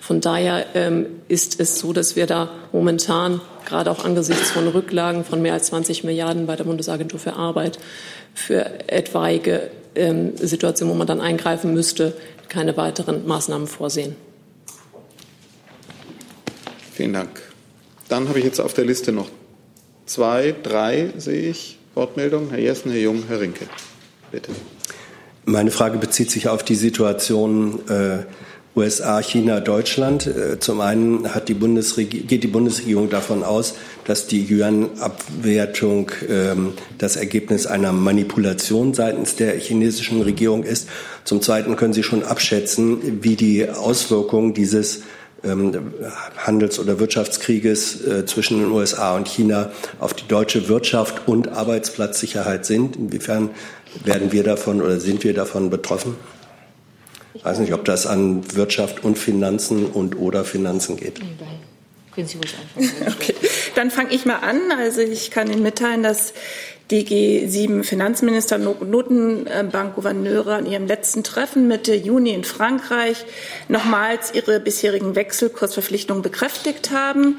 Von 0.00 0.20
daher 0.20 0.66
ähm, 0.74 1.06
ist 1.28 1.60
es 1.60 1.78
so, 1.78 1.92
dass 1.92 2.16
wir 2.16 2.26
da 2.26 2.50
momentan 2.72 3.40
gerade 3.66 3.90
auch 3.90 4.04
angesichts 4.04 4.50
von 4.50 4.66
Rücklagen 4.66 5.24
von 5.24 5.42
mehr 5.42 5.52
als 5.52 5.66
20 5.66 6.04
Milliarden 6.04 6.46
bei 6.46 6.56
der 6.56 6.64
Bundesagentur 6.64 7.20
für 7.20 7.34
Arbeit 7.34 7.78
für 8.34 8.88
etwaige 8.88 9.70
ähm, 9.94 10.36
Situationen, 10.36 10.94
wo 10.94 10.96
man 10.96 11.06
dann 11.06 11.20
eingreifen 11.20 11.74
müsste, 11.74 12.14
keine 12.48 12.76
weiteren 12.78 13.26
Maßnahmen 13.26 13.66
vorsehen. 13.66 14.16
Vielen 16.92 17.12
Dank. 17.12 17.42
Dann 18.08 18.28
habe 18.28 18.38
ich 18.38 18.44
jetzt 18.46 18.60
auf 18.60 18.72
der 18.72 18.86
Liste 18.86 19.12
noch 19.12 19.28
zwei, 20.06 20.54
drei, 20.62 21.10
sehe 21.18 21.50
ich, 21.50 21.78
Wortmeldungen. 21.94 22.50
Herr 22.50 22.58
Jessen, 22.58 22.90
Herr 22.90 23.00
Jung, 23.00 23.24
Herr 23.28 23.40
Rinke. 23.40 23.66
Bitte. 24.30 24.52
Meine 25.48 25.70
Frage 25.70 25.96
bezieht 25.96 26.30
sich 26.30 26.46
auf 26.50 26.62
die 26.62 26.74
Situation 26.74 27.80
äh, 27.88 28.18
USA, 28.76 29.22
China, 29.22 29.60
Deutschland. 29.60 30.26
Äh, 30.26 30.60
zum 30.60 30.82
einen 30.82 31.26
die 31.48 31.54
geht 32.04 32.42
die 32.42 32.48
Bundesregierung 32.48 33.08
davon 33.08 33.42
aus, 33.42 33.72
dass 34.04 34.26
die 34.26 34.46
Yuan-Abwertung 34.46 36.10
ähm, 36.28 36.74
das 36.98 37.16
Ergebnis 37.16 37.66
einer 37.66 37.94
Manipulation 37.94 38.92
seitens 38.92 39.36
der 39.36 39.58
chinesischen 39.58 40.20
Regierung 40.20 40.64
ist. 40.64 40.86
Zum 41.24 41.40
Zweiten 41.40 41.76
können 41.76 41.94
Sie 41.94 42.02
schon 42.02 42.24
abschätzen, 42.24 43.22
wie 43.22 43.36
die 43.36 43.70
Auswirkungen 43.70 44.52
dieses 44.52 45.00
ähm, 45.44 45.94
Handels- 46.36 46.78
oder 46.78 46.98
Wirtschaftskrieges 46.98 48.04
äh, 48.04 48.26
zwischen 48.26 48.58
den 48.60 48.70
USA 48.70 49.16
und 49.16 49.28
China 49.28 49.70
auf 49.98 50.12
die 50.12 50.26
deutsche 50.28 50.68
Wirtschaft 50.68 51.26
und 51.26 51.48
Arbeitsplatzsicherheit 51.48 52.66
sind. 52.66 52.96
Inwiefern 52.96 53.50
werden 54.04 54.32
wir 54.32 54.42
davon 54.42 54.82
oder 54.82 55.00
sind 55.00 55.24
wir 55.24 55.34
davon 55.34 55.70
betroffen? 55.70 56.16
Ich 57.34 57.44
weiß 57.44 57.58
nicht, 57.58 57.72
ob 57.72 57.84
das 57.84 58.06
an 58.06 58.42
Wirtschaft 58.54 59.04
und 59.04 59.18
Finanzen 59.18 59.86
und 59.86 60.18
oder 60.18 60.44
Finanzen 60.44 60.96
geht. 60.96 61.20
Okay. 63.06 63.34
Dann 63.76 63.92
fange 63.92 64.12
ich 64.12 64.26
mal 64.26 64.36
an. 64.36 64.72
Also 64.76 65.00
ich 65.00 65.30
kann 65.30 65.50
Ihnen 65.50 65.62
mitteilen, 65.62 66.02
dass 66.02 66.32
die 66.90 67.06
G7 67.06 67.84
Finanzminister 67.84 68.56
und 68.56 68.90
Notenbankgouverneure 68.90 70.54
an 70.54 70.66
ihrem 70.66 70.86
letzten 70.86 71.22
Treffen 71.22 71.68
Mitte 71.68 71.94
Juni 71.94 72.32
in 72.32 72.44
Frankreich 72.44 73.24
nochmals 73.68 74.32
ihre 74.34 74.58
bisherigen 74.58 75.14
Wechselkursverpflichtungen 75.14 76.22
bekräftigt 76.22 76.90
haben. 76.90 77.38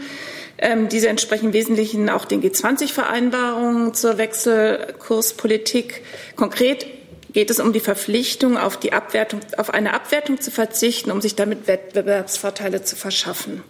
Ähm, 0.61 0.89
diese 0.89 1.07
entsprechen 1.07 1.47
im 1.47 1.53
Wesentlichen 1.53 2.09
auch 2.09 2.25
den 2.25 2.43
G20-Vereinbarungen 2.43 3.93
zur 3.93 4.17
Wechselkurspolitik. 4.17 6.03
Konkret 6.35 6.85
geht 7.31 7.49
es 7.49 7.61
um 7.61 7.71
die 7.71 7.79
Verpflichtung, 7.79 8.57
auf, 8.57 8.75
die 8.75 8.91
Abwertung, 8.91 9.39
auf 9.57 9.73
eine 9.73 9.93
Abwertung 9.93 10.41
zu 10.41 10.51
verzichten, 10.51 11.11
um 11.11 11.21
sich 11.21 11.35
damit 11.35 11.67
Wettbewerbsvorteile 11.67 12.83
zu 12.83 12.97
verschaffen. 12.97 13.63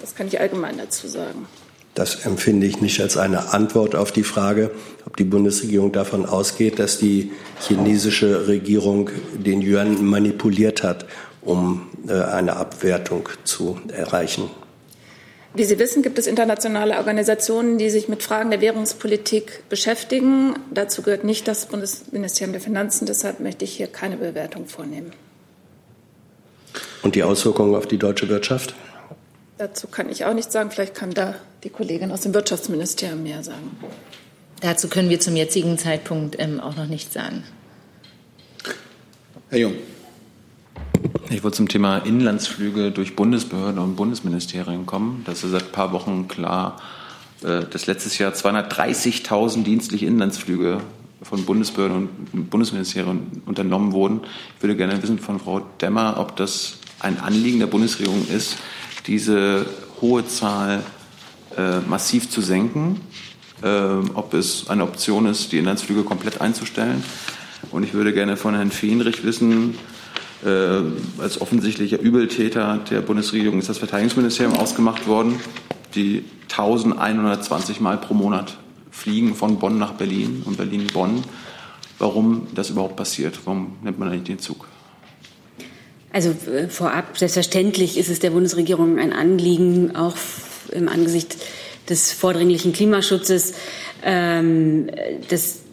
Das 0.00 0.14
kann 0.14 0.28
ich 0.28 0.38
allgemein 0.38 0.78
dazu 0.78 1.08
sagen. 1.08 1.48
Das 1.94 2.26
empfinde 2.26 2.66
ich 2.66 2.80
nicht 2.80 3.00
als 3.00 3.16
eine 3.16 3.52
Antwort 3.52 3.96
auf 3.96 4.12
die 4.12 4.24
Frage, 4.24 4.70
ob 5.04 5.16
die 5.16 5.24
Bundesregierung 5.24 5.90
davon 5.90 6.26
ausgeht, 6.26 6.78
dass 6.78 6.98
die 6.98 7.32
chinesische 7.60 8.46
Regierung 8.46 9.10
den 9.32 9.62
Yuan 9.62 10.04
manipuliert 10.04 10.84
hat, 10.84 11.06
um 11.40 11.88
äh, 12.06 12.12
eine 12.12 12.56
Abwertung 12.56 13.28
zu 13.44 13.80
erreichen. 13.88 14.50
Wie 15.56 15.62
Sie 15.62 15.78
wissen, 15.78 16.02
gibt 16.02 16.18
es 16.18 16.26
internationale 16.26 16.96
Organisationen, 16.96 17.78
die 17.78 17.88
sich 17.88 18.08
mit 18.08 18.24
Fragen 18.24 18.50
der 18.50 18.60
Währungspolitik 18.60 19.68
beschäftigen. 19.68 20.54
Dazu 20.72 21.02
gehört 21.02 21.22
nicht 21.22 21.46
das 21.46 21.66
Bundesministerium 21.66 22.52
der 22.52 22.60
Finanzen. 22.60 23.06
Deshalb 23.06 23.38
möchte 23.38 23.64
ich 23.64 23.76
hier 23.76 23.86
keine 23.86 24.16
Bewertung 24.16 24.66
vornehmen. 24.66 25.12
Und 27.02 27.14
die 27.14 27.22
Auswirkungen 27.22 27.76
auf 27.76 27.86
die 27.86 27.98
deutsche 27.98 28.28
Wirtschaft? 28.28 28.74
Dazu 29.56 29.86
kann 29.86 30.10
ich 30.10 30.24
auch 30.24 30.34
nichts 30.34 30.52
sagen. 30.52 30.72
Vielleicht 30.72 30.96
kann 30.96 31.12
da 31.12 31.36
die 31.62 31.70
Kollegin 31.70 32.10
aus 32.10 32.22
dem 32.22 32.34
Wirtschaftsministerium 32.34 33.22
mehr 33.22 33.44
sagen. 33.44 33.76
Dazu 34.60 34.88
können 34.88 35.08
wir 35.08 35.20
zum 35.20 35.36
jetzigen 35.36 35.78
Zeitpunkt 35.78 36.34
ähm, 36.40 36.58
auch 36.58 36.74
noch 36.74 36.86
nichts 36.86 37.14
sagen. 37.14 37.44
Herr 39.50 39.58
Jung. 39.58 39.74
Ich 41.30 41.42
wollte 41.42 41.56
zum 41.56 41.68
Thema 41.68 41.98
Inlandsflüge 41.98 42.90
durch 42.90 43.16
Bundesbehörden 43.16 43.78
und 43.78 43.96
Bundesministerien 43.96 44.86
kommen. 44.86 45.22
Das 45.26 45.44
ist 45.44 45.50
seit 45.50 45.64
ein 45.64 45.72
paar 45.72 45.92
Wochen 45.92 46.28
klar, 46.28 46.80
äh, 47.42 47.62
dass 47.64 47.86
letztes 47.86 48.18
Jahr 48.18 48.32
230.000 48.32 49.64
dienstliche 49.64 50.06
Inlandsflüge 50.06 50.80
von 51.22 51.44
Bundesbehörden 51.44 52.08
und 52.32 52.50
Bundesministerien 52.50 53.42
unternommen 53.46 53.92
wurden. 53.92 54.20
Ich 54.56 54.62
würde 54.62 54.76
gerne 54.76 55.02
wissen 55.02 55.18
von 55.18 55.40
Frau 55.40 55.60
Demmer, 55.80 56.16
ob 56.18 56.36
das 56.36 56.78
ein 57.00 57.20
Anliegen 57.20 57.58
der 57.58 57.66
Bundesregierung 57.66 58.26
ist, 58.28 58.56
diese 59.06 59.66
hohe 60.00 60.26
Zahl 60.26 60.82
äh, 61.56 61.80
massiv 61.80 62.30
zu 62.30 62.40
senken, 62.40 63.00
äh, 63.62 63.68
ob 64.14 64.34
es 64.34 64.68
eine 64.68 64.82
Option 64.84 65.26
ist, 65.26 65.52
die 65.52 65.58
Inlandsflüge 65.58 66.02
komplett 66.02 66.40
einzustellen. 66.40 67.02
Und 67.70 67.82
ich 67.82 67.94
würde 67.94 68.12
gerne 68.12 68.36
von 68.36 68.54
Herrn 68.54 68.70
Feenrich 68.70 69.24
wissen, 69.24 69.74
als 70.42 71.40
offensichtlicher 71.40 71.98
Übeltäter 71.98 72.80
der 72.90 73.00
Bundesregierung 73.00 73.58
ist 73.58 73.68
das 73.68 73.78
Verteidigungsministerium 73.78 74.56
ausgemacht 74.56 75.06
worden, 75.06 75.40
die 75.94 76.24
1120 76.50 77.80
Mal 77.80 77.96
pro 77.98 78.14
Monat 78.14 78.58
fliegen 78.90 79.34
von 79.34 79.58
Bonn 79.58 79.78
nach 79.78 79.92
Berlin 79.92 80.42
und 80.44 80.56
Berlin-Bonn. 80.56 81.24
Warum 81.98 82.48
das 82.54 82.70
überhaupt 82.70 82.96
passiert? 82.96 83.38
Warum 83.44 83.76
nimmt 83.82 83.98
man 83.98 84.08
eigentlich 84.08 84.24
den 84.24 84.38
Zug? 84.38 84.66
Also 86.12 86.30
äh, 86.50 86.68
vorab, 86.68 87.18
selbstverständlich 87.18 87.98
ist 87.98 88.08
es 88.08 88.20
der 88.20 88.30
Bundesregierung 88.30 88.98
ein 88.98 89.12
Anliegen, 89.12 89.96
auch 89.96 90.14
im 90.70 90.88
Angesicht 90.88 91.36
des 91.88 92.12
vordringlichen 92.12 92.72
Klimaschutzes, 92.72 93.54
ähm, 94.04 94.88
das 95.28 95.56
äh, 95.56 95.63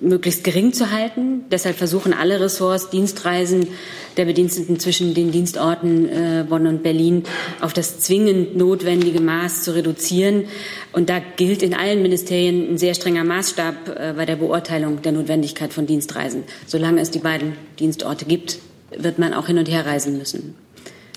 möglichst 0.00 0.44
gering 0.44 0.72
zu 0.72 0.92
halten. 0.92 1.44
Deshalb 1.50 1.76
versuchen 1.76 2.12
alle 2.12 2.40
Ressorts, 2.40 2.90
Dienstreisen 2.90 3.68
der 4.16 4.24
Bediensteten 4.24 4.78
zwischen 4.78 5.14
den 5.14 5.32
Dienstorten 5.32 6.08
äh, 6.08 6.44
Bonn 6.48 6.66
und 6.66 6.82
Berlin 6.82 7.24
auf 7.60 7.72
das 7.72 8.00
zwingend 8.00 8.56
notwendige 8.56 9.20
Maß 9.20 9.62
zu 9.62 9.74
reduzieren. 9.74 10.44
Und 10.92 11.10
da 11.10 11.20
gilt 11.36 11.62
in 11.62 11.74
allen 11.74 12.02
Ministerien 12.02 12.72
ein 12.72 12.78
sehr 12.78 12.94
strenger 12.94 13.24
Maßstab 13.24 13.88
äh, 13.88 14.12
bei 14.16 14.24
der 14.24 14.36
Beurteilung 14.36 15.02
der 15.02 15.12
Notwendigkeit 15.12 15.72
von 15.72 15.86
Dienstreisen. 15.86 16.44
Solange 16.66 17.00
es 17.00 17.10
die 17.10 17.18
beiden 17.18 17.54
Dienstorte 17.78 18.24
gibt, 18.24 18.58
wird 18.96 19.18
man 19.18 19.34
auch 19.34 19.46
hin 19.46 19.58
und 19.58 19.68
her 19.68 19.86
reisen 19.86 20.16
müssen. 20.18 20.54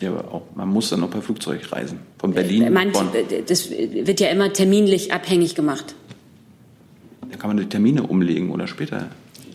Ja, 0.01 0.09
aber 0.09 0.33
auch, 0.33 0.41
man 0.55 0.67
muss 0.67 0.89
dann 0.89 1.03
auch 1.03 1.09
per 1.09 1.21
Flugzeug 1.21 1.71
reisen. 1.71 1.99
Von 2.17 2.33
Berlin 2.33 2.73
Man, 2.73 2.91
Bonn. 2.91 3.09
Das 3.47 3.69
wird 3.69 4.19
ja 4.19 4.27
immer 4.29 4.51
terminlich 4.51 5.13
abhängig 5.13 5.55
gemacht. 5.55 5.95
Da 7.33 7.39
kann 7.39 7.49
man 7.49 7.57
die 7.57 7.65
Termine 7.65 8.03
umlegen 8.03 8.51
oder 8.51 8.67
später 8.67 9.09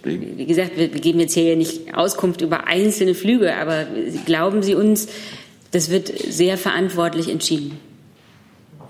legen. 0.05 0.37
Wie 0.37 0.47
gesagt, 0.47 0.77
wir 0.77 0.89
geben 0.89 1.21
jetzt 1.21 1.35
hier 1.35 1.57
nicht 1.57 1.95
Auskunft 1.95 2.41
über 2.41 2.67
einzelne 2.67 3.15
Flüge, 3.15 3.55
aber 3.55 3.87
glauben 4.27 4.63
Sie 4.63 4.75
uns, 4.75 5.09
das 5.71 5.89
wird 5.89 6.09
sehr 6.09 6.59
verantwortlich 6.59 7.31
entschieden. 7.31 7.79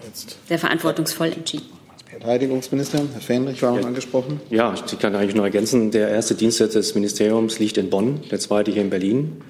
Jetzt. 0.06 0.38
Sehr 0.48 0.58
verantwortungsvoll 0.58 1.28
entschieden. 1.28 1.66
Verteidigungsminister, 2.08 3.02
Herr 3.12 3.20
Fähnrich 3.20 3.62
war 3.62 3.72
noch 3.72 3.82
ja. 3.82 3.86
angesprochen. 3.86 4.40
Ja, 4.48 4.74
ich 4.74 4.98
kann 4.98 5.14
eigentlich 5.14 5.34
nur 5.34 5.44
ergänzen, 5.44 5.90
der 5.90 6.08
erste 6.08 6.34
Dienstsitz 6.34 6.72
des 6.72 6.94
Ministeriums 6.94 7.58
liegt 7.58 7.76
in 7.76 7.90
Bonn, 7.90 8.22
der 8.30 8.40
zweite 8.40 8.70
hier 8.70 8.82
in 8.82 8.90
Berlin. 8.90 9.42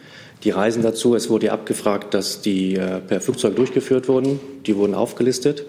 Die 0.43 0.51
Reisen 0.51 0.83
dazu, 0.83 1.15
es 1.15 1.31
wurde 1.31 1.47
ja 1.47 1.53
abgefragt, 1.53 2.13
dass 2.13 2.43
die 2.43 2.75
äh, 2.75 3.01
per 3.01 3.21
Flugzeug 3.21 3.57
durchgeführt 3.57 4.09
wurden. 4.09 4.41
Die 4.67 4.77
wurden 4.77 4.95
aufgelistet. 4.95 5.65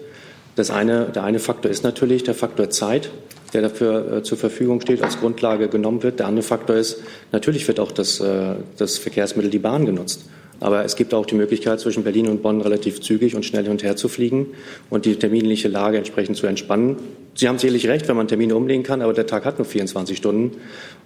Das 0.56 0.70
eine, 0.70 1.06
der 1.06 1.24
eine 1.24 1.38
Faktor 1.38 1.70
ist 1.70 1.84
natürlich 1.84 2.24
der 2.24 2.34
Faktor 2.34 2.70
Zeit, 2.70 3.10
der 3.52 3.62
dafür 3.62 4.18
äh, 4.18 4.22
zur 4.22 4.38
Verfügung 4.38 4.80
steht, 4.80 5.02
als 5.02 5.18
Grundlage 5.18 5.68
genommen 5.68 6.02
wird. 6.02 6.18
Der 6.18 6.26
andere 6.26 6.42
Faktor 6.42 6.76
ist, 6.76 7.02
natürlich 7.32 7.66
wird 7.68 7.80
auch 7.80 7.92
das, 7.92 8.20
äh, 8.20 8.54
das 8.76 8.98
Verkehrsmittel, 8.98 9.50
die 9.50 9.58
Bahn 9.58 9.86
genutzt. 9.86 10.24
Aber 10.60 10.84
es 10.84 10.94
gibt 10.94 11.14
auch 11.14 11.24
die 11.24 11.34
Möglichkeit, 11.34 11.80
zwischen 11.80 12.04
Berlin 12.04 12.28
und 12.28 12.42
Bonn 12.42 12.60
relativ 12.60 13.00
zügig 13.00 13.34
und 13.34 13.46
schnell 13.46 13.62
hin 13.62 13.72
und 13.72 13.82
her 13.82 13.96
zu 13.96 14.08
fliegen 14.08 14.48
und 14.90 15.06
die 15.06 15.16
terminliche 15.16 15.68
Lage 15.68 15.96
entsprechend 15.96 16.36
zu 16.36 16.46
entspannen. 16.46 16.96
Sie 17.34 17.48
haben 17.48 17.58
sicherlich 17.58 17.88
recht, 17.88 18.08
wenn 18.08 18.16
man 18.16 18.28
Termine 18.28 18.54
umlegen 18.54 18.82
kann, 18.82 19.00
aber 19.00 19.14
der 19.14 19.26
Tag 19.26 19.46
hat 19.46 19.58
nur 19.58 19.64
24 19.64 20.18
Stunden. 20.18 20.58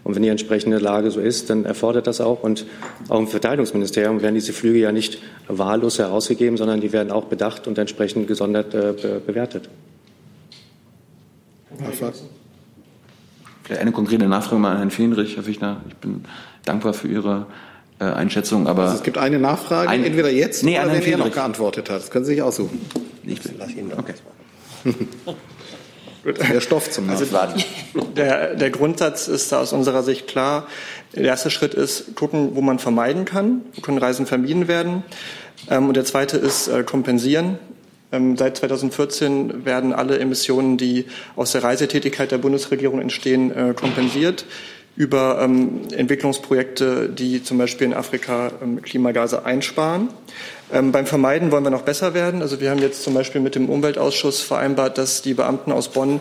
Und 0.03 0.17
wenn 0.17 0.23
die 0.23 0.29
entsprechende 0.29 0.79
Lage 0.79 1.13
so 1.13 1.21
ist, 1.21 1.51
dann 1.51 1.65
erfordert 1.65 2.09
das 2.09 2.21
auch. 2.21 2.43
Und 2.43 2.67
auch 3.09 3.21
im 3.21 3.29
Verteidigungsministerium 3.29 4.23
werden 4.23 4.35
diese 4.35 4.53
Flüge 4.53 4.81
ja 4.81 4.91
nicht 4.91 5.19
wahllos 5.47 6.01
herausgegeben, 6.01 6.57
sondern 6.57 6.81
die 6.81 6.93
werden 6.93 7.13
auch 7.13 7.27
bedacht 7.27 7.69
und 7.69 7.79
entsprechend 7.79 8.27
gesondert 8.27 8.75
äh, 8.75 8.95
bewertet. 9.25 9.69
Vielleicht 13.65 13.81
eine 13.81 13.93
konkrete 13.93 14.29
Nachfrage 14.29 14.61
mal 14.61 14.73
an 14.73 14.77
Herrn 14.77 14.91
Feenrich, 14.91 15.37
Herr 15.37 15.43
Fichtner. 15.43 15.81
Ich 15.89 15.97
bin 15.97 16.25
dankbar 16.67 16.93
für 16.93 17.09
Ihre 17.09 17.47
äh, 17.99 18.05
Einschätzung. 18.05 18.67
Aber 18.67 18.85
also 18.85 18.97
es 18.97 19.03
gibt 19.03 19.17
eine 19.17 19.39
Nachfrage, 19.39 19.89
ein, 19.89 20.05
entweder 20.05 20.31
jetzt 20.31 20.63
nee, 20.63 20.79
oder 20.79 20.93
wenn 20.93 21.03
er 21.03 21.19
noch 21.19 21.33
geantwortet 21.33 21.89
hat. 21.89 22.03
Das 22.03 22.11
können 22.11 22.27
Sie 22.27 22.33
sich 22.33 22.43
aussuchen. 22.43 22.81
Ich 23.23 23.41
lasse 23.59 23.73
Ihnen 23.73 23.93
okay. 23.97 24.15
Der 26.53 26.61
Stoff 26.61 26.91
zum 26.91 27.09
also 27.09 27.25
der, 28.17 28.55
der 28.55 28.71
Grundsatz 28.71 29.29
ist 29.29 29.51
da 29.51 29.61
aus 29.61 29.73
unserer 29.73 30.03
Sicht 30.03 30.27
klar. 30.27 30.67
Der 31.15 31.25
erste 31.25 31.51
Schritt 31.51 31.73
ist 31.73 32.17
gucken, 32.17 32.51
wo 32.55 32.61
man 32.61 32.79
vermeiden 32.79 33.25
kann, 33.25 33.63
wo 33.75 33.81
können 33.81 33.99
Reisen 33.99 34.27
vermieden 34.27 34.69
werden. 34.69 35.05
Ähm, 35.71 35.89
und 35.89 35.97
der 35.97 36.05
zweite 36.05 36.37
ist 36.37 36.69
äh, 36.69 36.83
kompensieren. 36.83 37.59
Ähm, 38.15 38.37
seit 38.37 38.57
2014 38.57 39.65
werden 39.65 39.93
alle 39.93 40.19
Emissionen, 40.19 40.77
die 40.77 41.07
aus 41.37 41.53
der 41.53 41.65
Reisetätigkeit 41.65 42.31
der 42.31 42.39
Bundesregierung 42.39 43.01
entstehen, 43.01 43.51
äh, 43.51 43.75
kompensiert. 43.75 44.47
über 44.97 45.41
ähm, 45.43 45.89
Entwicklungsprojekte, 45.93 47.09
die 47.09 47.43
zum 47.43 47.59
Beispiel 47.59 47.89
in 47.89 47.95
Afrika 47.95 48.53
ähm, 48.63 48.81
Klimagase 48.81 49.45
einsparen. 49.45 50.09
Beim 50.71 51.07
Vermeiden 51.07 51.53
wollen 51.53 51.63
wir 51.63 51.71
noch 51.71 51.83
besser 51.83 52.15
werden. 52.15 52.43
Also 52.43 52.61
wir 52.61 52.71
haben 52.71 52.81
jetzt 52.81 53.03
zum 53.03 53.13
Beispiel 53.15 53.41
mit 53.41 53.55
dem 53.55 53.69
Umweltausschuss 53.69 54.41
vereinbart, 54.41 54.99
dass 54.99 55.21
die 55.21 55.35
Beamten 55.35 55.71
aus 55.71 55.89
Bonn, 55.89 56.21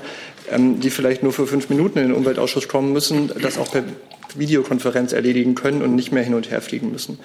die 0.52 0.90
vielleicht 0.90 1.24
nur 1.24 1.32
für 1.32 1.48
fünf 1.48 1.70
Minuten 1.70 1.98
in 1.98 2.10
den 2.10 2.14
Umweltausschuss 2.14 2.68
kommen 2.68 2.94
müssen, 2.94 3.32
das 3.42 3.58
auch 3.58 3.72
per 3.72 3.84
Videokonferenz 4.38 5.14
erledigen 5.14 5.56
können 5.56 5.82
und 5.82 5.96
nicht 5.96 6.12
mehr 6.12 6.24
hin 6.24 6.34
und 6.34 6.52
her 6.52 6.62
fliegen 6.62 6.92
müssen. 6.92 7.20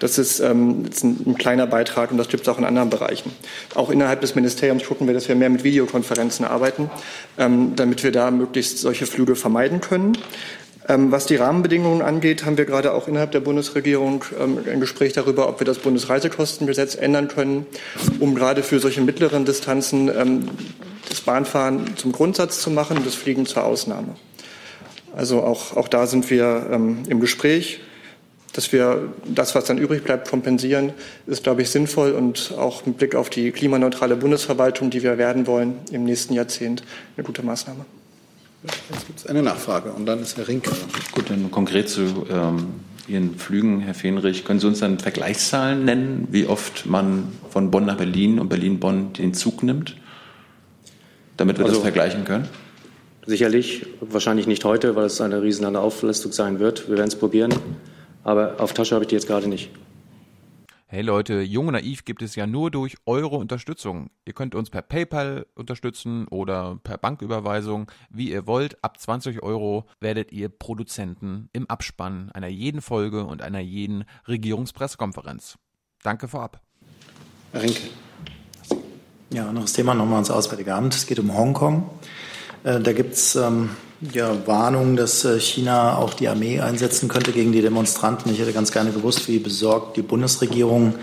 Das 0.00 0.18
ist, 0.18 0.40
ähm, 0.40 0.86
ist 0.90 1.04
ein, 1.04 1.22
ein, 1.26 1.34
kleiner 1.36 1.66
Beitrag 1.66 2.10
und 2.10 2.18
das 2.18 2.28
gibt 2.28 2.42
es 2.42 2.48
auch 2.48 2.58
in 2.58 2.64
anderen 2.64 2.90
Bereichen. 2.90 3.32
Auch 3.74 3.90
innerhalb 3.90 4.20
des 4.20 4.34
Ministeriums 4.34 4.84
gucken 4.84 5.06
wir, 5.06 5.14
dass 5.14 5.28
wir 5.28 5.34
mehr 5.34 5.50
mit 5.50 5.64
Videokonferenzen 5.64 6.44
arbeiten, 6.44 6.90
ähm, 7.38 7.74
damit 7.76 8.02
wir 8.04 8.12
da 8.12 8.30
möglichst 8.30 8.78
solche 8.78 9.06
Flüge 9.06 9.36
vermeiden 9.36 9.80
können. 9.80 10.16
Ähm, 10.86 11.10
was 11.10 11.24
die 11.26 11.36
Rahmenbedingungen 11.36 12.02
angeht, 12.02 12.44
haben 12.44 12.58
wir 12.58 12.66
gerade 12.66 12.92
auch 12.92 13.08
innerhalb 13.08 13.32
der 13.32 13.40
Bundesregierung 13.40 14.24
ähm, 14.38 14.58
ein 14.70 14.80
Gespräch 14.80 15.14
darüber, 15.14 15.48
ob 15.48 15.60
wir 15.60 15.64
das 15.64 15.78
Bundesreisekostengesetz 15.78 16.94
ändern 16.94 17.28
können, 17.28 17.66
um 18.20 18.34
gerade 18.34 18.62
für 18.62 18.80
solche 18.80 19.00
mittleren 19.00 19.46
Distanzen 19.46 20.08
ähm, 20.08 20.48
das 21.08 21.22
Bahnfahren 21.22 21.96
zum 21.96 22.12
Grundsatz 22.12 22.60
zu 22.60 22.70
machen 22.70 22.98
und 22.98 23.06
das 23.06 23.14
Fliegen 23.14 23.46
zur 23.46 23.64
Ausnahme. 23.64 24.16
Also 25.16 25.42
auch, 25.42 25.76
auch 25.76 25.88
da 25.88 26.06
sind 26.06 26.30
wir 26.30 26.66
im 26.70 27.20
Gespräch. 27.20 27.80
Dass 28.52 28.70
wir 28.72 29.12
das, 29.26 29.56
was 29.56 29.64
dann 29.64 29.78
übrig 29.78 30.04
bleibt, 30.04 30.30
kompensieren, 30.30 30.92
ist, 31.26 31.42
glaube 31.42 31.62
ich, 31.62 31.70
sinnvoll 31.70 32.12
und 32.12 32.54
auch 32.56 32.86
mit 32.86 32.98
Blick 32.98 33.16
auf 33.16 33.28
die 33.28 33.50
klimaneutrale 33.50 34.14
Bundesverwaltung, 34.14 34.90
die 34.90 35.02
wir 35.02 35.18
werden 35.18 35.48
wollen 35.48 35.78
im 35.90 36.04
nächsten 36.04 36.34
Jahrzehnt, 36.34 36.84
eine 37.16 37.24
gute 37.24 37.42
Maßnahme. 37.42 37.84
Jetzt 38.62 39.06
gibt 39.08 39.18
es 39.18 39.26
eine 39.26 39.42
Nachfrage 39.42 39.92
und 39.92 40.06
dann 40.06 40.22
ist 40.22 40.36
Herr 40.36 40.46
Rinke. 40.46 40.70
Gut, 41.10 41.30
dann 41.30 41.50
konkret 41.50 41.88
zu 41.88 42.26
ähm, 42.30 42.74
Ihren 43.08 43.36
Flügen, 43.36 43.80
Herr 43.80 43.94
Fenrich. 43.94 44.44
Können 44.44 44.60
Sie 44.60 44.68
uns 44.68 44.78
dann 44.78 45.00
Vergleichszahlen 45.00 45.84
nennen, 45.84 46.28
wie 46.30 46.46
oft 46.46 46.86
man 46.86 47.32
von 47.50 47.72
Bonn 47.72 47.84
nach 47.84 47.96
Berlin 47.96 48.38
und 48.38 48.48
Berlin-Bonn 48.48 49.14
den 49.14 49.34
Zug 49.34 49.64
nimmt, 49.64 49.96
damit 51.36 51.58
wir 51.58 51.64
also, 51.64 51.78
das 51.78 51.82
vergleichen 51.82 52.24
können? 52.24 52.48
Sicherlich, 53.26 53.86
wahrscheinlich 54.00 54.46
nicht 54.46 54.64
heute, 54.64 54.96
weil 54.96 55.06
es 55.06 55.20
eine 55.20 55.40
riesen 55.40 55.76
Auflastung 55.76 56.32
sein 56.32 56.58
wird. 56.58 56.88
Wir 56.88 56.98
werden 56.98 57.08
es 57.08 57.16
probieren, 57.16 57.54
aber 58.22 58.56
auf 58.60 58.74
Tasche 58.74 58.94
habe 58.94 59.04
ich 59.04 59.08
die 59.08 59.14
jetzt 59.14 59.26
gerade 59.26 59.48
nicht. 59.48 59.70
Hey 60.86 61.02
Leute, 61.02 61.40
Jung 61.40 61.68
und 61.68 61.72
Naiv 61.72 62.04
gibt 62.04 62.22
es 62.22 62.36
ja 62.36 62.46
nur 62.46 62.70
durch 62.70 62.96
eure 63.06 63.36
Unterstützung. 63.36 64.10
Ihr 64.26 64.34
könnt 64.34 64.54
uns 64.54 64.70
per 64.70 64.82
PayPal 64.82 65.46
unterstützen 65.54 66.28
oder 66.28 66.78
per 66.84 66.98
Banküberweisung, 66.98 67.90
wie 68.10 68.30
ihr 68.30 68.46
wollt. 68.46 68.84
Ab 68.84 69.00
20 69.00 69.42
Euro 69.42 69.86
werdet 70.00 70.30
ihr 70.30 70.50
Produzenten 70.50 71.48
im 71.52 71.68
Abspann 71.68 72.30
einer 72.32 72.46
jeden 72.46 72.80
Folge 72.80 73.24
und 73.24 73.42
einer 73.42 73.58
jeden 73.58 74.04
Regierungspressekonferenz. 74.28 75.56
Danke 76.02 76.28
vorab. 76.28 76.60
Herr 77.52 77.62
Rinke. 77.62 77.80
Ja, 79.30 79.50
noch 79.50 79.62
das 79.62 79.72
Thema 79.72 79.94
nochmal 79.94 80.16
ans 80.16 80.30
Auswärtige 80.30 80.74
Amt. 80.74 80.94
Es 80.94 81.06
geht 81.06 81.18
um 81.18 81.36
Hongkong. 81.36 81.90
Äh, 82.64 82.80
da 82.80 82.92
gibt 82.92 83.14
es 83.14 83.36
ähm, 83.36 83.70
ja, 84.12 84.34
Warnungen, 84.46 84.96
dass 84.96 85.24
äh, 85.24 85.38
China 85.38 85.98
auch 85.98 86.14
die 86.14 86.28
Armee 86.28 86.60
einsetzen 86.60 87.08
könnte 87.08 87.32
gegen 87.32 87.52
die 87.52 87.62
Demonstranten. 87.62 88.32
Ich 88.32 88.40
hätte 88.40 88.52
ganz 88.52 88.72
gerne 88.72 88.90
gewusst, 88.90 89.28
wie 89.28 89.38
besorgt 89.38 89.96
die 89.96 90.02
Bundesregierung 90.02 90.94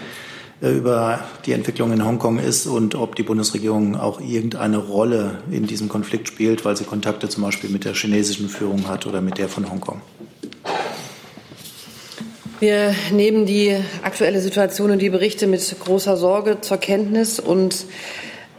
äh, 0.62 0.72
über 0.72 1.20
die 1.46 1.54
Entwicklung 1.54 1.94
in 1.94 2.04
Hongkong 2.04 2.40
ist 2.40 2.66
und 2.66 2.96
ob 2.96 3.16
die 3.16 3.24
Bundesregierung 3.24 3.96
auch 3.96 4.20
irgendeine 4.20 4.78
Rolle 4.78 5.38
in 5.52 5.68
diesem 5.68 5.88
Konflikt 5.88 6.28
spielt, 6.28 6.66
weil 6.66 6.76
sie 6.76 6.84
Kontakte 6.84 7.30
zum 7.30 7.44
Beispiel 7.44 7.70
mit 7.70 7.86
der 7.86 7.94
chinesischen 7.94 8.50
Führung 8.50 8.88
hat 8.88 9.06
oder 9.06 9.22
mit 9.22 9.38
der 9.38 9.48
von 9.48 9.70
Hongkong. 9.70 10.02
Wir 12.60 12.94
nehmen 13.12 13.48
die 13.48 13.76
aktuelle 14.04 14.40
Situation 14.40 14.92
und 14.92 15.00
die 15.00 15.10
Berichte 15.10 15.48
mit 15.48 15.76
großer 15.80 16.16
Sorge 16.16 16.62
zur 16.62 16.78
Kenntnis 16.78 17.40
und 17.40 17.86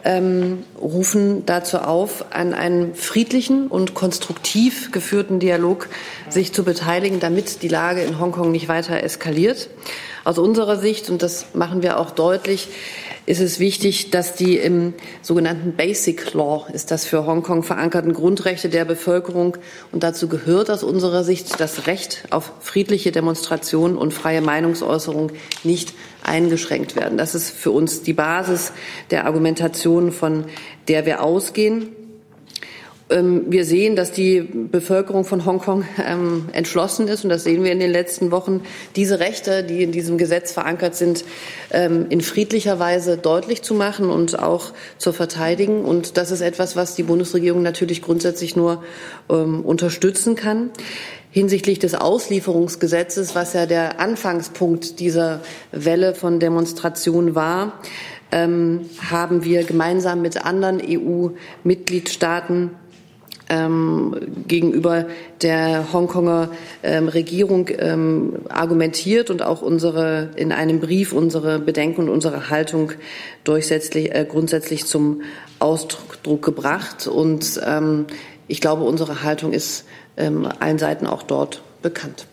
ähm, 0.05 0.65
rufen 0.81 1.47
dazu 1.47 1.79
auf, 1.79 2.27
an 2.31 2.55
einem 2.55 2.95
friedlichen 2.95 3.69
und 3.69 3.95
konstruktiv 3.95 4.91
geführten 4.91 5.39
Dialog 5.39 5.89
sich 6.29 6.53
zu 6.53 6.65
beteiligen, 6.65 7.21
damit 7.21 7.63
die 7.63 7.69
Lage 7.69 8.03
in 8.03 8.19
Hongkong 8.19 8.51
nicht 8.51 8.69
weiter 8.69 9.03
eskaliert. 9.03 9.69
Aus 10.25 10.39
unserer 10.39 10.77
Sicht, 10.77 11.11
und 11.11 11.23
das 11.23 11.47
machen 11.55 11.83
wir 11.83 11.99
auch 11.99 12.13
deutlich, 12.13 12.69
ist 13.27 13.41
es 13.41 13.61
wichtig, 13.61 14.11
dass 14.11 14.35
die 14.35 14.57
im 14.57 14.95
sogenannten 15.21 15.75
Basic 15.75 16.35
Law, 16.35 16.67
ist 16.73 16.91
das 16.91 17.05
für 17.05 17.27
Hongkong 17.27 17.63
verankerten 17.63 18.13
Grundrechte 18.13 18.69
der 18.69 18.85
Bevölkerung, 18.85 19.57
und 19.93 20.03
dazu 20.03 20.29
gehört 20.29 20.71
aus 20.71 20.83
unserer 20.83 21.23
Sicht 21.23 21.61
das 21.61 21.87
Recht 21.87 22.25
auf 22.31 22.53
friedliche 22.61 23.13
Demonstration 23.13 23.97
und 23.97 24.13
freie 24.13 24.41
Meinungsäußerung 24.41 25.31
nicht 25.63 25.93
eingeschränkt 26.25 26.97
werden. 26.97 27.19
Das 27.19 27.35
ist 27.35 27.51
für 27.51 27.71
uns 27.71 28.03
die 28.03 28.13
Basis 28.13 28.73
der 29.11 29.27
Argumentation, 29.27 30.13
von 30.13 30.45
der 30.89 31.07
wir 31.07 31.23
ausgehen. 31.23 31.89
Ähm, 33.13 33.45
wir 33.49 33.65
sehen, 33.65 33.95
dass 33.95 34.11
die 34.13 34.41
Bevölkerung 34.41 35.25
von 35.25 35.45
Hongkong 35.45 35.85
ähm, 36.05 36.49
entschlossen 36.53 37.09
ist, 37.09 37.25
und 37.25 37.31
das 37.31 37.45
sehen 37.45 37.63
wir 37.63 37.73
in 37.73 37.81
den 37.81 37.91
letzten 37.91 38.31
Wochen, 38.31 38.63
diese 38.97 39.21
Rechte, 39.21 39.63
die 39.63 39.83
in 39.83 39.93
diesem 39.93 40.17
Gesetz 40.19 40.53
verankert 40.53 40.95
sind, 40.95 41.25
ähm, 41.71 42.07
in 42.09 42.23
friedlicher 42.23 42.79
Weise 42.79 43.19
deutlich 43.19 43.63
zu 43.63 43.75
machen 43.75 44.09
und 44.09 44.39
auch 44.39 44.73
zu 44.99 45.13
verteidigen. 45.13 45.85
Und 45.85 46.17
das 46.17 46.31
ist 46.31 46.41
etwas, 46.41 46.75
was 46.75 46.95
die 46.95 47.03
Bundesregierung 47.03 47.63
natürlich 47.63 48.03
grundsätzlich 48.03 48.57
nur 48.57 48.83
unterstützen 49.29 50.35
kann. 50.35 50.71
Hinsichtlich 51.31 51.79
des 51.79 51.95
Auslieferungsgesetzes, 51.95 53.35
was 53.35 53.53
ja 53.53 53.67
der 53.67 54.01
Anfangspunkt 54.01 55.01
dieser 55.01 55.41
Welle 55.71 56.15
von 56.15 56.41
Demonstrationen 56.41 57.35
war, 57.35 57.81
haben 58.31 59.45
wir 59.45 59.65
gemeinsam 59.65 60.23
mit 60.23 60.45
anderen 60.45 60.81
EU-Mitgliedstaaten 60.81 62.71
ähm, 63.53 64.17
gegenüber 64.49 65.07
der 65.43 65.93
Hongkonger 65.93 66.51
ähm, 66.83 67.09
Regierung 67.09 67.69
ähm, 67.79 68.37
argumentiert 68.49 69.29
und 69.29 69.43
auch 69.43 69.61
unsere 69.61 70.31
in 70.37 70.53
einem 70.53 70.81
Brief 70.81 71.13
unsere 71.13 71.59
Bedenken 71.59 72.03
und 72.03 72.09
unsere 72.09 72.49
Haltung 72.49 72.93
durchsetzlich, 73.45 74.15
äh, 74.15 74.27
grundsätzlich 74.29 74.87
zum 74.87 75.21
Ausdruck 75.59 76.43
gebracht. 76.43 77.07
Und 77.07 77.61
ähm, 77.65 78.07
ich 78.49 78.61
glaube, 78.61 78.85
unsere 78.85 79.23
Haltung 79.23 79.53
ist 79.53 79.85
ähm, 80.17 80.49
allen 80.59 80.79
Seiten 80.79 81.07
auch 81.07 81.23
dort 81.23 81.63
bekannt. 81.83 82.27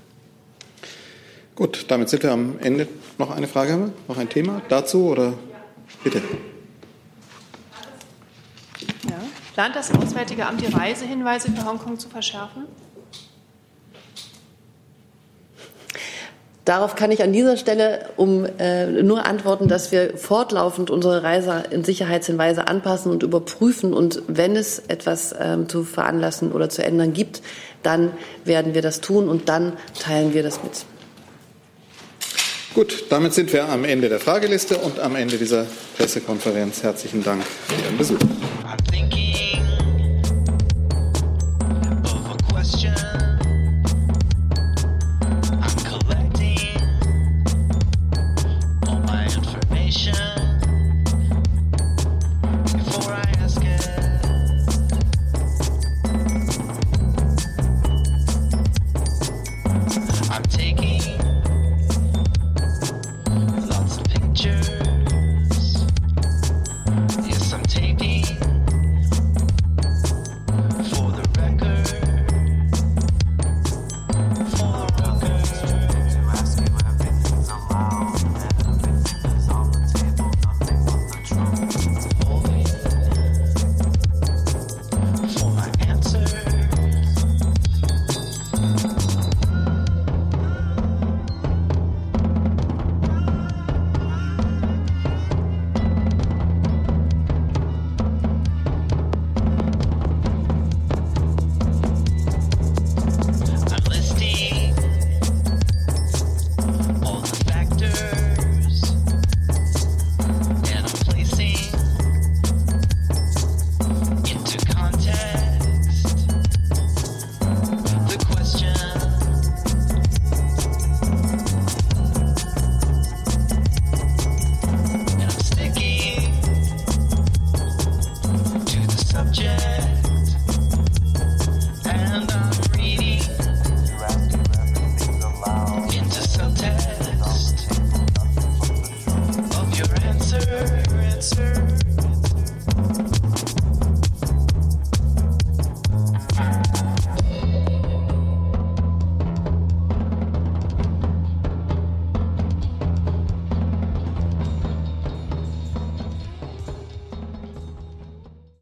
Gut, 1.55 1.85
damit 1.89 2.07
sind 2.07 2.23
wir 2.23 2.31
am 2.31 2.55
Ende. 2.61 2.87
Noch 3.17 3.31
eine 3.31 3.47
Frage, 3.47 3.91
noch 4.07 4.17
ein 4.17 4.29
Thema 4.29 4.61
dazu 4.69 5.07
oder 5.07 5.33
bitte? 6.03 6.21
Plant 9.59 9.75
das 9.75 9.91
Auswärtige 9.93 10.45
Amt, 10.45 10.61
die 10.61 10.73
Reisehinweise 10.73 11.51
für 11.51 11.65
Hongkong 11.65 11.99
zu 11.99 12.07
verschärfen? 12.07 12.63
Darauf 16.63 16.95
kann 16.95 17.11
ich 17.11 17.21
an 17.21 17.33
dieser 17.33 17.57
Stelle 17.57 18.05
um 18.15 18.45
äh, 18.57 18.85
nur 19.03 19.25
antworten, 19.25 19.67
dass 19.67 19.91
wir 19.91 20.17
fortlaufend 20.17 20.89
unsere 20.89 21.23
Reise 21.23 21.65
in 21.71 21.83
Sicherheitshinweise 21.83 22.69
anpassen 22.69 23.11
und 23.11 23.21
überprüfen. 23.21 23.93
Und 23.93 24.23
wenn 24.27 24.55
es 24.55 24.79
etwas 24.79 25.35
ähm, 25.37 25.67
zu 25.67 25.83
veranlassen 25.83 26.53
oder 26.53 26.69
zu 26.69 26.81
ändern 26.81 27.11
gibt, 27.11 27.41
dann 27.83 28.13
werden 28.45 28.73
wir 28.73 28.81
das 28.81 29.01
tun 29.01 29.27
und 29.27 29.49
dann 29.49 29.73
teilen 30.01 30.33
wir 30.33 30.41
das 30.41 30.63
mit. 30.63 30.85
Gut, 32.75 33.03
damit 33.09 33.33
sind 33.33 33.51
wir 33.51 33.67
am 33.67 33.83
Ende 33.83 34.07
der 34.07 34.21
Frageliste 34.21 34.77
und 34.77 35.01
am 35.01 35.17
Ende 35.17 35.35
dieser 35.35 35.65
Pressekonferenz. 35.97 36.81
Herzlichen 36.81 37.25
Dank 37.25 37.43
für 37.43 37.83
Ihren 37.83 37.97
Besuch. 37.97 38.19